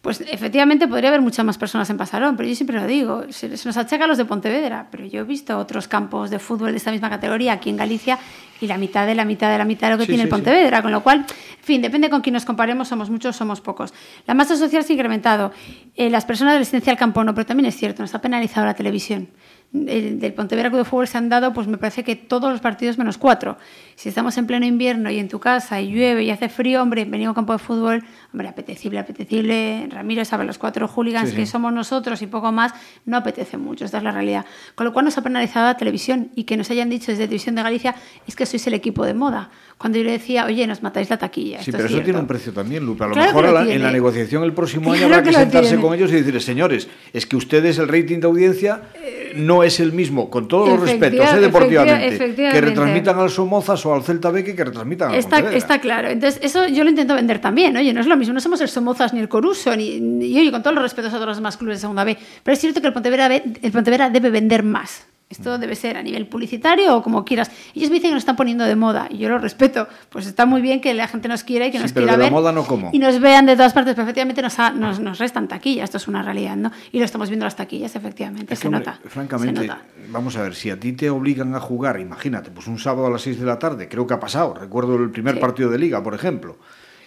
Pues 0.01 0.19
efectivamente 0.21 0.87
podría 0.87 1.09
haber 1.09 1.21
muchas 1.21 1.45
más 1.45 1.59
personas 1.59 1.87
en 1.91 1.97
Pasarón, 1.97 2.35
pero 2.35 2.49
yo 2.49 2.55
siempre 2.55 2.75
lo 2.75 2.87
digo, 2.87 3.23
se, 3.29 3.55
se, 3.55 3.67
nos 3.67 3.77
achaca 3.77 4.05
a 4.05 4.07
los 4.07 4.17
de 4.17 4.25
Pontevedra, 4.25 4.87
pero 4.89 5.05
yo 5.05 5.21
he 5.21 5.23
visto 5.23 5.55
otros 5.59 5.87
campos 5.87 6.31
de 6.31 6.39
fútbol 6.39 6.71
de 6.71 6.77
esta 6.77 6.91
misma 6.91 7.07
categoría 7.07 7.53
aquí 7.53 7.69
en 7.69 7.77
Galicia 7.77 8.17
y 8.59 8.65
la 8.65 8.79
mitad 8.79 9.05
de 9.05 9.13
la 9.13 9.25
mitad 9.25 9.51
de 9.51 9.59
la 9.59 9.65
mitad 9.65 9.89
de 9.89 9.93
lo 9.93 9.97
que 9.99 10.05
sí, 10.05 10.13
tiene 10.13 10.23
sí, 10.23 10.25
el 10.25 10.29
Pontevedra, 10.29 10.77
sí. 10.77 10.81
con 10.81 10.91
lo 10.91 11.03
cual, 11.03 11.19
en 11.19 11.63
fin, 11.63 11.83
depende 11.83 12.09
con 12.09 12.21
quién 12.21 12.33
nos 12.33 12.45
comparemos, 12.45 12.87
somos 12.87 13.11
muchos, 13.11 13.35
somos 13.35 13.61
pocos. 13.61 13.93
La 14.25 14.33
masa 14.33 14.55
social 14.55 14.83
se 14.83 14.93
ha 14.93 14.95
incrementado, 14.95 15.51
eh, 15.95 16.09
las 16.09 16.25
personas 16.25 16.55
de 16.55 16.59
residencia 16.59 16.91
al 16.91 16.97
campo 16.97 17.23
no, 17.23 17.35
pero 17.35 17.45
también 17.45 17.67
es 17.67 17.75
cierto, 17.75 18.01
nos 18.01 18.15
ha 18.15 18.21
penalizado 18.21 18.65
la 18.65 18.73
televisión. 18.73 19.29
El, 19.73 20.19
del 20.19 20.34
Pontevedra 20.34 20.69
Club 20.69 20.79
de 20.79 20.86
Fútbol 20.86 21.07
se 21.07 21.17
han 21.17 21.29
dado, 21.29 21.53
pues 21.53 21.65
me 21.67 21.77
parece 21.77 22.03
que 22.03 22.17
todos 22.17 22.51
los 22.51 22.60
partidos 22.60 22.97
menos 22.97 23.17
cuatro. 23.17 23.57
Si 23.95 24.10
estamos 24.10 24.38
en 24.38 24.45
pleno 24.45 24.65
invierno 24.65 25.10
y 25.10 25.17
en 25.17 25.29
tu 25.29 25.39
casa 25.39 25.79
y 25.79 25.93
llueve 25.93 26.23
y 26.23 26.29
hace 26.29 26.49
frío, 26.49 26.81
hombre, 26.81 27.05
venir 27.05 27.27
a 27.27 27.29
un 27.29 27.36
campo 27.36 27.53
de 27.53 27.60
fútbol, 27.60 28.03
hombre, 28.34 28.49
apetecible, 28.49 28.99
apetecible. 28.99 29.88
Ramiro 29.89 30.25
sabe, 30.25 30.43
los 30.43 30.57
cuatro 30.57 30.89
hooligans 30.89 31.29
sí, 31.29 31.36
sí. 31.36 31.41
que 31.41 31.45
somos 31.45 31.71
nosotros 31.71 32.21
y 32.21 32.27
poco 32.27 32.51
más, 32.51 32.73
no 33.05 33.15
apetece 33.15 33.57
mucho, 33.57 33.86
esta 33.86 33.99
es 33.99 34.03
la 34.03 34.12
realidad. 34.12 34.45
Con 34.75 34.86
lo 34.86 34.93
cual 34.93 35.05
nos 35.05 35.17
ha 35.17 35.21
penalizado 35.21 35.67
la 35.67 35.77
televisión 35.77 36.31
y 36.36 36.43
que 36.43 36.57
nos 36.57 36.69
hayan 36.69 36.89
dicho 36.89 37.12
desde 37.12 37.25
Televisión 37.25 37.55
de 37.55 37.63
Galicia 37.63 37.95
es 38.27 38.36
que 38.36 38.45
sois 38.45 38.67
el 38.67 38.73
equipo 38.73 39.05
de 39.05 39.13
moda. 39.13 39.51
Cuando 39.81 39.97
yo 39.97 40.03
le 40.05 40.11
decía, 40.11 40.45
oye, 40.45 40.65
nos 40.67 40.83
matáis 40.83 41.09
la 41.09 41.17
taquilla. 41.17 41.57
Sí, 41.57 41.71
Esto 41.71 41.71
pero 41.71 41.83
es 41.85 41.85
eso 41.85 41.93
cierto. 41.95 42.05
tiene 42.05 42.19
un 42.19 42.27
precio 42.27 42.53
también, 42.53 42.85
Lupe. 42.85 43.03
A 43.03 43.07
lo 43.07 43.13
Claro 43.13 43.29
mejor 43.29 43.45
lo 43.45 43.51
la- 43.65 43.73
en 43.73 43.81
la 43.81 43.91
negociación 43.91 44.43
el 44.43 44.53
próximo 44.53 44.91
año 44.93 44.99
Claro 45.07 45.15
habrá 45.15 45.29
que, 45.31 45.35
sentarse 45.35 45.69
tiene. 45.69 45.83
con 45.83 45.93
ellos 45.95 46.11
y 46.11 46.15
decirles, 46.15 46.45
señores, 46.45 46.87
es 47.11 47.25
que 47.25 47.35
ustedes 47.35 47.79
el 47.79 47.87
rating 47.87 48.19
de 48.19 48.27
audiencia 48.27 48.81
eh, 49.03 49.33
no 49.35 49.63
es 49.63 49.79
el 49.79 49.91
mismo, 49.91 50.29
con 50.29 50.47
todos 50.47 50.69
los 50.69 50.79
respetos, 50.81 51.33
eh, 51.33 51.39
deportivamente, 51.39 52.35
que 52.35 52.61
retransmitan 52.61 53.17
al 53.17 53.29
Somozas 53.29 53.83
o 53.85 53.93
al 53.95 54.03
Celta 54.03 54.29
B 54.29 54.43
que 54.43 54.55
que 54.55 54.63
retransmitan 54.63 55.09
al 55.09 55.15
Está, 55.15 55.29
Pontevedra. 55.37 55.57
está 55.57 55.79
claro. 55.81 56.09
Entonces, 56.09 56.39
eso 56.43 56.67
yo 56.67 56.83
lo 56.83 56.89
intento 56.91 57.15
vender 57.15 57.39
también. 57.39 57.75
Oye, 57.75 57.91
no 57.93 58.01
es 58.01 58.07
lo 58.07 58.15
mismo. 58.17 58.33
No 58.33 58.39
somos 58.39 58.61
el 58.61 58.67
Somozas 58.69 59.13
ni 59.13 59.19
el 59.19 59.29
Coruso, 59.29 59.75
ni, 59.75 59.99
ni- 59.99 60.27
y 60.27 60.39
oye, 60.39 60.51
con 60.51 60.61
todos 60.61 60.75
los 60.75 60.83
respetos 60.83 61.11
a 61.11 61.15
todos 61.15 61.27
los 61.29 61.37
demás 61.37 61.57
clubes 61.57 61.77
de 61.77 61.81
segunda 61.81 62.03
B. 62.03 62.17
Pero 62.43 62.53
es 62.53 62.59
cierto 62.59 62.81
que 62.81 62.87
el 62.87 62.93
Pontevedra, 62.93 63.27
ve- 63.27 63.43
el 63.61 63.71
Pontevedra 63.71 64.09
debe 64.09 64.29
vender 64.29 64.63
más. 64.63 65.07
Esto 65.31 65.57
debe 65.57 65.75
ser 65.75 65.97
a 65.97 66.03
nivel 66.03 66.27
publicitario 66.27 66.95
o 66.95 67.01
como 67.01 67.25
quieras. 67.25 67.49
Ellos 67.73 67.89
me 67.89 67.95
dicen 67.95 68.09
que 68.11 68.15
nos 68.15 68.21
están 68.21 68.35
poniendo 68.35 68.63
de 68.65 68.75
moda 68.75 69.07
y 69.09 69.17
yo 69.17 69.29
lo 69.29 69.37
respeto. 69.39 69.87
Pues 70.09 70.27
está 70.27 70.45
muy 70.45 70.61
bien 70.61 70.81
que 70.81 70.93
la 70.93 71.07
gente 71.07 71.27
nos 71.27 71.43
quiera 71.43 71.65
y 71.65 71.71
que 71.71 71.77
Sí, 71.77 71.83
nos 71.83 71.93
pero 71.93 72.05
quiera 72.05 72.17
de 72.17 72.23
la 72.23 72.25
ver. 72.25 72.31
moda 72.33 72.51
no 72.51 72.63
como. 72.65 72.89
Y 72.93 72.99
nos 72.99 73.19
vean 73.19 73.45
de 73.45 73.55
todas 73.55 73.73
partes. 73.73 73.95
Pero 73.95 74.03
efectivamente 74.03 74.41
nos, 74.41 74.59
ha- 74.59 74.71
nos, 74.71 74.99
nos 74.99 75.17
restan 75.19 75.47
taquilla. 75.47 75.83
Esto 75.83 75.97
es 75.97 76.07
una 76.07 76.21
realidad, 76.21 76.55
¿no? 76.55 76.71
Y 76.91 76.99
lo 76.99 77.05
estamos 77.05 77.29
viendo 77.29 77.43
en 77.43 77.47
las 77.47 77.55
taquillas, 77.55 77.95
efectivamente. 77.95 78.53
Es 78.53 78.59
que, 78.59 78.63
se 78.63 78.67
hombre, 78.67 78.85
nota. 78.85 78.99
Francamente, 79.07 79.61
se 79.61 79.67
nota. 79.67 79.81
vamos 80.09 80.35
a 80.37 80.43
ver, 80.43 80.53
si 80.55 80.69
a 80.69 80.79
ti 80.79 80.93
te 80.93 81.09
obligan 81.09 81.55
a 81.55 81.59
jugar, 81.59 81.99
imagínate, 81.99 82.51
pues 82.51 82.67
un 82.67 82.77
sábado 82.77 83.07
a 83.07 83.09
las 83.09 83.21
6 83.21 83.39
de 83.39 83.45
la 83.45 83.57
tarde, 83.57 83.87
creo 83.87 84.05
que 84.05 84.13
ha 84.13 84.19
pasado, 84.19 84.53
recuerdo 84.53 84.95
el 84.97 85.09
primer 85.11 85.35
Sí. 85.35 85.39
partido 85.41 85.69
de 85.69 85.79
liga, 85.79 86.03
por 86.03 86.13
ejemplo. 86.13 86.57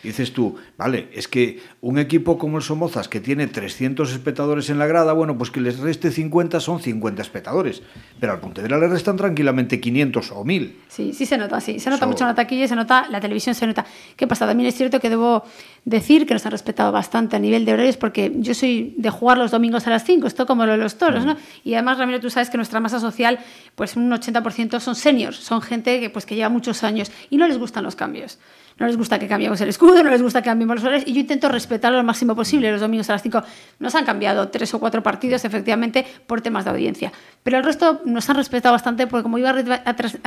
Y 0.05 0.09
dices 0.09 0.35
tú, 0.35 0.57
vale, 0.77 1.09
es 1.15 1.29
que 1.29 1.61
un 1.81 1.99
equipo 1.99 2.37
como 2.37 2.59
el 2.59 2.63
Somozas, 2.63 3.09
que 3.09 3.21
tiene 3.21 3.47
300 3.47 4.13
espectadores 4.13 4.69
en 4.69 4.79
la 4.79 4.87
grada, 4.87 5.15
bueno, 5.15 5.39
pues 5.39 5.51
que 5.51 5.63
les 5.63 5.79
reste 5.79 6.13
50 6.13 6.61
son 6.61 6.81
50 6.81 7.23
espectadores. 7.23 7.83
Pero 8.21 8.35
al 8.35 8.41
Pontevedra 8.41 8.79
le 8.79 8.89
restan 8.89 9.17
tranquilamente 9.17 9.81
500 9.81 10.33
o 10.33 10.45
1000. 10.45 10.81
Sí, 10.89 11.13
sí 11.15 11.25
se 11.25 11.39
nota, 11.39 11.59
sí. 11.61 11.81
Se 11.81 11.89
nota 11.89 12.07
mucho 12.07 12.25
en 12.25 12.29
la 12.29 12.35
taquilla 12.35 12.69
se 12.69 12.77
nota, 12.77 13.09
la 13.11 13.19
televisión 13.19 13.55
se 13.55 13.67
nota. 13.67 13.87
¿Qué 14.15 14.27
pasa? 14.27 14.47
También 14.47 14.69
es 14.69 14.75
cierto 14.75 15.01
que 15.01 15.09
debo 15.09 15.43
decir 15.87 16.27
que 16.27 16.35
nos 16.35 16.45
han 16.45 16.53
respetado 16.53 16.93
bastante 16.93 17.37
a 17.37 17.39
nivel 17.39 17.65
de 17.65 17.73
horarios 17.73 17.97
porque 17.97 18.31
yo 18.37 18.55
soy 18.55 18.95
de 18.99 19.09
jugar 19.09 19.39
los 19.39 19.51
domingos 19.51 19.87
a 19.87 19.91
las 19.91 20.05
5, 20.05 20.27
esto 20.27 20.47
como 20.47 20.67
lo 20.67 20.73
de 20.73 20.79
los 20.79 20.99
toros, 20.99 21.25
¿no? 21.25 21.37
Y 21.65 21.75
además, 21.75 21.99
Ramiro, 21.99 22.21
tú 22.21 22.29
sabes 22.29 22.51
que 22.51 22.59
nuestra 22.59 22.79
masa 22.81 23.01
social, 23.01 23.39
pues 23.75 23.97
un 23.97 24.11
80% 24.11 24.81
son 24.81 24.95
seniors, 24.95 25.37
son 25.37 25.63
gente 25.63 25.99
que, 25.99 26.11
pues, 26.11 26.27
que 26.27 26.35
lleva 26.35 26.51
muchos 26.51 26.85
años 26.85 27.11
y 27.31 27.39
no 27.39 27.49
les 27.49 27.57
gustan 27.57 27.85
los 27.85 27.97
cambios. 27.97 28.39
No 28.79 28.87
les 28.87 28.97
gusta 28.97 29.19
que 29.21 29.29
cambiemos 29.29 29.61
el 29.61 29.69
escudo, 29.69 30.03
no 30.03 30.11
les 30.11 30.21
gusta 30.21 30.43
que 30.43 30.47
cambiemos 30.51 30.75
los 30.77 30.85
horarios 30.85 31.07
y 31.09 31.13
yo 31.13 31.21
intento 31.21 31.49
respetarlo 31.49 31.97
lo 31.99 32.05
máximo 32.05 32.35
posible 32.35 32.73
los 32.73 32.81
domingos 32.81 33.09
a 33.09 33.13
las 33.13 33.23
5. 33.23 33.43
Nos 33.79 33.95
han 33.95 34.05
cambiado 34.05 34.49
tres 34.49 34.75
o 34.75 34.81
cuatro 34.81 35.01
partidos, 35.03 35.45
efectivamente, 35.45 36.05
por 36.27 36.41
temas 36.41 36.65
de 36.65 36.71
audiencia. 36.73 37.13
Pero 37.45 37.59
el 37.59 37.65
resto 37.65 38.01
nos 38.05 38.29
han 38.31 38.37
respetado 38.37 38.73
bastante 38.73 39.07
porque 39.07 39.23
como 39.23 39.39
iba 39.39 39.51
a, 39.51 39.55
tras- 39.97 40.19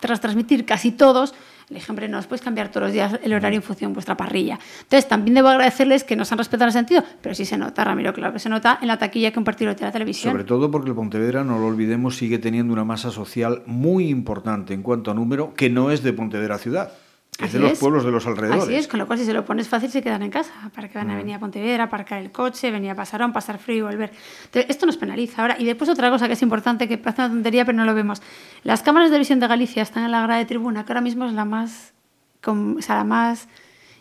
tras- 0.00 0.20
transmitir 0.20 0.64
casi 0.66 0.90
todos, 0.90 1.34
le 1.68 1.76
dije, 1.76 1.90
hombre, 1.92 2.08
no 2.08 2.18
os 2.18 2.26
podéis 2.26 2.42
cambiar 2.42 2.68
todos 2.68 2.82
los 2.88 2.92
días 2.92 3.18
el 3.22 3.32
horario 3.32 3.56
en 3.58 3.62
función 3.62 3.92
de 3.92 3.94
vuestra 3.94 4.16
parrilla. 4.16 4.58
Entonces, 4.82 5.08
también 5.08 5.34
debo 5.34 5.48
agradecerles 5.48 6.02
que 6.04 6.14
nos 6.16 6.30
han 6.32 6.38
respetado 6.38 6.64
en 6.64 6.70
ese 6.70 6.78
sentido, 6.80 7.04
pero 7.22 7.34
sí 7.34 7.44
se 7.44 7.56
nota, 7.56 7.84
Ramiro, 7.84 8.12
claro 8.12 8.32
que 8.32 8.38
se 8.40 8.48
nota 8.50 8.78
en 8.82 8.88
la 8.88 8.98
taquilla 8.98 9.30
que 9.30 9.38
un 9.38 9.44
partido 9.44 9.72
de 9.72 9.80
la 9.80 9.92
televisión. 9.92 10.32
Sobre 10.32 10.44
todo 10.44 10.70
porque 10.70 10.90
el 10.90 10.96
Pontevedra, 10.96 11.42
no 11.44 11.58
lo 11.58 11.66
olvidemos, 11.66 12.16
sigue 12.16 12.38
teniendo 12.38 12.72
una 12.72 12.84
masa 12.84 13.10
social 13.10 13.62
muy 13.66 14.08
importante 14.10 14.74
en 14.74 14.82
cuanto 14.82 15.10
a 15.10 15.14
número, 15.14 15.54
que 15.54 15.70
no 15.70 15.90
es 15.90 16.02
de 16.02 16.12
Pontevedra 16.12 16.58
ciudad, 16.58 16.90
que 17.36 17.46
es 17.46 17.52
de 17.52 17.58
los 17.58 17.72
es. 17.72 17.78
pueblos 17.78 18.04
de 18.04 18.10
los 18.12 18.26
alrededores. 18.26 18.64
Así 18.64 18.74
es, 18.74 18.86
con 18.88 19.00
lo 19.00 19.06
cual 19.06 19.18
si 19.18 19.24
se 19.24 19.32
lo 19.32 19.44
pones 19.44 19.68
fácil 19.68 19.90
se 19.90 20.02
quedan 20.02 20.22
en 20.22 20.30
casa, 20.30 20.52
para 20.74 20.88
que 20.88 20.98
van 20.98 21.10
a 21.10 21.16
venir 21.16 21.34
a 21.34 21.38
Pontevedra, 21.40 21.84
aparcar 21.84 22.20
el 22.20 22.30
coche, 22.30 22.70
venir 22.70 22.90
a 22.90 22.94
Pasarón, 22.94 23.32
pasar 23.32 23.58
frío 23.58 23.78
y 23.78 23.82
volver. 23.94 24.12
Entonces, 24.44 24.70
esto 24.70 24.86
nos 24.86 24.96
penaliza. 24.96 25.42
Ahora, 25.42 25.56
y 25.58 25.64
después 25.64 25.90
otra 25.90 26.10
cosa 26.10 26.26
que 26.28 26.34
es 26.34 26.42
importante, 26.42 26.86
que 26.86 26.96
parece 26.98 27.22
una 27.22 27.30
tontería, 27.30 27.64
pero 27.64 27.76
no 27.76 27.84
lo 27.84 27.94
vemos. 27.94 28.22
Las 28.62 28.82
cámaras 28.82 29.08
de 29.10 29.14
televisión 29.14 29.40
de 29.40 29.48
Galicia 29.48 29.82
están 29.82 30.04
en 30.04 30.12
la 30.12 30.22
grada 30.22 30.38
de 30.38 30.44
tribuna, 30.46 30.84
que 30.84 30.92
ahora 30.92 31.00
mismo 31.00 31.24
es 31.26 31.32
la 31.32 31.44
más, 31.44 31.92
con- 32.40 32.78
o 32.78 32.82
sea, 32.82 32.96
la 32.96 33.04
más 33.04 33.48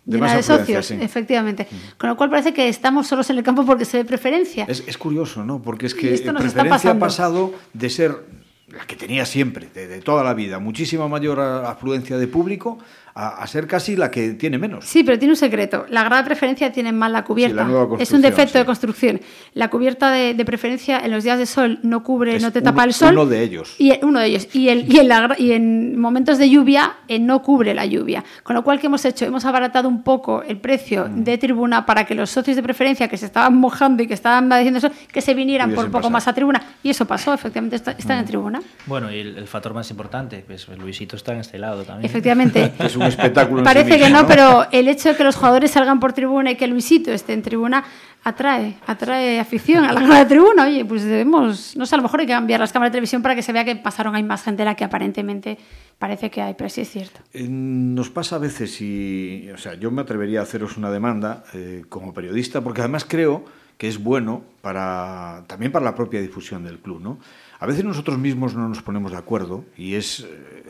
De 0.05 0.17
llena 0.17 0.35
de 0.35 0.43
socios, 0.43 0.85
sí. 0.85 0.97
efectivamente. 1.01 1.67
Con 1.97 2.09
lo 2.09 2.17
cual 2.17 2.29
parece 2.29 2.53
que 2.53 2.67
estamos 2.67 3.07
solos 3.07 3.29
en 3.29 3.37
el 3.37 3.43
campo 3.43 3.65
porque 3.65 3.85
se 3.85 3.97
ve 3.97 4.05
preferencia. 4.05 4.65
Es, 4.67 4.83
es 4.85 4.97
curioso, 4.97 5.43
¿no? 5.43 5.61
Porque 5.61 5.85
es 5.87 5.95
que 5.95 6.09
preferencia 6.37 6.91
ha 6.91 6.99
pasado 6.99 7.53
de 7.73 7.89
ser 7.89 8.43
la 8.67 8.85
que 8.85 8.95
tenía 8.95 9.25
siempre, 9.25 9.69
de, 9.73 9.87
de 9.87 10.01
toda 10.01 10.23
la 10.23 10.33
vida, 10.33 10.57
muchísima 10.57 11.07
mayor 11.07 11.39
afluencia 11.39 12.17
de 12.17 12.27
público, 12.27 12.79
a, 13.15 13.43
a 13.43 13.47
ser 13.47 13.67
casi 13.67 13.95
la 13.95 14.09
que 14.09 14.31
tiene 14.33 14.57
menos. 14.57 14.85
Sí, 14.85 15.03
pero 15.03 15.19
tiene 15.19 15.33
un 15.33 15.37
secreto. 15.37 15.85
La 15.89 16.03
grada 16.03 16.21
de 16.23 16.25
preferencia 16.25 16.71
tiene 16.71 16.91
mal 16.91 17.13
la 17.13 17.23
cubierta. 17.23 17.53
Sí, 17.53 17.57
la 17.57 17.63
nueva 17.65 17.97
es 17.99 18.11
un 18.11 18.21
defecto 18.21 18.53
sí. 18.53 18.59
de 18.59 18.65
construcción. 18.65 19.21
La 19.53 19.69
cubierta 19.69 20.09
de, 20.11 20.33
de 20.33 20.45
preferencia 20.45 20.99
en 20.99 21.11
los 21.11 21.23
días 21.23 21.37
de 21.37 21.45
sol 21.45 21.79
no 21.83 22.03
cubre, 22.03 22.35
Es 22.35 22.41
no 22.43 22.51
te 22.51 22.59
uno- 22.59 22.71
tapa 22.71 22.83
el 22.85 22.93
sol. 22.93 23.13
uno 23.13 23.25
de 23.25 23.43
ellos. 23.43 23.75
Y 23.77 23.93
uno 24.03 24.19
de 24.19 24.25
ellos. 24.27 24.47
Y, 24.55 24.69
el- 24.69 24.91
y 24.91 24.99
en, 24.99 25.07
la 25.07 25.35
y 25.37 25.51
en 25.51 25.99
momentos 25.99 26.37
de 26.37 26.49
lluvia 26.49 26.95
eh, 27.07 27.19
no 27.19 27.41
cubre 27.41 27.73
la 27.73 27.85
lluvia. 27.85 28.23
Con 28.43 28.55
lo 28.55 28.63
cual, 28.63 28.79
¿qué 28.79 28.87
hemos 28.87 29.05
hecho? 29.05 29.25
Hemos 29.25 29.45
abaratado 29.45 29.87
un 29.87 30.03
poco 30.03 30.41
el 30.43 30.57
precio 30.57 31.07
Mm. 31.07 31.23
de 31.23 31.37
tribuna 31.37 31.85
para 31.85 32.05
que 32.05 32.15
los 32.15 32.29
socios 32.29 32.55
de 32.55 32.63
preferencia 32.63 33.07
que 33.07 33.17
se 33.17 33.25
estaban 33.25 33.55
mojando 33.57 34.01
y 34.03 34.07
que 34.07 34.13
estaban 34.13 34.49
diciendo 34.49 34.79
eso, 34.79 34.89
que 35.11 35.21
se 35.21 35.33
vinieran 35.33 35.69
por 35.69 35.75
Pudiesen 35.75 35.91
poco 35.91 36.01
pasar. 36.03 36.11
más 36.11 36.27
a 36.27 36.33
tribuna. 36.33 36.63
Y 36.83 36.89
eso 36.89 37.05
pasó, 37.05 37.33
efectivamente, 37.33 37.75
está- 37.75 37.91
están 37.91 38.17
Mm. 38.17 38.19
en 38.21 38.25
tribuna. 38.25 38.61
Bueno, 38.85 39.11
y 39.11 39.19
el, 39.19 39.37
el 39.37 39.47
factor 39.47 39.73
más 39.73 39.89
importante, 39.91 40.43
pues 40.45 40.67
Luisito 40.69 41.15
está 41.15 41.33
en 41.33 41.39
este 41.39 41.57
lado 41.59 41.83
también. 41.83 42.05
Efectivamente. 42.09 42.73
Es 42.79 42.95
un 42.95 43.02
espectáculo. 43.07 43.59
en 43.59 43.65
sí 43.65 43.73
Parece 43.73 43.99
que 43.99 44.09
no, 44.09 44.25
pero 44.27 44.67
el 44.71 44.87
hecho 44.87 45.09
de 45.09 45.15
que 45.15 45.23
los 45.23 45.35
jugadores 45.35 45.71
salgan 45.71 45.99
por 45.99 46.13
tribuna 46.13 46.51
y 46.51 46.55
que 46.55 46.67
Luisito 46.67 47.11
esté 47.11 47.33
en 47.33 47.41
tribuna 47.41 47.83
atrae, 48.23 48.77
atrae 48.87 49.39
afición 49.39 49.83
a 49.85 49.91
la 49.91 50.01
grada 50.01 50.19
de 50.19 50.25
tribuna. 50.25 50.65
Oye, 50.65 50.85
pues 50.85 51.03
debemos, 51.03 51.75
no 51.75 51.85
sé, 51.85 51.95
a 51.95 51.97
lo 51.97 52.03
mejor 52.03 52.21
hay 52.21 52.25
que 52.25 52.33
cambiar 52.33 52.59
las 52.59 52.71
cámaras 52.71 52.91
de 52.91 52.95
televisión 52.97 53.21
para 53.21 53.35
que 53.35 53.41
se 53.41 53.51
vea 53.51 53.65
que 53.65 53.75
pasaron, 53.75 54.15
hay 54.15 54.23
más 54.23 54.43
gente 54.43 54.61
de 54.61 54.65
la 54.65 54.75
que 54.75 54.83
aparentemente 54.83 55.57
parece 55.99 56.29
que 56.29 56.41
hay, 56.41 56.53
pero 56.53 56.69
sí 56.69 56.81
es 56.81 56.89
cierto. 56.89 57.19
Eh, 57.33 57.47
Nos 57.47 58.09
pasa 58.09 58.37
a 58.37 58.39
veces 58.39 58.81
y, 58.81 59.49
o 59.53 59.57
sea, 59.57 59.75
yo 59.75 59.91
me 59.91 60.01
atrevería 60.01 60.39
a 60.39 60.43
haceros 60.43 60.77
una 60.77 60.89
demanda 60.89 61.43
eh, 61.53 61.83
como 61.89 62.13
periodista, 62.13 62.61
porque 62.61 62.81
además 62.81 63.05
creo 63.07 63.45
que 63.77 63.87
es 63.87 64.01
bueno 64.01 64.43
para 64.61 65.43
también 65.47 65.71
para 65.71 65.83
la 65.83 65.95
propia 65.95 66.21
difusión 66.21 66.63
del 66.63 66.79
club, 66.79 67.01
¿no? 67.01 67.19
A 67.59 67.65
veces 67.65 67.83
nosotros 67.83 68.17
mismos 68.17 68.55
no 68.55 68.67
nos 68.67 68.81
ponemos 68.81 69.11
de 69.11 69.17
acuerdo 69.17 69.65
y 69.77 69.95
es 69.95 70.21
eh, 70.21 70.63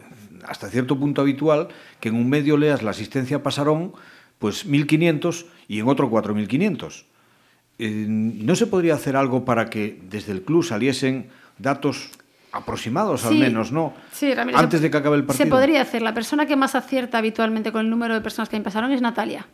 hasta 0.47 0.69
cierto 0.69 0.97
punto 0.97 1.21
habitual 1.21 1.69
que 1.99 2.09
en 2.09 2.15
un 2.15 2.29
medio 2.29 2.57
leas 2.57 2.83
la 2.83 2.91
asistencia 2.91 3.37
a 3.37 3.43
Pasarón 3.43 3.93
pues 4.39 4.65
1500 4.65 5.45
y 5.67 5.79
en 5.79 5.87
otro 5.87 6.09
4500. 6.09 7.05
eh, 7.79 8.05
¿no 8.07 8.55
se 8.55 8.67
podría 8.67 8.95
hacer 8.95 9.15
algo 9.15 9.45
para 9.45 9.69
que 9.69 9.99
desde 10.09 10.31
el 10.31 10.43
club 10.43 10.63
saliesen 10.63 11.29
datos 11.57 12.09
aproximados 12.51 13.25
al 13.25 13.35
menos, 13.35 13.71
¿no? 13.71 13.93
Sí, 14.11 14.33
Ramiro, 14.33 14.59
Antes 14.59 14.81
de 14.81 14.91
que 14.91 14.97
acabe 14.97 15.17
el 15.17 15.25
partido. 15.25 15.45
Se 15.45 15.49
podría 15.49 15.81
hacer. 15.81 16.01
La 16.03 16.13
persona 16.13 16.45
que 16.45 16.55
más 16.55 16.75
acierta 16.75 17.17
habitualmente 17.17 17.71
con 17.71 17.81
el 17.81 17.89
número 17.89 18.13
de 18.13 18.21
personas 18.21 18.47
que 18.47 18.59
pasaron 18.61 18.91
es 18.91 19.01
Natalia. 19.01 19.47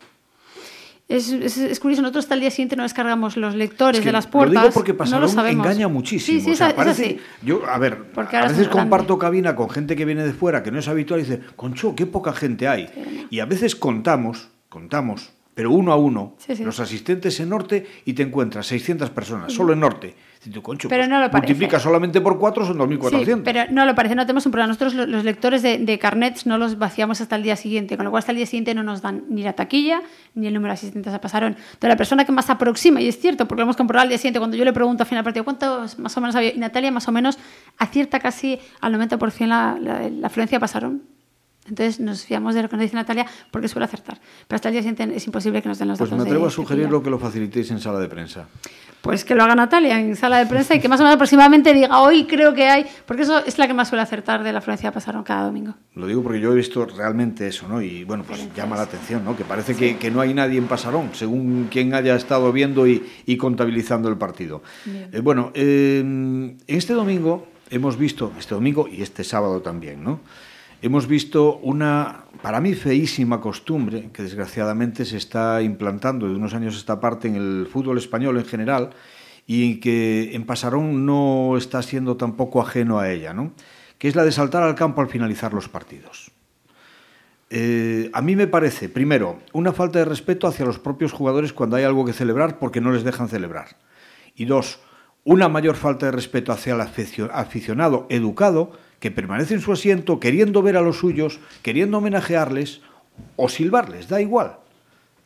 Es, 1.10 1.32
es, 1.32 1.58
es, 1.58 1.80
curioso, 1.80 2.04
nosotros 2.04 2.26
hasta 2.26 2.36
el 2.36 2.42
día 2.42 2.52
siguiente 2.52 2.76
no 2.76 2.84
descargamos 2.84 3.36
los 3.36 3.56
lectores 3.56 3.98
es 3.98 4.04
que 4.04 4.10
de 4.10 4.14
las 4.14 4.28
puertas. 4.28 4.54
Lo 4.54 4.62
digo 4.62 4.74
porque 4.74 4.94
Pasaron 4.94 5.22
no 5.22 5.28
lo 5.28 5.34
sabemos. 5.34 5.66
engaña 5.66 5.88
muchísimo. 5.88 6.40
Sí, 6.40 6.46
sí, 6.46 6.52
o 6.52 6.56
sea, 6.56 6.68
es, 6.68 6.74
parece, 6.76 7.04
así. 7.04 7.20
Yo, 7.42 7.66
a 7.68 7.80
ver, 7.80 7.98
a 8.16 8.48
veces 8.48 8.68
comparto 8.68 9.18
cabina 9.18 9.56
con 9.56 9.72
gente 9.72 9.96
que 9.96 10.06
viene 10.06 10.24
de 10.24 10.34
fuera, 10.34 10.62
que 10.62 10.70
no 10.70 10.78
es 10.78 10.88
habitual, 10.88 11.20
y 11.20 11.24
dice, 11.24 11.42
concho, 11.56 11.96
qué 11.96 12.06
poca 12.06 12.32
gente 12.32 12.68
hay. 12.68 12.90
Sí, 12.94 13.28
y 13.32 13.40
a 13.40 13.46
veces 13.48 13.76
contamos, 13.76 14.50
contamos, 14.70 15.32
pero 15.56 15.72
uno 15.72 15.94
a 15.94 15.96
uno, 15.96 16.36
los 16.60 16.80
asistentes 16.80 17.40
en 17.40 17.50
Norte, 17.50 17.88
y 18.06 18.14
te 18.14 18.22
encuentras 18.22 18.68
600 18.68 19.10
personas, 19.10 19.52
solo 19.52 19.74
en 19.74 19.80
Norte. 19.80 20.16
Y 20.46 20.52
tú, 20.52 20.62
concho, 20.62 20.88
pero 20.88 21.02
pues, 21.02 21.10
no 21.10 21.20
lo 21.20 21.30
parece. 21.30 21.54
multiplica 21.54 21.80
solamente 21.80 22.22
por 22.22 22.40
4 22.40 22.66
son 22.66 22.78
2.400. 22.78 23.26
Sí, 23.26 23.42
pero 23.44 23.66
no 23.72 23.86
lo 23.86 23.94
parece, 23.94 24.16
no 24.16 24.26
tenemos 24.26 24.46
un 24.46 24.54
problema. 24.54 24.68
Nosotros 24.68 24.94
los 24.94 25.24
lectores 25.26 25.62
de, 25.62 25.80
de, 25.80 26.00
carnets 26.00 26.46
no 26.46 26.58
los 26.58 26.78
vaciamos 26.78 27.20
hasta 27.20 27.36
el 27.36 27.44
día 27.44 27.58
siguiente, 27.58 27.98
con 27.98 28.06
lo 28.06 28.12
cual 28.12 28.20
hasta 28.20 28.32
el 28.32 28.38
día 28.38 28.46
siguiente 28.46 28.74
no 28.74 28.84
nos 28.84 29.02
dan 29.02 29.26
ni 29.30 29.44
la 29.44 29.54
taquilla 29.54 30.02
ni 30.36 30.48
el 30.48 30.54
número 30.54 30.72
de 30.72 30.76
asistentes 30.76 31.14
a 31.14 31.20
pasaron. 31.20 31.54
Entonces 31.54 31.90
la 31.90 31.98
persona 31.98 32.24
que 32.24 32.32
más 32.32 32.50
aproxima, 32.50 33.02
y 33.02 33.10
es 33.10 33.20
cierto, 33.20 33.48
porque 33.48 33.60
lo 33.60 33.64
hemos 33.64 33.76
comprobado 33.76 34.04
al 34.04 34.10
día 34.10 34.18
siguiente, 34.18 34.40
cuando 34.40 34.56
yo 34.56 34.64
le 34.64 34.72
pregunto 34.72 35.04
al 35.04 35.10
final 35.10 35.24
del 35.24 35.34
partido 35.34 35.44
cuántos 35.44 36.00
más 36.00 36.16
o 36.16 36.22
menos 36.22 36.36
había, 36.38 36.54
y 36.54 36.58
Natalia 36.58 36.92
más 36.92 37.08
o 37.10 37.12
menos 37.12 37.38
acierta 37.78 38.22
casi 38.22 38.60
al 38.80 38.96
90% 38.96 39.46
la, 39.46 39.78
la, 39.80 40.10
la 40.10 40.28
afluencia 40.28 40.58
pasaron. 40.58 41.19
Entonces 41.70 42.00
nos 42.00 42.26
fiamos 42.26 42.56
de 42.56 42.64
lo 42.64 42.70
que 42.70 42.76
nos 42.76 42.84
dice 42.84 42.96
Natalia 42.96 43.26
porque 43.52 43.68
suele 43.68 43.86
acertar. 43.86 44.20
Pero 44.48 44.56
hasta 44.56 44.70
el 44.70 44.74
día 44.74 44.82
siguiente 44.82 45.16
es 45.16 45.26
imposible 45.26 45.62
que 45.62 45.70
nos 45.70 45.80
den 45.80 45.88
los 45.88 45.98
pues 45.98 46.10
datos. 46.10 46.18
Pues 46.18 46.26
me 46.26 46.32
atrevo 46.32 46.46
de, 46.46 46.52
a 46.52 46.56
sugerir 46.56 46.90
lo 46.90 47.02
que 47.02 47.10
lo 47.10 47.20
facilitéis 47.20 47.72
en 47.72 47.80
sala 47.80 48.00
de 48.00 48.10
prensa. 48.10 48.48
Pues 49.02 49.24
que 49.24 49.34
lo 49.34 49.44
haga 49.44 49.56
Natalia 49.56 49.98
en 49.98 50.16
sala 50.18 50.40
de 50.40 50.46
prensa 50.46 50.76
y 50.76 50.82
que 50.82 50.90
más 50.90 51.00
o 51.00 51.04
menos 51.04 51.16
aproximadamente 51.16 51.74
diga 51.74 52.02
hoy 52.02 52.26
creo 52.26 52.54
que 52.54 52.68
hay, 52.68 52.86
porque 53.06 53.24
eso 53.24 53.44
es 53.46 53.58
la 53.58 53.66
que 53.66 53.74
más 53.74 53.88
suele 53.88 54.02
acertar 54.02 54.44
de 54.44 54.52
la 54.52 54.60
afluencia 54.60 54.92
pasaron 54.92 55.24
cada 55.24 55.46
domingo. 55.46 55.74
Lo 55.96 56.06
digo 56.06 56.22
porque 56.22 56.42
yo 56.42 56.52
he 56.52 56.56
visto 56.56 56.86
realmente 56.86 57.48
eso, 57.48 57.66
¿no? 57.70 57.82
Y 57.82 58.04
bueno, 58.04 58.26
pues 58.28 58.54
llama 58.54 58.76
la 58.76 58.82
atención, 58.82 59.24
¿no? 59.24 59.38
Que 59.38 59.46
parece 59.46 59.74
sí. 59.74 59.80
que, 59.80 59.98
que, 59.98 60.12
no 60.12 60.20
hay 60.20 60.34
nadie 60.34 60.58
en 60.58 60.68
Pasarón, 60.68 61.12
según 61.14 61.70
quien 61.72 61.94
haya 61.94 62.14
estado 62.16 62.52
viendo 62.52 62.88
y, 62.88 63.06
y 63.26 63.38
contabilizando 63.38 64.10
el 64.10 64.18
partido. 64.18 64.64
Eh, 64.86 65.22
bueno, 65.22 65.52
eh, 65.54 66.58
este 66.68 66.94
domingo 66.94 67.48
hemos 67.70 67.98
visto, 67.98 68.34
este 68.38 68.54
domingo 68.54 68.88
y 68.88 69.02
este 69.02 69.24
sábado 69.24 69.62
también, 69.62 70.04
¿no? 70.04 70.20
Hemos 70.82 71.08
visto 71.08 71.58
una, 71.58 72.26
para 72.42 72.62
mí, 72.62 72.74
feísima 72.74 73.42
costumbre 73.42 74.10
que 74.14 74.24
desgraciadamente 74.24 75.06
se 75.06 75.18
está 75.18 75.62
implantando 75.62 76.28
de 76.28 76.36
unos 76.36 76.54
años 76.54 76.76
a 76.76 76.78
esta 76.78 77.00
parte 77.00 77.28
en 77.28 77.36
el 77.36 77.68
fútbol 77.72 77.98
español 77.98 78.38
en 78.38 78.46
general 78.46 78.92
y 79.46 79.80
que 79.80 80.36
en 80.36 80.46
Pasarón 80.46 81.06
no 81.06 81.58
está 81.58 81.82
siendo 81.82 82.18
tampoco 82.18 82.62
ajeno 82.62 83.00
a 83.00 83.12
ella, 83.12 83.34
¿no? 83.34 83.54
que 83.98 84.08
es 84.08 84.16
la 84.16 84.24
de 84.24 84.32
saltar 84.32 84.64
al 84.64 84.76
campo 84.76 85.02
al 85.02 85.10
finalizar 85.10 85.54
los 85.54 85.68
partidos. 85.68 86.32
Eh, 87.52 88.10
a 88.14 88.22
mí 88.22 88.36
me 88.36 88.48
parece, 88.48 88.90
primero, 88.90 89.40
una 89.54 89.74
falta 89.74 90.00
de 90.00 90.06
respeto 90.06 90.48
hacia 90.48 90.66
los 90.66 90.80
propios 90.80 91.12
jugadores 91.12 91.52
cuando 91.52 91.76
hay 91.76 91.84
algo 91.84 92.06
que 92.06 92.14
celebrar 92.14 92.60
porque 92.60 92.80
no 92.80 92.92
les 92.92 93.04
dejan 93.04 93.28
celebrar. 93.28 93.78
Y 94.36 94.46
dos, 94.46 94.80
una 95.26 95.50
mayor 95.50 95.76
falta 95.76 96.06
de 96.06 96.12
respeto 96.14 96.52
hacia 96.52 96.76
el 96.76 96.82
aficionado 96.82 98.08
educado 98.10 98.72
que 99.00 99.12
permanece 99.12 99.54
en 99.54 99.62
su 99.62 99.72
asiento 99.72 100.20
queriendo 100.20 100.62
ver 100.62 100.78
a 100.78 100.82
los 100.82 100.98
suyos, 100.98 101.40
queriendo 101.62 101.98
homenajearles 101.98 102.82
o 103.36 103.50
silbarles, 103.50 104.08
da 104.08 104.22
igual, 104.22 104.58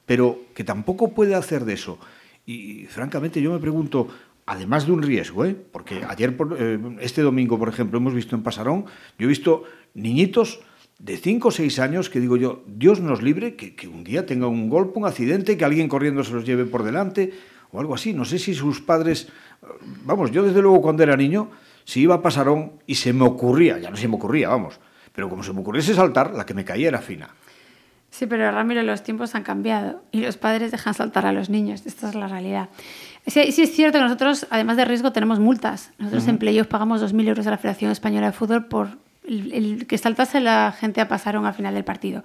pero 0.05 0.39
que 0.55 0.63
tampoco 0.63 1.13
puede 1.13 1.35
hacer 1.35 1.65
de 1.65 1.73
eso. 1.73 1.99
Y 2.45 2.85
francamente 2.85 3.41
yo 3.41 3.51
me 3.51 3.59
pregunto, 3.59 4.07
además 4.45 4.85
de 4.85 4.91
un 4.91 5.01
riesgo, 5.01 5.45
¿eh? 5.45 5.55
porque 5.55 6.03
ayer, 6.07 6.35
eh, 6.57 6.79
este 6.99 7.21
domingo, 7.21 7.57
por 7.57 7.69
ejemplo, 7.69 7.97
hemos 7.97 8.13
visto 8.13 8.35
en 8.35 8.43
Pasarón, 8.43 8.85
yo 9.17 9.25
he 9.25 9.27
visto 9.27 9.63
niñitos 9.93 10.59
de 10.99 11.17
5 11.17 11.47
o 11.47 11.51
6 11.51 11.79
años 11.79 12.09
que 12.09 12.19
digo 12.19 12.37
yo, 12.37 12.63
Dios 12.67 12.99
nos 12.99 13.21
libre, 13.21 13.55
que, 13.55 13.75
que 13.75 13.87
un 13.87 14.03
día 14.03 14.25
tenga 14.25 14.47
un 14.47 14.69
golpe, 14.69 14.99
un 14.99 15.05
accidente, 15.05 15.57
que 15.57 15.65
alguien 15.65 15.87
corriendo 15.87 16.23
se 16.23 16.33
los 16.33 16.45
lleve 16.45 16.65
por 16.65 16.83
delante 16.83 17.33
o 17.71 17.79
algo 17.79 17.95
así. 17.95 18.13
No 18.13 18.23
sé 18.23 18.39
si 18.39 18.53
sus 18.53 18.81
padres, 18.81 19.27
vamos, 20.05 20.31
yo 20.31 20.43
desde 20.43 20.61
luego 20.61 20.81
cuando 20.81 21.03
era 21.03 21.17
niño, 21.17 21.49
si 21.85 22.01
iba 22.01 22.15
a 22.15 22.21
Pasarón 22.21 22.73
y 22.87 22.95
se 22.95 23.13
me 23.13 23.25
ocurría, 23.25 23.77
ya 23.79 23.89
no 23.89 23.97
se 23.97 24.07
me 24.07 24.15
ocurría, 24.15 24.49
vamos, 24.49 24.79
pero 25.13 25.29
como 25.29 25.43
se 25.43 25.53
me 25.53 25.61
ocurriese 25.61 25.93
saltar, 25.93 26.33
la 26.33 26.45
que 26.45 26.53
me 26.53 26.65
caía 26.65 26.87
era 26.87 26.99
fina. 26.99 27.29
Sí, 28.13 28.27
pero 28.27 28.51
Ramiro, 28.51 28.83
los 28.83 29.01
tiempos 29.01 29.33
han 29.33 29.41
cambiado 29.41 30.03
y 30.11 30.21
los 30.21 30.37
padres 30.37 30.69
dejan 30.69 30.93
saltar 30.93 31.25
a 31.25 31.31
los 31.31 31.49
niños. 31.49 31.83
Esta 31.87 32.09
es 32.09 32.13
la 32.13 32.27
realidad. 32.27 32.69
Sí, 33.25 33.51
sí 33.51 33.63
es 33.63 33.71
cierto 33.75 33.97
que 33.97 34.03
nosotros, 34.03 34.45
además 34.51 34.77
de 34.77 34.85
riesgo, 34.85 35.11
tenemos 35.11 35.39
multas. 35.39 35.91
Nosotros 35.97 36.23
uh 36.23 36.27
-huh. 36.27 36.29
en 36.29 36.37
playoff 36.37 36.67
pagamos 36.67 37.01
2.000 37.01 37.27
euros 37.29 37.47
a 37.47 37.49
la 37.49 37.57
Federación 37.57 37.89
Española 37.89 38.27
de 38.27 38.33
Fútbol 38.33 38.65
por 38.65 38.99
el, 39.27 39.51
el, 39.51 39.87
que 39.87 39.97
saltase 39.97 40.41
la 40.41 40.75
gente 40.79 41.01
a 41.01 41.07
Pasarón 41.07 41.47
al 41.47 41.55
final 41.55 41.73
del 41.73 41.85
partido. 41.85 42.23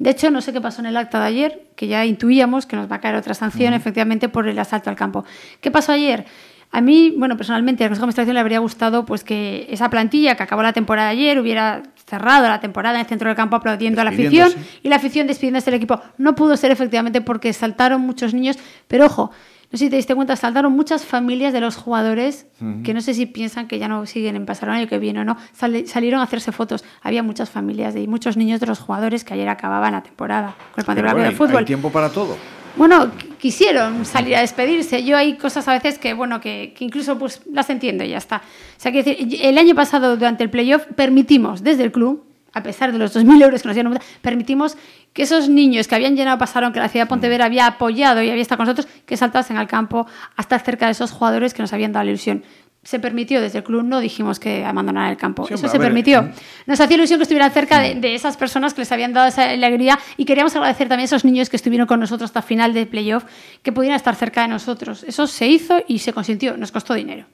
De 0.00 0.10
hecho, 0.10 0.28
no 0.32 0.40
sé 0.40 0.52
qué 0.52 0.60
pasó 0.60 0.80
en 0.80 0.86
el 0.86 0.96
acta 0.96 1.20
de 1.20 1.26
ayer, 1.26 1.62
que 1.76 1.86
ya 1.86 2.04
intuíamos 2.04 2.66
que 2.66 2.74
nos 2.74 2.90
va 2.90 2.96
a 2.96 3.00
caer 3.00 3.14
otra 3.14 3.34
sanción, 3.34 3.72
uh 3.72 3.76
-huh. 3.76 3.80
efectivamente, 3.80 4.28
por 4.28 4.48
el 4.48 4.58
asalto 4.58 4.90
al 4.90 4.96
campo. 4.96 5.24
¿Qué 5.60 5.70
pasó 5.70 5.92
ayer? 5.92 6.26
A 6.70 6.80
mí, 6.80 7.14
bueno, 7.16 7.36
personalmente, 7.36 7.82
a 7.82 7.86
la 7.86 7.90
Consejo 7.90 8.06
de 8.06 8.10
Administración 8.10 8.34
le 8.34 8.40
habría 8.40 8.58
gustado 8.58 9.06
pues, 9.06 9.24
que 9.24 9.66
esa 9.70 9.88
plantilla 9.88 10.34
que 10.34 10.42
acabó 10.42 10.62
la 10.62 10.72
temporada 10.74 11.08
ayer 11.08 11.38
hubiera 11.38 11.82
cerrado 12.06 12.46
la 12.46 12.60
temporada 12.60 12.96
en 12.96 13.00
el 13.02 13.06
centro 13.06 13.28
del 13.28 13.36
campo 13.36 13.56
aplaudiendo 13.56 14.00
a 14.00 14.04
la 14.04 14.10
afición 14.10 14.52
y 14.82 14.88
la 14.88 14.96
afición 14.96 15.26
despidiéndose 15.26 15.70
del 15.70 15.78
equipo. 15.78 16.00
No 16.18 16.34
pudo 16.34 16.56
ser 16.56 16.70
efectivamente 16.70 17.20
porque 17.20 17.52
saltaron 17.52 18.02
muchos 18.02 18.34
niños, 18.34 18.58
pero 18.86 19.06
ojo, 19.06 19.30
no 19.70 19.76
sé 19.76 19.84
si 19.84 19.90
te 19.90 19.96
diste 19.96 20.14
cuenta, 20.14 20.34
saltaron 20.34 20.72
muchas 20.72 21.04
familias 21.04 21.52
de 21.52 21.60
los 21.60 21.76
jugadores 21.76 22.46
uh 22.60 22.64
-huh. 22.64 22.82
que 22.82 22.94
no 22.94 23.02
sé 23.02 23.12
si 23.12 23.26
piensan 23.26 23.66
que 23.68 23.78
ya 23.78 23.86
no 23.86 24.06
siguen 24.06 24.34
en 24.36 24.46
Pasarón 24.46 24.76
el 24.76 24.82
año 24.82 24.88
que 24.88 24.98
viene 24.98 25.20
o 25.20 25.24
no, 25.24 25.36
sal 25.52 25.86
salieron 25.86 26.20
a 26.20 26.24
hacerse 26.24 26.52
fotos. 26.52 26.84
Había 27.02 27.22
muchas 27.22 27.50
familias 27.50 27.94
y 27.96 28.06
muchos 28.08 28.38
niños 28.38 28.60
de 28.60 28.66
los 28.66 28.78
jugadores 28.78 29.24
que 29.24 29.34
ayer 29.34 29.48
acababan 29.48 29.92
la 29.92 30.02
temporada 30.02 30.54
con 30.74 30.96
el 30.96 31.02
bueno, 31.02 31.20
de 31.20 31.32
Fútbol. 31.32 31.58
Hay 31.58 31.64
tiempo 31.66 31.90
para 31.90 32.08
todo. 32.10 32.36
Bueno, 32.76 33.10
quisieron 33.38 34.04
salir 34.04 34.36
a 34.36 34.40
despedirse. 34.40 35.04
Yo 35.04 35.16
hay 35.16 35.36
cosas 35.36 35.66
a 35.68 35.72
veces 35.72 35.98
que, 35.98 36.14
bueno, 36.14 36.40
que, 36.40 36.74
que 36.76 36.84
incluso 36.84 37.18
pues 37.18 37.42
las 37.50 37.70
entiendo 37.70 38.04
y 38.04 38.10
ya 38.10 38.18
está. 38.18 38.36
O 38.36 38.80
sea, 38.80 38.92
que 38.92 39.28
el 39.42 39.58
año 39.58 39.74
pasado 39.74 40.16
durante 40.16 40.44
el 40.44 40.50
playoff 40.50 40.84
permitimos 40.94 41.62
desde 41.62 41.84
el 41.84 41.92
club, 41.92 42.24
a 42.52 42.62
pesar 42.62 42.92
de 42.92 42.98
los 42.98 43.14
2.000 43.14 43.42
euros 43.42 43.62
que 43.62 43.68
nos 43.68 43.74
dieron, 43.74 43.98
permitimos 44.22 44.76
que 45.12 45.22
esos 45.22 45.48
niños 45.48 45.88
que 45.88 45.94
habían 45.94 46.16
llenado 46.16 46.38
pasaron, 46.38 46.72
que 46.72 46.80
la 46.80 46.88
ciudad 46.88 47.06
de 47.06 47.08
Pontevedra 47.08 47.46
había 47.46 47.66
apoyado 47.66 48.22
y 48.22 48.30
había 48.30 48.42
estado 48.42 48.58
con 48.58 48.66
nosotros, 48.66 48.88
que 49.04 49.16
saltasen 49.16 49.56
al 49.56 49.66
campo 49.66 50.06
hasta 50.36 50.58
cerca 50.58 50.86
de 50.86 50.92
esos 50.92 51.10
jugadores 51.10 51.54
que 51.54 51.62
nos 51.62 51.72
habían 51.72 51.92
dado 51.92 52.04
la 52.04 52.10
ilusión 52.10 52.44
se 52.82 52.98
permitió 52.98 53.40
desde 53.40 53.58
el 53.58 53.64
club, 53.64 53.82
no 53.82 54.00
dijimos 54.00 54.38
que 54.38 54.64
abandonaran 54.64 55.10
el 55.10 55.16
campo. 55.16 55.46
Sí, 55.46 55.54
Eso 55.54 55.68
se 55.68 55.78
ver, 55.78 55.88
permitió. 55.88 56.30
Nos 56.66 56.80
hacía 56.80 56.96
ilusión 56.96 57.18
que 57.18 57.24
estuvieran 57.24 57.50
cerca 57.50 57.80
de, 57.80 57.94
de, 57.96 58.14
esas 58.14 58.36
personas 58.36 58.72
que 58.74 58.82
les 58.82 58.92
habían 58.92 59.12
dado 59.12 59.28
esa 59.28 59.50
alegría 59.50 59.98
y 60.16 60.24
queríamos 60.24 60.54
agradecer 60.54 60.88
también 60.88 61.04
a 61.04 61.06
esos 61.06 61.24
niños 61.24 61.50
que 61.50 61.56
estuvieron 61.56 61.86
con 61.86 62.00
nosotros 62.00 62.28
hasta 62.28 62.42
final 62.42 62.72
de 62.72 62.86
playoff, 62.86 63.24
que 63.62 63.72
pudieran 63.72 63.96
estar 63.96 64.14
cerca 64.14 64.42
de 64.42 64.48
nosotros. 64.48 65.04
Eso 65.04 65.26
se 65.26 65.48
hizo 65.48 65.82
y 65.86 65.98
se 65.98 66.12
consintió. 66.12 66.56
Nos 66.56 66.72
costó 66.72 66.94
dinero. 66.94 67.26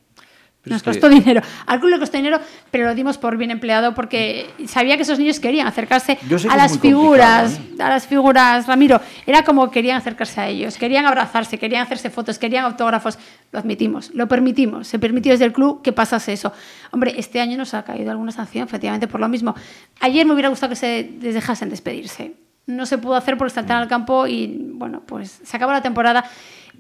Nos 0.65 0.83
costó 0.83 1.09
que... 1.09 1.17
dinero. 1.17 1.43
Al 1.67 1.79
club 1.79 1.91
le 1.91 1.99
costó 1.99 2.17
dinero, 2.17 2.41
pero 2.71 2.87
lo 2.87 2.95
dimos 2.95 3.19
por 3.19 3.37
bien 3.37 3.51
empleado 3.51 3.95
porque 3.95 4.51
sabía 4.67 4.97
que 4.97 5.03
esos 5.03 5.19
niños 5.19 5.39
querían 5.41 5.67
acercarse 5.67 6.19
a 6.49 6.57
las 6.57 6.79
figuras, 6.79 7.59
¿eh? 7.59 7.83
a 7.83 7.91
las 7.91 8.07
figuras, 8.07 8.67
Ramiro. 8.67 9.01
Era 9.27 9.45
como 9.45 9.71
querían 9.71 9.99
acercarse 9.99 10.41
a 10.41 10.49
ellos, 10.49 10.79
querían 10.79 11.05
abrazarse, 11.07 11.59
querían 11.59 11.83
hacerse 11.83 12.09
fotos, 12.11 12.39
querían 12.39 12.65
autógrafos. 12.65 13.19
Lo 13.53 13.59
admitimos, 13.59 14.11
lo 14.15 14.27
permitimos. 14.27 14.89
Se 14.89 14.99
permitió 14.99 15.33
desde 15.33 15.45
el 15.45 15.53
club 15.53 15.83
que 15.83 15.93
pasase 15.93 16.33
eso. 16.33 16.53
Hombre, 16.91 17.15
este 17.19 17.41
año 17.41 17.59
nos 17.59 17.75
ha 17.75 17.85
caído 17.85 18.11
alguna 18.11 18.33
sanción, 18.33 18.67
efectivamente, 18.67 19.07
por 19.07 19.21
lo 19.21 19.29
mismo. 19.29 19.55
Ayer 20.01 20.25
me 20.27 20.33
hubiera 20.33 20.49
gustado 20.49 20.71
que 20.71 20.77
se 20.77 21.11
les 21.21 21.35
dejasen 21.35 21.69
despedirse. 21.69 22.35
No 22.67 22.87
se 22.87 22.97
pudo 22.97 23.15
hacer 23.15 23.37
por 23.37 23.51
saltar 23.51 23.83
al 23.83 23.89
campo 23.89 24.27
y, 24.27 24.71
bueno, 24.73 25.03
pues 25.05 25.41
se 25.45 25.57
acabó 25.57 25.73
la 25.73 25.83
temporada. 25.83 26.25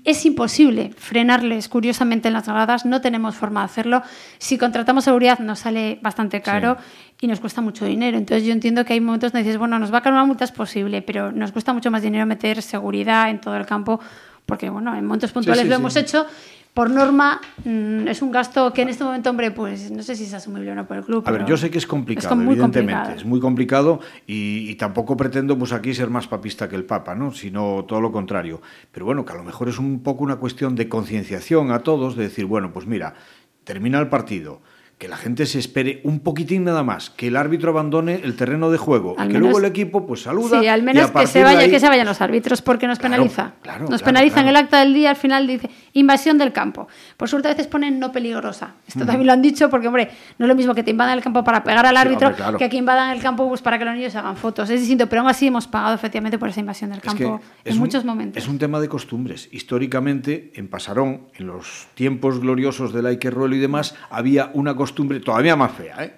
Es 0.04 0.26
imposible 0.26 0.92
frenarles, 0.98 1.68
curiosamente, 1.68 2.28
en 2.28 2.34
las 2.34 2.46
gradas, 2.46 2.84
no 2.84 3.00
tenemos 3.00 3.36
forma 3.36 3.60
de 3.60 3.66
hacerlo. 3.66 4.02
Si 4.36 4.58
contratamos 4.58 5.04
seguridad 5.04 5.38
nos 5.38 5.60
sale 5.60 5.98
bastante 6.02 6.42
caro 6.42 6.76
sí. 6.78 7.16
y 7.22 7.26
nos 7.26 7.40
cuesta 7.40 7.62
mucho 7.62 7.86
dinero. 7.86 8.18
Entonces 8.18 8.46
yo 8.46 8.52
entiendo 8.52 8.84
que 8.84 8.92
hay 8.92 9.00
momentos 9.00 9.32
donde 9.32 9.44
dices, 9.44 9.58
bueno, 9.58 9.78
nos 9.78 9.92
va 9.92 9.98
a 9.98 10.02
caer 10.02 10.12
una 10.12 10.26
multa, 10.26 10.44
es 10.44 10.52
posible, 10.52 11.00
pero 11.00 11.32
nos 11.32 11.52
cuesta 11.52 11.72
mucho 11.72 11.90
más 11.90 12.02
dinero 12.02 12.26
meter 12.26 12.60
seguridad 12.60 13.30
en 13.30 13.40
todo 13.40 13.56
el 13.56 13.64
campo, 13.64 13.98
porque 14.44 14.68
bueno, 14.68 14.94
en 14.94 15.06
momentos 15.06 15.32
puntuales 15.32 15.62
sí, 15.62 15.66
sí, 15.66 15.70
lo 15.70 15.76
hemos 15.76 15.96
hecho. 15.96 16.26
Por 16.74 16.90
norma, 16.90 17.40
mmm, 17.64 18.08
es 18.08 18.20
un 18.20 18.32
gasto 18.32 18.72
que 18.72 18.82
en 18.82 18.88
este 18.88 19.04
momento, 19.04 19.30
hombre, 19.30 19.52
pues 19.52 19.92
no 19.92 20.02
sé 20.02 20.16
si 20.16 20.24
es 20.24 20.34
asumible 20.34 20.72
o 20.72 20.74
no 20.74 20.88
por 20.88 20.96
el 20.96 21.04
club. 21.04 21.22
A 21.24 21.30
ver, 21.30 21.46
yo 21.46 21.56
sé 21.56 21.70
que 21.70 21.78
es 21.78 21.86
complicado, 21.86 22.34
es 22.34 22.40
evidentemente, 22.40 22.92
complicado. 22.92 23.16
es 23.16 23.24
muy 23.24 23.38
complicado 23.38 24.00
y, 24.26 24.68
y, 24.68 24.74
tampoco 24.74 25.16
pretendo 25.16 25.56
pues 25.56 25.72
aquí 25.72 25.94
ser 25.94 26.10
más 26.10 26.26
papista 26.26 26.68
que 26.68 26.74
el 26.74 26.84
Papa, 26.84 27.14
¿no? 27.14 27.30
sino 27.32 27.84
todo 27.86 28.00
lo 28.00 28.10
contrario. 28.10 28.60
Pero 28.90 29.06
bueno, 29.06 29.24
que 29.24 29.32
a 29.32 29.36
lo 29.36 29.44
mejor 29.44 29.68
es 29.68 29.78
un 29.78 30.02
poco 30.02 30.24
una 30.24 30.36
cuestión 30.36 30.74
de 30.74 30.88
concienciación 30.88 31.70
a 31.70 31.78
todos, 31.78 32.16
de 32.16 32.24
decir, 32.24 32.46
bueno, 32.46 32.72
pues 32.72 32.86
mira, 32.86 33.14
termina 33.62 34.00
el 34.00 34.08
partido, 34.08 34.60
que 35.04 35.08
la 35.10 35.18
gente 35.18 35.44
se 35.44 35.58
espere 35.58 36.00
un 36.04 36.20
poquitín 36.20 36.64
nada 36.64 36.82
más, 36.82 37.10
que 37.10 37.26
el 37.26 37.36
árbitro 37.36 37.72
abandone 37.72 38.22
el 38.24 38.36
terreno 38.36 38.70
de 38.70 38.78
juego, 38.78 39.14
Al 39.18 39.28
que 39.28 39.34
menos- 39.34 39.40
luego 39.50 39.58
el 39.58 39.66
equipo 39.66 40.06
pues 40.06 40.22
saluda. 40.22 40.58
Sí, 40.60 40.66
al 40.66 40.82
menos 40.82 41.10
que 41.10 41.26
se, 41.26 41.40
de 41.40 41.44
vaya, 41.44 41.58
ahí- 41.58 41.70
que 41.70 41.78
se 41.78 41.88
vayan 41.88 42.06
los 42.06 42.22
árbitros, 42.22 42.62
porque 42.62 42.86
nos 42.86 42.98
Claro, 42.98 43.12
penaliza. 43.16 43.52
claro, 43.60 43.80
nos 43.80 43.88
claro, 44.00 44.04
penaliza 44.06 44.40
en 44.40 44.44
claro. 44.46 44.58
el 44.58 44.64
acta 44.64 44.80
del 44.80 44.94
día, 44.94 45.10
al 45.10 45.16
final 45.16 45.46
dice 45.46 45.68
invasión 45.92 46.38
del 46.38 46.54
campo. 46.54 46.88
Por 47.18 47.28
suerte 47.28 47.48
a 47.48 47.50
veces 47.50 47.66
ponen 47.66 47.98
no 48.00 48.12
peligrosa. 48.12 48.76
Esto 48.88 49.04
también 49.04 49.26
lo 49.26 49.34
han 49.34 49.42
dicho 49.42 49.68
porque, 49.68 49.88
hombre, 49.88 50.08
no 50.38 50.46
es 50.46 50.48
lo 50.48 50.54
mismo 50.54 50.74
que 50.74 50.82
te 50.82 50.92
invadan 50.92 51.18
el 51.18 51.22
campo 51.22 51.44
para 51.44 51.62
pegar 51.62 51.84
al 51.84 51.94
Sí, 51.96 52.00
árbitro 52.00 52.28
hombre, 52.28 52.58
que 52.58 52.70
que 52.70 52.76
invadan 52.78 53.10
el 53.14 53.20
campo 53.20 53.46
pues, 53.46 53.60
para 53.60 53.78
que 53.78 53.84
los 53.84 53.94
niños 53.94 54.14
hagan 54.16 54.38
fotos. 54.38 54.70
Es 54.70 54.80
distinto, 54.80 55.06
pero 55.06 55.20
aún 55.20 55.30
así 55.30 55.48
hemos 55.48 55.66
pagado 55.66 55.94
efectivamente 55.96 56.38
por 56.38 56.48
esa 56.48 56.60
invasión 56.60 56.88
del 56.88 57.00
Es 57.00 57.02
que 57.02 57.08
campo 57.08 57.42
en 57.62 57.72
un- 57.74 57.78
muchos 57.78 58.06
momentos. 58.06 58.42
Es 58.42 58.48
un 58.48 58.58
tema 58.58 58.80
de 58.80 58.88
costumbres. 58.88 59.50
Históricamente, 59.52 60.50
en 60.54 60.68
Pasarón, 60.68 61.24
en 61.36 61.46
los 61.48 61.88
tiempos 61.92 62.40
gloriosos 62.40 62.94
del 62.94 63.04
Aikerruelo 63.04 63.54
y 63.54 63.58
demás, 63.58 63.94
había 64.08 64.50
una 64.54 64.74
costumbre 64.74 64.93
todavía 64.94 65.56
más 65.56 65.72
fea, 65.72 66.04
¿eh? 66.04 66.14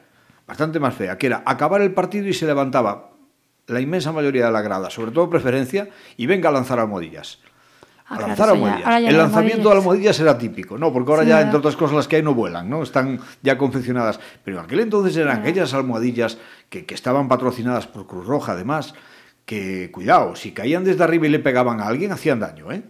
bastante 0.47 0.79
más 0.79 0.95
fea, 0.95 1.19
que 1.19 1.27
era 1.27 1.43
acabar 1.45 1.81
el 1.83 1.93
partido 1.93 2.29
y 2.29 2.33
se 2.33 2.47
levantaba 2.47 3.11
la 3.67 3.81
inmensa 3.81 4.13
mayoría 4.13 4.47
de 4.47 4.53
la 4.53 4.63
grada, 4.63 4.91
sobre 4.91 5.11
todo 5.11 5.29
preferencia, 5.29 5.89
y 6.17 6.27
venga 6.27 6.49
a 6.49 6.53
lanzar 6.53 6.79
almohadillas. 6.79 7.41
Ah, 8.09 8.17
a 8.17 8.29
lanzar 8.29 8.51
almohadillas. 8.51 9.03
ya 9.03 9.09
el 9.09 9.17
lanzamiento 9.19 9.69
de 9.69 9.75
almohadillas. 9.75 10.21
almohadillas 10.21 10.21
era 10.21 10.39
típico, 10.39 10.79
¿no? 10.79 10.93
Porque 10.93 11.11
ahora 11.11 11.25
Sí, 11.25 11.31
ya, 11.31 11.41
entre 11.41 11.59
otras 11.59 11.75
cosas, 11.75 11.97
las 11.97 12.07
que 12.07 12.17
hay 12.17 12.23
no 12.23 12.35
vuelan, 12.35 12.71
¿no? 12.71 12.83
Están 12.83 13.19
ya 13.43 13.59
confeccionadas. 13.59 14.21
Pero 14.45 14.59
en 14.59 14.65
aquel 14.65 14.81
entonces 14.81 15.17
eran 15.17 15.41
aquellas 15.41 15.75
almohadillas 15.75 16.39
que, 16.69 16.87
que 16.87 16.95
estaban 16.95 17.27
patrocinadas 17.27 17.89
por 17.89 18.07
Cruz 18.07 18.25
Roja, 18.27 18.53
además, 18.53 18.95
que, 19.45 19.91
cuidado, 19.91 20.37
si 20.37 20.53
caían 20.53 20.85
desde 20.85 21.03
arriba 21.03 21.27
y 21.27 21.31
le 21.31 21.41
pegaban 21.41 21.81
a 21.81 21.87
alguien, 21.89 22.13
hacían 22.13 22.39
daño, 22.39 22.71
¿eh? 22.71 22.85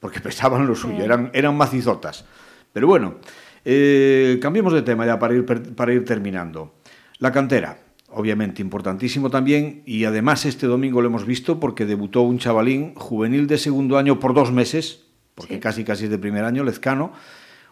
Porque 0.00 0.20
pesaban 0.22 0.66
lo 0.66 0.74
suyo, 0.74 1.04
eran, 1.04 1.30
eran 1.34 1.54
macizotas. 1.54 2.24
Pero 2.72 2.86
bueno, 2.86 3.16
eh, 3.64 4.38
cambiemos 4.40 4.72
de 4.72 4.82
tema 4.82 5.06
ya 5.06 5.18
para 5.18 5.34
ir, 5.34 5.44
para 5.44 5.92
ir 5.92 6.04
terminando. 6.04 6.74
La 7.18 7.32
cantera, 7.32 7.78
obviamente 8.08 8.62
importantísimo 8.62 9.30
también, 9.30 9.82
y 9.86 10.04
además 10.04 10.44
este 10.44 10.66
domingo 10.66 11.00
lo 11.00 11.08
hemos 11.08 11.24
visto 11.26 11.60
porque 11.60 11.86
debutó 11.86 12.22
un 12.22 12.38
chavalín 12.38 12.94
juvenil 12.94 13.46
de 13.46 13.58
segundo 13.58 13.98
año 13.98 14.18
por 14.18 14.34
dos 14.34 14.52
meses, 14.52 15.04
porque 15.34 15.54
Sí. 15.54 15.60
casi 15.60 15.84
casi 15.84 16.04
es 16.04 16.10
de 16.10 16.18
primer 16.18 16.44
año, 16.44 16.64
Lezcano, 16.64 17.12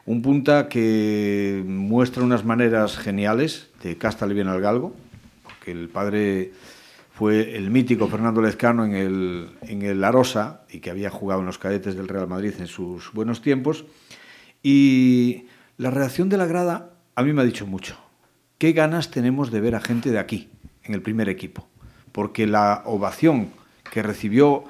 un 0.06 0.22
punta 0.22 0.68
que 0.68 1.62
muestra 1.66 2.22
unas 2.22 2.44
maneras 2.44 2.96
geniales 2.96 3.68
de 3.82 3.96
Casta 3.98 4.26
bien 4.26 4.48
al 4.48 4.60
galgo, 4.60 4.94
porque 5.42 5.72
el 5.72 5.88
padre 5.88 6.52
fue 7.12 7.54
el 7.54 7.70
mítico 7.70 8.08
Fernando 8.08 8.40
Lezcano 8.40 8.86
en 8.86 8.94
el, 8.94 9.48
en 9.62 9.82
el 9.82 10.02
Arosa 10.02 10.62
y 10.70 10.78
que 10.78 10.90
había 10.90 11.10
jugado 11.10 11.40
en 11.40 11.46
los 11.46 11.58
cadetes 11.58 11.96
del 11.96 12.08
Real 12.08 12.26
Madrid 12.28 12.54
en 12.58 12.66
sus 12.66 13.12
buenos 13.12 13.42
tiempos. 13.42 13.84
Y 14.62 15.44
la 15.80 15.90
reacción 15.90 16.28
de 16.28 16.36
la 16.36 16.44
grada 16.44 16.90
a 17.14 17.22
mí 17.22 17.32
me 17.32 17.40
ha 17.40 17.44
dicho 17.44 17.66
mucho. 17.66 17.96
¿Qué 18.58 18.72
ganas 18.72 19.10
tenemos 19.10 19.50
de 19.50 19.60
ver 19.62 19.74
a 19.74 19.80
gente 19.80 20.10
de 20.10 20.18
aquí, 20.18 20.50
en 20.84 20.92
el 20.92 21.00
primer 21.00 21.28
equipo? 21.30 21.66
Porque 22.12 22.46
la 22.46 22.82
ovación 22.84 23.48
que 23.90 24.02
recibió 24.02 24.64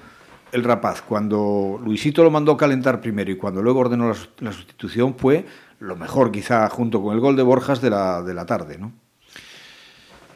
el 0.53 0.63
rapaz 0.63 1.03
cuando 1.03 1.81
Luisito 1.85 2.23
lo 2.23 2.31
mandó 2.31 2.57
calentar 2.57 3.01
primero 3.01 3.31
y 3.33 3.37
cuando 3.37 3.61
luego 3.61 3.81
ordenó 3.81 4.09
la, 4.09 4.15
sus- 4.15 4.31
la 4.39 4.53
sustitución 4.53 5.17
fue 5.17 5.47
lo 5.81 5.97
mejor, 5.97 6.31
quizá 6.31 6.69
junto 6.69 7.03
con 7.03 7.15
el 7.15 7.21
gol 7.21 7.35
de 7.35 7.43
Borjas 7.43 7.81
de 7.81 7.91
la, 7.91 8.23
de 8.23 8.35
la 8.35 8.47
tarde, 8.47 8.79
¿no? 8.79 8.93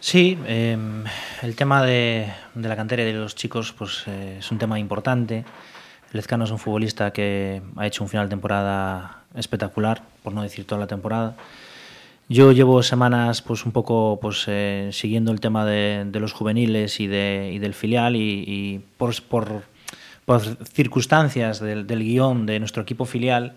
Sí, 0.01 0.37
eh, 0.47 0.77
el 1.43 1.55
tema 1.57 1.83
de, 1.85 2.33
de 2.55 2.69
la 2.69 2.77
cantera 2.77 3.03
y 3.03 3.07
de 3.07 3.13
los 3.15 3.35
chicos 3.37 3.73
pues, 3.73 4.05
eh, 4.07 4.37
es 4.41 4.51
un 4.51 4.59
tema 4.59 4.79
importante. 4.79 5.45
Lezcano 6.15 6.45
es 6.45 6.51
un 6.53 6.61
futbolista 6.61 7.13
que 7.13 7.61
ha 7.77 7.87
hecho 7.87 8.05
un 8.05 8.09
final 8.09 8.27
de 8.27 8.31
temporada 8.31 9.25
espectacular, 9.35 10.03
por 10.23 10.33
no 10.33 10.43
decir 10.43 10.65
toda 10.65 10.81
la 10.81 10.87
temporada. 10.87 11.35
Yo 12.29 12.53
llevo 12.53 12.83
semanas 12.85 13.43
pues 13.43 13.67
un 13.67 13.73
poco 13.73 14.19
pues 14.23 14.45
eh, 14.47 14.91
siguiendo 14.93 15.33
el 15.33 15.41
tema 15.41 15.67
de, 15.67 16.05
de 16.07 16.21
los 16.21 16.33
juveniles 16.33 17.01
y, 17.01 17.09
de, 17.09 17.51
y 17.53 17.59
del 17.59 17.75
filial 17.75 18.15
y, 18.15 18.45
y 18.47 18.81
por, 18.97 19.21
por, 19.25 19.65
por 20.25 20.41
circunstancias 20.67 21.59
del, 21.59 21.87
del 21.87 21.99
guion 21.99 22.47
de 22.47 22.61
nuestro 22.61 22.83
equipo 22.85 23.05
filial 23.05 23.57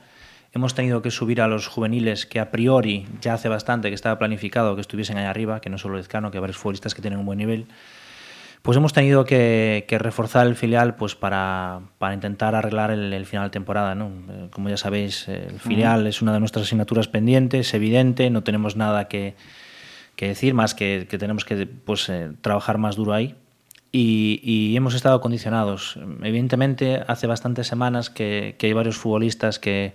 hemos 0.51 0.73
tenido 0.73 1.03
que 1.03 1.11
subir 1.11 1.41
a 1.41 1.47
los 1.47 1.67
juveniles 1.67 2.25
que 2.25 2.39
a 2.39 2.49
priori 2.49 3.05
ya 3.21 3.35
hace 3.35 3.49
bastante 3.49 3.89
que 3.89 3.95
estaba 3.95 4.17
planificado 4.17 4.73
que 4.73 4.81
estuviesen 4.81 5.17
ahí 5.17 5.25
arriba, 5.25 5.61
que 5.61 5.69
no 5.69 5.77
solo 5.77 5.95
Lezcano, 5.95 6.31
que 6.31 6.39
varios 6.39 6.57
futbolistas 6.57 6.95
que 6.95 7.01
tienen 7.01 7.19
un 7.19 7.25
buen 7.27 7.37
nivel. 7.37 7.67
Pues 8.63 8.75
hemos 8.77 8.91
tenido 8.91 9.23
que, 9.23 9.85
que 9.87 9.97
reforzar 9.97 10.45
el 10.45 10.55
filial 10.55 10.95
pues 10.95 11.15
para, 11.15 11.79
para 11.99 12.13
intentar 12.13 12.53
arreglar 12.53 12.91
el, 12.91 13.13
el 13.13 13.25
final 13.25 13.45
de 13.45 13.51
temporada. 13.51 13.95
¿no? 13.95 14.11
Eh, 14.29 14.47
Como 14.51 14.67
ya 14.69 14.77
sabéis, 14.77 15.27
eh, 15.29 15.47
el 15.49 15.59
filial 15.59 16.05
es 16.05 16.21
una 16.21 16.33
de 16.33 16.39
nuestras 16.39 16.65
asignaturas 16.65 17.07
pendientes, 17.07 17.73
evidente, 17.73 18.29
no 18.29 18.43
tenemos 18.43 18.75
nada 18.75 19.07
que, 19.07 19.35
que 20.17 20.27
decir, 20.27 20.53
más 20.53 20.73
que, 20.73 21.07
que 21.09 21.17
tenemos 21.17 21.45
que 21.45 21.65
pues, 21.65 22.09
eh, 22.09 22.31
trabajar 22.41 22.77
más 22.77 22.97
duro 22.97 23.13
ahí. 23.13 23.35
Y, 23.93 24.41
y 24.43 24.75
hemos 24.75 24.95
estado 24.95 25.21
condicionados. 25.21 25.97
Evidentemente, 26.21 27.03
hace 27.07 27.25
bastantes 27.25 27.67
semanas 27.67 28.09
que, 28.09 28.55
que 28.59 28.67
hay 28.67 28.73
varios 28.73 28.97
futbolistas 28.97 29.59
que, 29.59 29.93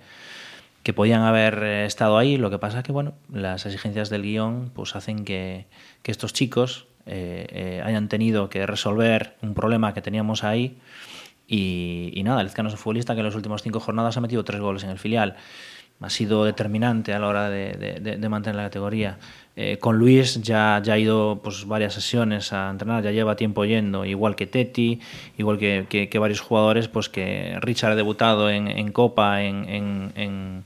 que 0.83 0.95
podían 0.95 1.21
haber 1.21 1.63
estado 1.63 2.17
ahí. 2.17 2.39
Lo 2.39 2.49
que 2.49 2.59
pasa 2.59 2.83
que, 2.83 2.91
bueno, 2.91 3.13
las 3.31 3.67
exigencias 3.67 4.09
del 4.09 4.23
guion 4.23 4.71
pues 4.73 4.97
hacen 4.97 5.27
que, 5.27 5.67
que 6.03 6.11
estos 6.11 6.33
chicos 6.33 6.87
eh, 7.07 7.47
eh, 7.51 7.83
hayan 7.85 8.09
tenido 8.09 8.49
que 8.49 8.67
resolver 8.67 9.35
un 9.43 9.55
problema 9.55 9.95
que 9.95 10.03
teníamos 10.03 10.45
ahí. 10.45 10.77
Y, 11.47 12.13
y 12.15 12.23
nada, 12.23 12.43
Lezcano 12.43 12.69
es 12.69 12.75
un 12.75 12.79
futbolista 12.79 13.15
que 13.15 13.21
en 13.21 13.27
las 13.27 13.35
últimas 13.35 13.63
cinco 13.63 13.81
jornadas 13.81 14.17
ha 14.17 14.21
metido 14.21 14.45
tres 14.45 14.61
goles 14.61 14.85
en 14.85 14.91
el 14.91 14.99
filial. 14.99 15.37
Ha 16.01 16.11
sido 16.11 16.45
determinante 16.45 17.13
a 17.13 17.19
la 17.21 17.29
hora 17.29 17.49
de, 17.51 17.75
de- 17.75 18.01
de- 18.01 18.17
de 18.17 18.29
mantener 18.29 18.57
la 18.57 18.65
categoría. 18.65 19.19
Eh, 19.55 19.77
con 19.79 19.99
Luis 19.99 20.41
ya, 20.43 20.81
ya 20.83 20.95
ha 20.95 20.99
ido 20.99 21.41
pues, 21.45 21.67
varias 21.67 21.95
sesiones 21.95 22.53
a 22.53 22.71
entrenar, 22.71 23.05
ya 23.05 23.11
lleva 23.13 23.37
tiempo 23.37 23.65
yendo, 23.67 24.05
igual 24.05 24.35
que 24.35 24.47
Teti, 24.47 24.99
igual 25.39 25.59
que, 25.59 25.87
que- 25.89 26.09
que 26.09 26.19
varios 26.19 26.41
jugadores, 26.41 26.89
pues 26.89 27.09
que 27.09 27.57
Richard 27.61 27.93
ha 27.93 27.97
debutado 27.97 28.51
en, 28.51 28.67
en 28.67 28.91
Copa 28.91 29.43
en, 29.43 29.69
en- 29.69 30.13
en- 30.17 30.65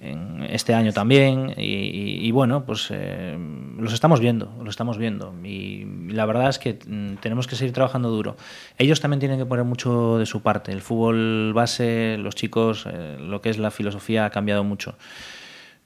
en 0.00 0.42
este 0.50 0.72
año 0.74 0.92
también 0.92 1.52
y, 1.56 1.62
y- 1.62 2.26
y 2.26 2.30
bueno 2.30 2.64
pues 2.64 2.88
eh, 2.90 3.36
los 3.78 3.92
estamos 3.92 4.18
viendo 4.20 4.52
los 4.58 4.70
estamos 4.70 4.98
viendo. 4.98 5.34
Y, 5.44 5.84
la 6.10 6.26
verdad 6.26 6.48
es 6.48 6.58
que 6.58 6.78
mm, 6.86 7.16
tenemos 7.20 7.46
que 7.46 7.54
seguir 7.56 7.72
trabajando 7.74 8.08
duro. 8.10 8.36
Ellos 8.78 9.00
también 9.00 9.20
tienen 9.20 9.38
que 9.38 9.46
poner 9.46 9.64
mucho 9.64 10.18
de 10.18 10.26
su 10.26 10.42
parte. 10.42 10.72
El 10.72 10.80
fútbol 10.80 11.52
base 11.54 12.16
los 12.18 12.34
chicos 12.34 12.86
eh, 12.90 13.16
lo 13.20 13.40
que 13.40 13.50
es 13.50 13.58
la 13.58 13.70
filosofía 13.70 14.24
ha 14.24 14.30
cambiado 14.30 14.64
mucho. 14.64 14.96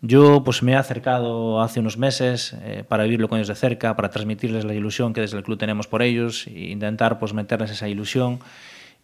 Yo 0.00 0.42
pues 0.44 0.62
me 0.62 0.72
he 0.72 0.76
acercado 0.76 1.62
hace 1.62 1.80
unos 1.80 1.96
meses 1.96 2.54
eh, 2.62 2.84
para 2.86 3.04
vivirlo 3.04 3.28
con 3.28 3.38
ellos 3.38 3.48
de 3.48 3.54
cerca, 3.54 3.96
para 3.96 4.10
transmitirles 4.10 4.64
la 4.64 4.74
ilusión 4.74 5.14
que 5.14 5.22
desde 5.22 5.38
el 5.38 5.42
club 5.42 5.58
tenemos 5.58 5.86
por 5.86 6.02
ellos 6.02 6.46
e 6.46 6.70
intentar 6.70 7.18
pues 7.18 7.32
meterles 7.32 7.70
esa 7.70 7.88
ilusión. 7.88 8.38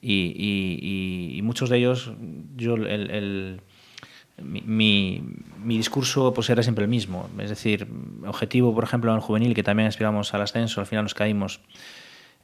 Y, 0.02 1.40
muchos 1.42 1.68
de 1.70 1.78
ellos 1.78 2.12
yo 2.56 2.74
el, 2.74 2.86
el- 3.10 3.60
mi, 4.42 4.60
mi- 4.62 5.22
mi 5.64 5.76
discurso 5.76 6.32
pues 6.34 6.48
era 6.50 6.62
siempre 6.62 6.84
el 6.84 6.90
mismo, 6.90 7.28
es 7.38 7.50
decir, 7.50 7.86
objetivo 8.26 8.74
por 8.74 8.84
ejemplo 8.84 9.10
en 9.10 9.16
el 9.16 9.22
juvenil 9.22 9.54
que 9.54 9.62
también 9.62 9.88
aspiramos 9.88 10.32
al 10.34 10.42
ascenso, 10.42 10.80
al 10.80 10.86
final 10.86 11.04
nos 11.04 11.14
caímos 11.14 11.60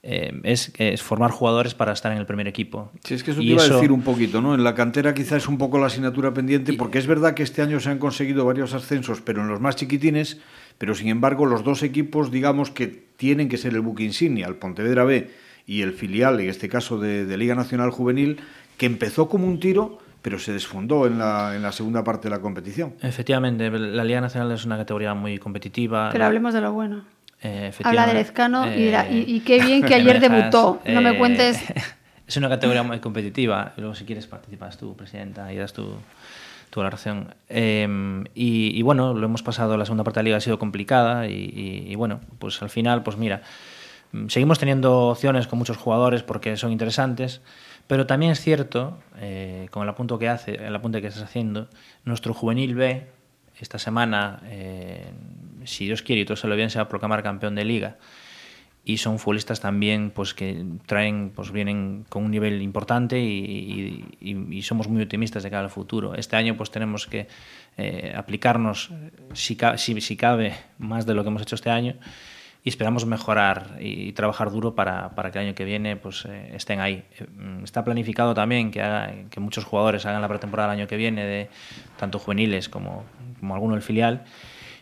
eh, 0.03 0.39
es, 0.45 0.73
es 0.79 1.03
formar 1.03 1.31
jugadores 1.33 1.75
para 1.75 1.93
estar 1.93 2.13
en 2.13 2.19
el 2.19 2.27
primer 2.27 2.47
equipo. 2.47 2.93
Sí, 3.03 3.15
es 3.15 3.25
que 3.25 3.33
eso 3.33 3.41
te 3.41 3.47
iba 3.47 3.61
a 3.61 3.65
decir 3.79 3.91
un 3.91 4.03
poquito, 4.03 4.41
¿no? 4.41 4.55
En 4.55 4.63
la 4.63 4.75
cantera 4.75 5.15
quizás 5.15 5.43
es 5.43 5.49
un 5.49 5.59
poco 5.59 5.79
la 5.79 5.87
asignatura 5.87 6.33
pendiente, 6.33 6.75
porque 6.75 6.99
es 6.99 7.09
verdad 7.09 7.35
que 7.35 7.43
este 7.43 7.61
año 7.63 7.81
se 7.81 7.91
han 7.91 7.99
conseguido 7.99 8.45
varios 8.45 8.73
ascensos, 8.73 9.21
pero 9.21 9.43
en 9.43 9.49
los 9.49 9.61
más 9.61 9.75
chiquitines, 9.75 10.39
pero 10.79 10.95
sin 10.95 11.09
embargo 11.09 11.45
los 11.47 11.65
dos 11.65 11.83
equipos, 11.83 12.31
digamos, 12.31 12.71
que 12.71 12.87
tienen 12.87 13.49
que 13.49 13.57
ser 13.57 13.73
el 13.75 13.81
buque 13.81 14.05
insignia, 14.05 14.47
el 14.47 14.55
Pontevedra 14.57 15.03
B 15.05 15.31
y 15.67 15.83
el 15.83 15.93
filial, 15.93 16.39
en 16.39 16.51
este 16.51 16.69
caso 16.69 17.01
de, 17.01 17.25
de 17.27 17.37
Liga 17.37 17.57
Nacional 17.57 17.91
Juvenil, 17.91 18.39
que 18.77 18.87
empezó 18.87 19.29
como 19.29 19.49
un 19.49 19.59
tiro, 19.59 19.99
pero 20.27 20.41
se 20.41 20.53
desfondó 20.53 21.07
en 21.07 21.21
la, 21.21 21.55
en 21.55 21.63
la 21.63 21.71
segunda 21.71 22.03
parte 22.03 22.27
de 22.29 22.35
la 22.35 22.41
competición. 22.41 22.95
Efectivamente, 23.01 23.71
la 23.71 24.03
Liga 24.03 24.21
Nacional 24.21 24.51
es 24.51 24.65
una 24.65 24.77
categoría 24.77 25.15
muy 25.15 25.39
competitiva. 25.39 26.09
Pero 26.11 26.25
hablemos 26.25 26.53
de 26.53 26.61
lo 26.61 26.73
bueno. 26.73 27.05
Eh, 27.45 27.71
Habla 27.85 28.09
de. 28.09 28.15
Lezcano 28.15 28.67
y, 28.67 28.71
Eh, 28.71 28.77
dirá, 28.87 29.09
y, 29.09 29.19
y 29.21 29.41
qué 29.47 29.61
bien 29.63 29.85
que 29.85 29.95
ayer 30.01 30.19
dejas, 30.19 30.37
debutó. 30.51 30.81
No 30.85 31.01
me 31.01 31.11
eh, 31.11 31.19
cuentes. 31.19 31.63
Es 32.27 32.37
una 32.37 32.49
categoría 32.49 32.83
muy 32.83 32.99
competitiva. 32.99 33.73
Luego, 33.77 33.95
si 33.95 34.05
quieres, 34.05 34.27
participas 34.27 34.77
tú, 34.79 34.97
presidenta, 34.97 35.53
y 35.53 35.57
das 35.59 35.73
tu, 35.73 35.95
tu 36.71 36.81
valoración. 36.81 37.33
Eh, 37.49 37.87
y, 38.35 38.77
y 38.77 38.83
bueno, 38.83 39.15
lo 39.15 39.25
hemos 39.27 39.45
pasado, 39.45 39.77
la 39.77 39.85
segunda 39.85 40.03
parte 40.03 40.19
de 40.19 40.23
la 40.25 40.29
liga 40.31 40.37
ha 40.39 40.41
sido 40.41 40.59
complicada 40.59 41.29
y, 41.29 41.35
y- 41.35 41.93
y 41.93 41.95
bueno, 41.95 42.19
pues 42.41 42.61
al 42.63 42.69
final, 42.71 43.05
pues 43.05 43.17
mira, 43.17 43.43
seguimos 44.29 44.59
teniendo 44.59 45.09
opciones 45.09 45.47
con 45.47 45.59
muchos 45.59 45.77
jugadores 45.77 46.23
porque 46.23 46.57
son 46.57 46.73
interesantes, 46.73 47.41
pero 47.87 48.07
también 48.07 48.33
es 48.33 48.41
cierto, 48.41 48.99
eh, 49.19 49.69
con 49.71 49.83
el 49.83 49.89
apunte 49.89 50.19
que 50.19 50.29
hace, 50.29 50.55
el 50.55 50.75
apunte 50.75 51.01
que 51.01 51.09
estás 51.09 51.23
haciendo, 51.23 51.69
nuestro 52.05 52.35
juvenil 52.35 52.75
B 52.75 53.07
esta 53.61 53.79
semana, 53.79 54.41
eh, 54.45 55.07
si 55.65 55.87
Dios 55.87 56.03
quiere 56.03 56.23
y 56.23 56.25
todo 56.25 56.37
se 56.37 56.49
lo 56.49 56.57
bien, 56.57 56.71
se 56.71 56.79
va 56.79 56.85
a 56.85 56.89
proclamar 56.89 57.23
campeón 57.23 57.55
de 57.55 57.65
liga. 57.65 57.97
y 58.89 58.99
son 58.99 59.19
futbolistas 59.19 59.59
también 59.61 60.13
pues 60.15 60.33
que 60.33 60.65
traen 60.87 61.33
pues 61.35 61.51
vienen 61.51 62.05
con 62.09 62.25
un 62.25 62.31
nivel 62.31 62.63
importante 62.63 63.19
y 63.19 64.63
somos 64.63 64.87
muy 64.87 65.03
optimistas 65.03 65.43
de 65.43 65.51
cara 65.51 65.65
al 65.65 65.71
futuro 65.71 66.15
este 66.15 66.37
año 66.37 66.57
pues 66.57 66.71
tenemos 66.71 67.09
que 67.09 67.27
eh, 67.79 68.15
aplicarnos 68.17 68.91
si, 69.35 69.59
si, 69.77 70.01
si, 70.01 70.17
cabe 70.17 70.55
más 70.79 71.05
de 71.05 71.15
lo 71.15 71.25
que 71.25 71.31
hemos 71.31 71.43
hecho 71.43 71.57
este 71.57 71.71
año 71.71 71.97
y 72.67 72.69
esperamos 72.69 73.07
mejorar 73.07 73.77
y, 73.79 74.11
trabajar 74.11 74.51
duro 74.51 74.75
para, 74.75 75.11
para, 75.11 75.31
que 75.31 75.39
el 75.39 75.47
año 75.47 75.55
que 75.55 75.65
viene 75.65 75.95
pues 75.95 76.25
eh, 76.25 76.51
estén 76.53 76.81
ahí 76.81 77.05
mm, 77.39 77.63
está 77.63 77.85
planificado 77.85 78.35
también 78.35 78.73
que, 78.73 78.83
haga, 78.83 79.13
que 79.31 79.39
muchos 79.39 79.65
jugadores 79.65 80.05
hagan 80.05 80.21
la 80.21 80.27
pretemporada 80.27 80.73
el 80.73 80.81
año 80.81 80.89
que 80.89 80.97
viene 80.97 81.25
de 81.25 81.49
tanto 81.97 82.19
juveniles 82.19 82.69
como, 82.69 83.05
como 83.39 83.55
alguno 83.55 83.75
del 83.75 83.85
filial 83.85 84.25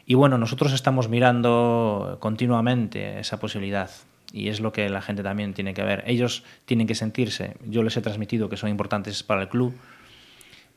y 0.06 0.14
bueno, 0.14 0.38
nosotros 0.38 0.72
estamos 0.72 1.10
mirando 1.10 2.16
continuamente 2.20 3.20
esa 3.20 3.38
posibilidad 3.38 3.90
y 4.32 4.48
es 4.48 4.60
lo 4.60 4.72
que 4.72 4.88
la 4.88 5.02
gente 5.02 5.22
también 5.22 5.52
tiene 5.52 5.74
que 5.74 5.82
ver. 5.82 6.04
Ellos 6.06 6.42
tienen 6.64 6.86
que 6.86 6.94
sentirse, 6.94 7.58
yo 7.66 7.82
les 7.82 7.98
he 7.98 8.00
transmitido 8.00 8.48
que 8.48 8.56
son 8.56 8.70
importantes 8.70 9.22
para 9.22 9.42
el 9.42 9.48
club 9.50 9.74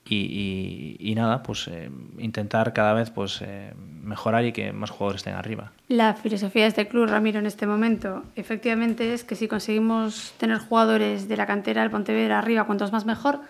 y, 0.09 0.97
y, 0.99 1.11
y 1.11 1.15
nada, 1.15 1.43
pues 1.43 1.67
eh, 1.67 1.89
intentar 2.17 2.73
cada 2.73 2.93
vez 2.93 3.09
pues 3.09 3.41
eh, 3.41 3.73
mejorar 4.01 4.45
y 4.45 4.51
que 4.51 4.71
más 4.71 4.89
jugadores 4.89 5.19
estén 5.19 5.35
arriba. 5.35 5.71
La 5.87 6.13
filosofía 6.13 6.63
de 6.63 6.69
este 6.69 6.87
club, 6.87 7.07
Ramiro, 7.07 7.39
en 7.39 7.45
este 7.45 7.67
momento, 7.67 8.23
efectivamente 8.35 9.13
es 9.13 9.23
que 9.23 9.35
si 9.35 9.47
conseguimos 9.47 10.33
tener 10.37 10.59
jugadores 10.59 11.27
de 11.27 11.37
la 11.37 11.45
cantera 11.45 11.81
del 11.81 11.91
Pontevedra 11.91 12.39
arriba, 12.39 12.63
cuantos 12.65 12.91
más 12.91 13.05
mejor, 13.05 13.41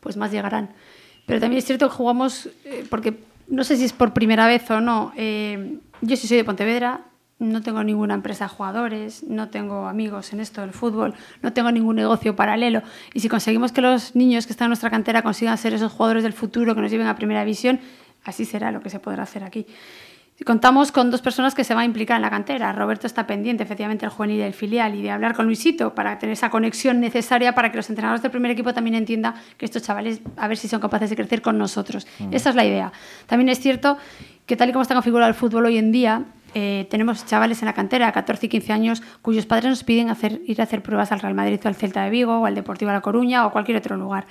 pues 0.00 0.16
más 0.16 0.30
llegarán. 0.30 0.70
Pero 1.26 1.40
también 1.40 1.58
es 1.58 1.64
cierto 1.64 1.88
que 1.88 1.94
jugamos, 1.94 2.48
eh, 2.64 2.84
porque 2.90 3.18
no 3.48 3.64
sé 3.64 3.76
si 3.76 3.84
es 3.84 3.92
por 3.92 4.12
primera 4.12 4.46
vez 4.46 4.70
o 4.70 4.80
no, 4.80 5.12
eh, 5.16 5.78
yo 6.00 6.16
sí 6.16 6.26
soy 6.26 6.36
de 6.36 6.44
Pontevedra, 6.44 7.00
no 7.42 7.62
tengo 7.62 7.82
ninguna 7.82 8.14
empresa 8.14 8.44
de 8.44 8.50
jugadores, 8.50 9.24
no 9.24 9.48
tengo 9.48 9.88
amigos 9.88 10.32
en 10.32 10.40
esto 10.40 10.60
del 10.60 10.72
fútbol, 10.72 11.14
no 11.42 11.52
tengo 11.52 11.70
ningún 11.70 11.96
negocio 11.96 12.36
paralelo. 12.36 12.82
Y 13.14 13.20
si 13.20 13.28
conseguimos 13.28 13.72
que 13.72 13.80
los 13.80 14.14
niños 14.14 14.46
que 14.46 14.52
están 14.52 14.66
en 14.66 14.70
nuestra 14.70 14.90
cantera 14.90 15.22
consigan 15.22 15.58
ser 15.58 15.74
esos 15.74 15.92
jugadores 15.92 16.22
del 16.22 16.32
futuro 16.32 16.74
que 16.74 16.80
nos 16.80 16.90
lleven 16.90 17.06
a 17.06 17.16
primera 17.16 17.40
división, 17.40 17.80
así 18.24 18.44
será 18.44 18.70
lo 18.70 18.80
que 18.80 18.90
se 18.90 19.00
podrá 19.00 19.24
hacer 19.24 19.44
aquí. 19.44 19.66
Contamos 20.44 20.90
con 20.90 21.10
dos 21.10 21.22
personas 21.22 21.54
que 21.54 21.62
se 21.62 21.74
van 21.74 21.82
a 21.82 21.84
implicar 21.84 22.16
en 22.16 22.22
la 22.22 22.30
cantera. 22.30 22.72
Roberto 22.72 23.06
está 23.06 23.26
pendiente, 23.26 23.62
efectivamente, 23.62 24.04
el 24.06 24.10
juvenil 24.10 24.40
del 24.40 24.54
filial 24.54 24.94
y 24.94 25.02
de 25.02 25.10
hablar 25.10 25.34
con 25.34 25.46
Luisito 25.46 25.94
para 25.94 26.18
tener 26.18 26.32
esa 26.32 26.50
conexión 26.50 27.00
necesaria 27.00 27.54
para 27.54 27.70
que 27.70 27.76
los 27.76 27.88
entrenadores 27.90 28.22
del 28.22 28.30
primer 28.30 28.50
equipo 28.50 28.74
también 28.74 28.96
entiendan 28.96 29.34
que 29.56 29.66
estos 29.66 29.82
chavales, 29.82 30.20
a 30.36 30.48
ver 30.48 30.56
si 30.56 30.68
son 30.68 30.80
capaces 30.80 31.10
de 31.10 31.16
crecer 31.16 31.42
con 31.42 31.58
nosotros. 31.58 32.06
Mm. 32.18 32.34
Esa 32.34 32.50
es 32.50 32.56
la 32.56 32.64
idea. 32.64 32.92
También 33.26 33.50
es 33.50 33.60
cierto 33.60 33.98
que, 34.46 34.56
tal 34.56 34.70
y 34.70 34.72
como 34.72 34.82
está 34.82 34.94
configurado 34.94 35.28
el 35.28 35.34
fútbol 35.34 35.66
hoy 35.66 35.78
en 35.78 35.92
día, 35.92 36.24
eh, 36.54 36.86
tenemos 36.90 37.24
chavales 37.26 37.62
en 37.62 37.66
la 37.66 37.72
cantera, 37.72 38.12
14 38.12 38.46
y 38.46 38.48
15 38.48 38.72
años, 38.72 39.02
cuyos 39.22 39.46
padres 39.46 39.70
nos 39.70 39.84
piden 39.84 40.10
hacer, 40.10 40.40
ir 40.46 40.60
a 40.60 40.64
hacer 40.64 40.82
pruebas 40.82 41.12
al 41.12 41.20
Real 41.20 41.34
Madrid 41.34 41.60
o 41.64 41.68
al 41.68 41.74
Celta 41.74 42.04
de 42.04 42.10
Vigo 42.10 42.38
o 42.38 42.46
al 42.46 42.54
Deportivo 42.54 42.90
de 42.90 42.96
La 42.96 43.00
Coruña 43.00 43.46
o 43.46 43.52
cualquier 43.52 43.78
otro 43.78 43.96
lugar. 43.96 44.26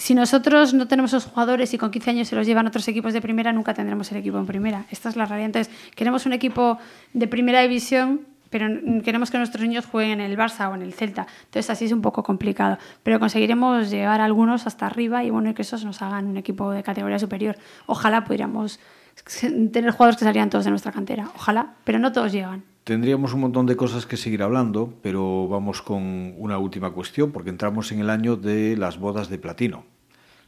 Si 0.00 0.14
nosotros 0.14 0.72
no 0.72 0.88
tenemos 0.88 1.12
esos 1.12 1.26
jugadores 1.26 1.74
y 1.74 1.78
con 1.78 1.90
15 1.90 2.10
años 2.10 2.28
se 2.28 2.34
los 2.34 2.46
llevan 2.46 2.66
otros 2.66 2.88
equipos 2.88 3.12
de 3.12 3.20
primera, 3.20 3.52
nunca 3.52 3.74
tendremos 3.74 4.10
el 4.12 4.16
equipo 4.16 4.38
en 4.38 4.46
primera. 4.46 4.86
Esta 4.90 5.10
es 5.10 5.16
la 5.16 5.26
realidad. 5.26 5.46
Entonces, 5.46 5.74
queremos 5.94 6.24
un 6.24 6.32
equipo 6.32 6.78
de 7.12 7.26
primera 7.26 7.60
división, 7.60 8.22
pero 8.48 8.66
queremos 9.04 9.30
que 9.30 9.36
nuestros 9.36 9.62
niños 9.62 9.84
jueguen 9.84 10.20
en 10.20 10.30
el 10.30 10.38
Barça 10.38 10.70
o 10.70 10.74
en 10.74 10.80
el 10.80 10.94
Celta. 10.94 11.26
Entonces, 11.44 11.68
así 11.68 11.84
es 11.84 11.92
un 11.92 12.00
poco 12.00 12.22
complicado. 12.22 12.78
Pero 13.02 13.20
conseguiremos 13.20 13.90
llevar 13.90 14.22
a 14.22 14.24
algunos 14.24 14.66
hasta 14.66 14.86
arriba 14.86 15.22
y 15.22 15.28
bueno, 15.28 15.52
que 15.52 15.60
esos 15.60 15.84
nos 15.84 16.00
hagan 16.00 16.28
un 16.28 16.38
equipo 16.38 16.70
de 16.70 16.82
categoría 16.82 17.18
superior. 17.18 17.58
Ojalá 17.84 18.24
pudiéramos 18.24 18.80
tener 19.72 19.90
jugadores 19.90 20.16
que 20.16 20.24
salieran 20.24 20.50
todos 20.50 20.64
de 20.64 20.70
nuestra 20.70 20.92
cantera. 20.92 21.30
Ojalá, 21.34 21.74
pero 21.84 21.98
no 21.98 22.12
todos 22.12 22.32
llegan. 22.32 22.64
Tendríamos 22.84 23.34
un 23.34 23.40
montón 23.40 23.66
de 23.66 23.76
cosas 23.76 24.06
que 24.06 24.16
seguir 24.16 24.42
hablando, 24.42 24.94
pero 25.02 25.46
vamos 25.48 25.82
con 25.82 26.34
una 26.38 26.58
última 26.58 26.90
cuestión, 26.90 27.30
porque 27.30 27.50
entramos 27.50 27.92
en 27.92 28.00
el 28.00 28.10
año 28.10 28.36
de 28.36 28.76
las 28.76 28.98
bodas 28.98 29.28
de 29.28 29.38
platino. 29.38 29.84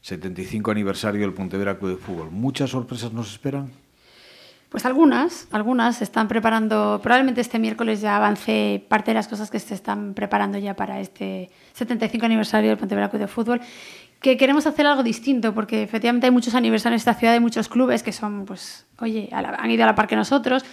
75 0.00 0.70
aniversario 0.70 1.20
del 1.20 1.32
Pontevedra 1.32 1.78
Club 1.78 1.92
de 1.92 1.96
Fútbol. 1.96 2.30
¿Muchas 2.30 2.70
sorpresas 2.70 3.12
nos 3.12 3.30
esperan? 3.30 3.70
Pues 4.68 4.86
algunas, 4.86 5.46
algunas 5.52 5.96
se 5.98 6.04
están 6.04 6.28
preparando. 6.28 6.98
Probablemente 7.02 7.42
este 7.42 7.58
miércoles 7.58 8.00
ya 8.00 8.16
avance 8.16 8.82
parte 8.88 9.10
de 9.10 9.16
las 9.16 9.28
cosas 9.28 9.50
que 9.50 9.58
se 9.58 9.74
están 9.74 10.14
preparando 10.14 10.56
ya 10.56 10.74
para 10.74 10.98
este 10.98 11.50
75 11.74 12.24
aniversario 12.24 12.70
del 12.70 12.78
Pontevedra 12.78 13.10
Club 13.10 13.20
de 13.20 13.28
Fútbol. 13.28 13.60
Que 14.22 14.36
queremos 14.36 14.66
hacer 14.66 14.86
algo 14.86 15.02
distinto, 15.02 15.52
porque 15.52 15.82
efectivamente 15.82 16.26
hay 16.26 16.30
muchos 16.30 16.54
aniversarios 16.54 17.02
en 17.02 17.10
esta 17.10 17.14
ciudad, 17.18 17.34
hay 17.34 17.40
muchos 17.40 17.68
clubes 17.68 18.02
que 18.02 18.12
son, 18.12 18.44
pues, 18.46 18.86
oye, 19.00 19.28
han 19.32 19.70
ido 19.70 19.82
a 19.82 19.86
la 19.86 19.94
par 19.94 20.06
que 20.06 20.16
nosotros 20.16 20.64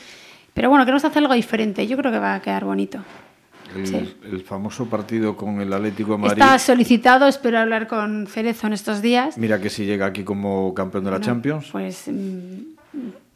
pero 0.54 0.70
bueno, 0.70 0.84
queremos 0.84 1.06
hacer 1.06 1.24
algo 1.24 1.34
diferente. 1.34 1.88
Yo 1.88 1.96
creo 1.96 2.12
que 2.12 2.20
va 2.20 2.36
a 2.36 2.42
quedar 2.42 2.66
bonito. 2.66 3.00
El, 3.74 3.88
sí. 3.88 4.18
el, 4.30 4.42
famoso 4.42 4.88
partido 4.88 5.38
con 5.38 5.62
el 5.62 5.72
Atlético 5.72 6.14
de 6.14 6.18
Madrid. 6.18 6.42
Está 6.42 6.60
solicitado, 6.60 7.28
espero 7.28 7.60
hablar 7.60 7.88
con 7.88 8.28
Cerezo 8.28 8.68
en 8.68 8.74
estos 8.74 9.02
días. 9.02 9.38
Mira 9.38 9.62
que 9.62 9.70
si 9.70 9.86
llega 9.86 10.08
aquí 10.08 10.24
como 10.24 10.74
campeón 10.74 11.06
de 11.06 11.12
la 11.12 11.20
no, 11.20 11.24
Champions. 11.24 11.70
Pues 11.72 12.08
mmm, 12.08 12.58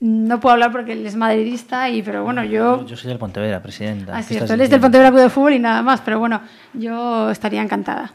no 0.02 0.40
puedo 0.42 0.54
hablar 0.54 0.74
porque 0.74 0.94
él 0.94 1.06
es 1.06 1.16
madridista, 1.16 1.90
y, 1.90 2.02
pero 2.02 2.24
bueno, 2.24 2.44
yo... 2.44 2.84
Yo 2.86 2.98
soy 2.98 3.10
del 3.10 3.20
Pontevedra, 3.20 3.62
presidenta. 3.62 4.18
Ah, 4.18 4.24
cierto, 4.24 4.56
él 4.56 4.60
es 4.62 4.70
del 4.70 4.82
Pontevedra 4.82 5.12
Club 5.12 5.22
de 5.22 5.30
Fútbol 5.30 5.54
y 5.54 5.60
nada 5.60 5.82
más, 5.82 6.02
pero 6.02 6.20
bueno, 6.20 6.42
yo 6.74 7.30
estaría 7.30 7.62
encantada. 7.62 8.14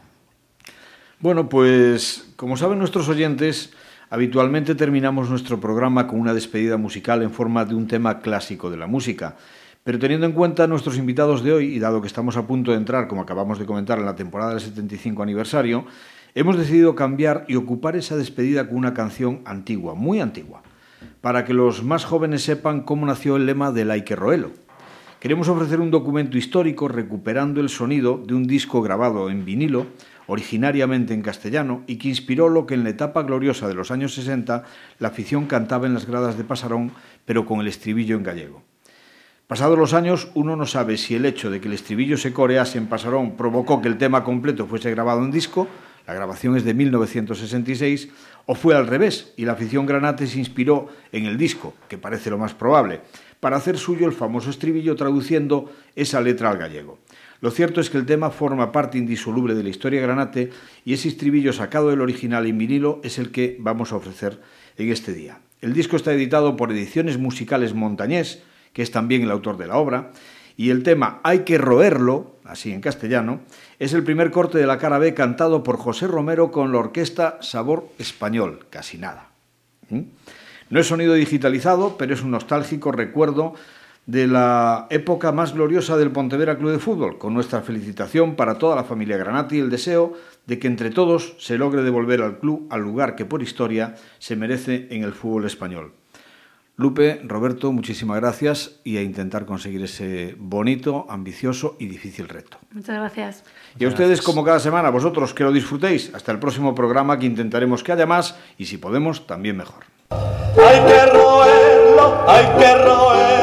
Bueno, 1.19 1.49
pues 1.49 2.31
como 2.35 2.57
saben 2.57 2.79
nuestros 2.79 3.09
oyentes, 3.09 3.73
Habitualmente 4.11 4.73
terminamos 4.73 5.29
nuestro 5.29 5.59
programa 5.59 6.07
con 6.07 6.19
una 6.19 6.33
despedida 6.33 6.77
musical 6.77 7.21
en 7.21 7.29
forma 7.29 7.63
de 7.63 7.75
un 7.75 7.85
tema 7.85 8.21
clásico 8.21 8.71
de 8.71 8.77
la 8.77 8.87
música. 8.87 9.37
Pero 9.83 9.99
teniendo 9.99 10.25
en 10.25 10.31
cuenta 10.31 10.65
nuestros 10.65 10.97
invitados 10.97 11.43
de 11.43 11.53
hoy, 11.53 11.75
y 11.75 11.79
dado 11.79 12.01
que 12.01 12.07
estamos 12.07 12.35
a 12.35 12.47
punto 12.47 12.71
de 12.71 12.77
entrar, 12.77 13.07
como 13.07 13.21
acabamos 13.21 13.59
de 13.59 13.67
comentar, 13.67 13.99
en 13.99 14.05
la 14.05 14.15
temporada 14.15 14.51
del 14.51 14.61
75 14.61 15.21
aniversario, 15.21 15.85
hemos 16.33 16.57
decidido 16.57 16.95
cambiar 16.95 17.45
y 17.47 17.55
ocupar 17.55 17.95
esa 17.95 18.17
despedida 18.17 18.67
con 18.67 18.77
una 18.77 18.95
canción 18.95 19.41
antigua, 19.45 19.93
muy 19.93 20.21
antigua, 20.21 20.63
para 21.21 21.45
que 21.45 21.53
los 21.53 21.83
más 21.83 22.03
jóvenes 22.03 22.41
sepan 22.41 22.81
cómo 22.81 23.05
nació 23.05 23.35
el 23.35 23.45
lema 23.45 23.71
del 23.71 23.91
Ike 23.91 24.15
Roelo. 24.15 24.49
Queremos 25.19 25.49
ofrecer 25.49 25.81
un 25.81 25.91
documento 25.91 26.35
histórico 26.35 26.87
recuperando 26.87 27.61
el 27.61 27.69
sonido 27.69 28.23
de 28.25 28.33
un 28.33 28.47
disco 28.47 28.81
grabado 28.81 29.29
en 29.29 29.45
vinilo 29.45 29.85
originariamente 30.29 31.13
en 31.15 31.23
castellano 31.23 31.83
y 31.87 31.97
que 31.97 32.07
inspiró 32.07 32.49
lo 32.49 32.65
que 32.65 32.75
en 32.75 32.83
la 32.83 32.91
etapa 32.91 33.23
gloriosa 33.23 33.67
de 33.67 33.73
los 33.73 33.89
años 33.89 34.13
60 34.13 34.63
la 34.99 35.07
afición 35.07 35.47
cantaba 35.47 35.87
en 35.87 35.95
las 35.95 36.05
gradas 36.05 36.37
de 36.37 36.43
Pasarón, 36.43 36.91
pero 37.25 37.45
con 37.45 37.59
el 37.59 37.67
estribillo 37.67 38.15
en 38.15 38.23
gallego. 38.23 38.61
Pasados 39.47 39.79
los 39.79 39.95
años, 39.95 40.29
uno 40.35 40.55
no 40.55 40.67
sabe 40.67 40.97
si 40.97 41.15
el 41.15 41.25
hecho 41.25 41.49
de 41.49 41.59
que 41.59 41.67
el 41.67 41.73
estribillo 41.73 42.17
se 42.17 42.31
corease 42.31 42.77
en 42.77 42.85
Pasarón 42.85 43.35
provocó 43.35 43.81
que 43.81 43.87
el 43.87 43.97
tema 43.97 44.23
completo 44.23 44.67
fuese 44.67 44.91
grabado 44.91 45.23
en 45.25 45.31
disco, 45.31 45.67
la 46.05 46.13
grabación 46.13 46.55
es 46.55 46.63
de 46.63 46.75
1966, 46.75 48.09
o 48.45 48.53
fue 48.53 48.75
al 48.75 48.85
revés 48.85 49.33
y 49.37 49.45
la 49.45 49.53
afición 49.53 49.87
granate 49.87 50.27
se 50.27 50.37
inspiró 50.37 50.89
en 51.11 51.25
el 51.25 51.37
disco, 51.37 51.73
que 51.87 51.97
parece 51.97 52.29
lo 52.29 52.37
más 52.37 52.53
probable, 52.53 53.01
para 53.39 53.57
hacer 53.57 53.79
suyo 53.79 54.05
el 54.05 54.13
famoso 54.13 54.51
estribillo 54.51 54.95
traduciendo 54.95 55.71
esa 55.95 56.21
letra 56.21 56.51
al 56.51 56.57
gallego. 56.57 56.99
Lo 57.41 57.51
cierto 57.51 57.79
es 57.79 57.89
que 57.89 57.97
el 57.97 58.05
tema 58.05 58.31
forma 58.31 58.71
parte 58.71 58.97
indisoluble 58.97 59.55
de 59.55 59.63
la 59.63 59.69
historia 59.69 60.01
granate 60.01 60.49
y 60.83 60.93
ese 60.93 61.07
estribillo 61.07 61.53
sacado 61.53 61.89
del 61.89 62.01
original 62.01 62.45
en 62.45 62.57
vinilo 62.57 62.99
es 63.03 63.17
el 63.17 63.31
que 63.31 63.55
vamos 63.59 63.91
a 63.91 63.95
ofrecer 63.95 64.41
en 64.77 64.91
este 64.91 65.13
día. 65.13 65.39
El 65.61 65.73
disco 65.73 65.95
está 65.95 66.13
editado 66.13 66.55
por 66.55 66.71
Ediciones 66.71 67.17
Musicales 67.17 67.73
Montañés, 67.73 68.41
que 68.73 68.81
es 68.81 68.91
también 68.91 69.23
el 69.23 69.31
autor 69.31 69.57
de 69.57 69.67
la 69.67 69.77
obra, 69.77 70.11
y 70.57 70.71
el 70.71 70.83
tema 70.83 71.21
Hay 71.23 71.39
que 71.39 71.57
roerlo, 71.57 72.35
así 72.43 72.73
en 72.73 72.81
castellano, 72.81 73.39
es 73.79 73.93
el 73.93 74.03
primer 74.03 74.31
corte 74.31 74.57
de 74.57 74.67
la 74.67 74.77
cara 74.77 74.99
B 74.99 75.13
cantado 75.13 75.63
por 75.63 75.77
José 75.77 76.07
Romero 76.07 76.51
con 76.51 76.73
la 76.73 76.79
orquesta 76.79 77.37
Sabor 77.41 77.87
Español, 77.97 78.65
casi 78.69 78.97
nada. 78.97 79.29
¿Mm? 79.89 80.01
No 80.69 80.79
es 80.79 80.87
sonido 80.87 81.13
digitalizado, 81.13 81.97
pero 81.97 82.13
es 82.13 82.21
un 82.21 82.31
nostálgico 82.31 82.91
recuerdo 82.91 83.55
de 84.09 84.25
la 84.25 84.87
época 84.89 85.31
más 85.31 85.53
gloriosa 85.53 85.95
del 85.95 86.09
Pontevedra 86.09 86.57
Club 86.57 86.71
de 86.71 86.79
Fútbol, 86.79 87.19
con 87.19 87.35
nuestra 87.35 87.61
felicitación 87.61 88.35
para 88.35 88.57
toda 88.57 88.75
la 88.75 88.83
familia 88.83 89.17
Granati 89.17 89.57
y 89.57 89.59
el 89.59 89.69
deseo 89.69 90.13
de 90.47 90.57
que 90.57 90.65
entre 90.65 90.89
todos 90.89 91.35
se 91.37 91.59
logre 91.59 91.83
devolver 91.83 92.23
al 92.23 92.39
club 92.39 92.65
al 92.71 92.81
lugar 92.81 93.15
que 93.15 93.25
por 93.25 93.43
historia 93.43 93.93
se 94.17 94.35
merece 94.35 94.87
en 94.89 95.03
el 95.03 95.13
fútbol 95.13 95.45
español. 95.45 95.93
Lupe, 96.75 97.21
Roberto, 97.23 97.71
muchísimas 97.71 98.19
gracias 98.19 98.79
y 98.83 98.97
a 98.97 99.03
intentar 99.03 99.45
conseguir 99.45 99.83
ese 99.83 100.33
bonito, 100.39 101.05
ambicioso 101.07 101.75
y 101.77 101.85
difícil 101.85 102.27
reto. 102.27 102.57
Muchas 102.71 102.95
gracias. 102.95 103.43
Y 103.77 103.85
a 103.85 103.89
ustedes, 103.89 104.23
como 104.23 104.43
cada 104.43 104.59
semana, 104.59 104.89
vosotros 104.89 105.35
que 105.35 105.43
lo 105.43 105.51
disfrutéis. 105.51 106.11
Hasta 106.15 106.31
el 106.31 106.39
próximo 106.39 106.73
programa 106.73 107.19
que 107.19 107.27
intentaremos 107.27 107.83
que 107.83 107.91
haya 107.91 108.07
más 108.07 108.39
y 108.57 108.65
si 108.65 108.77
podemos, 108.77 109.27
también 109.27 109.57
mejor. 109.57 109.83
Hay 110.09 110.79
que 110.87 111.05
roerlo, 111.11 112.27
hay 112.27 112.45
que 112.57 112.73
roerlo, 112.75 113.38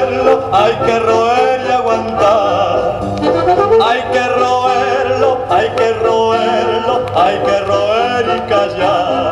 hay 0.52 0.74
que 0.86 0.98
roer 0.98 1.60
y 1.68 1.72
aguantar. 1.72 3.00
Hay 3.82 4.02
que 4.12 4.28
roerlo, 4.28 5.38
hay 5.50 5.68
que 5.70 5.92
roerlo, 5.92 7.06
hay 7.14 7.38
que 7.38 7.60
roer 7.60 8.36
y 8.36 8.40
callar. 8.50 9.25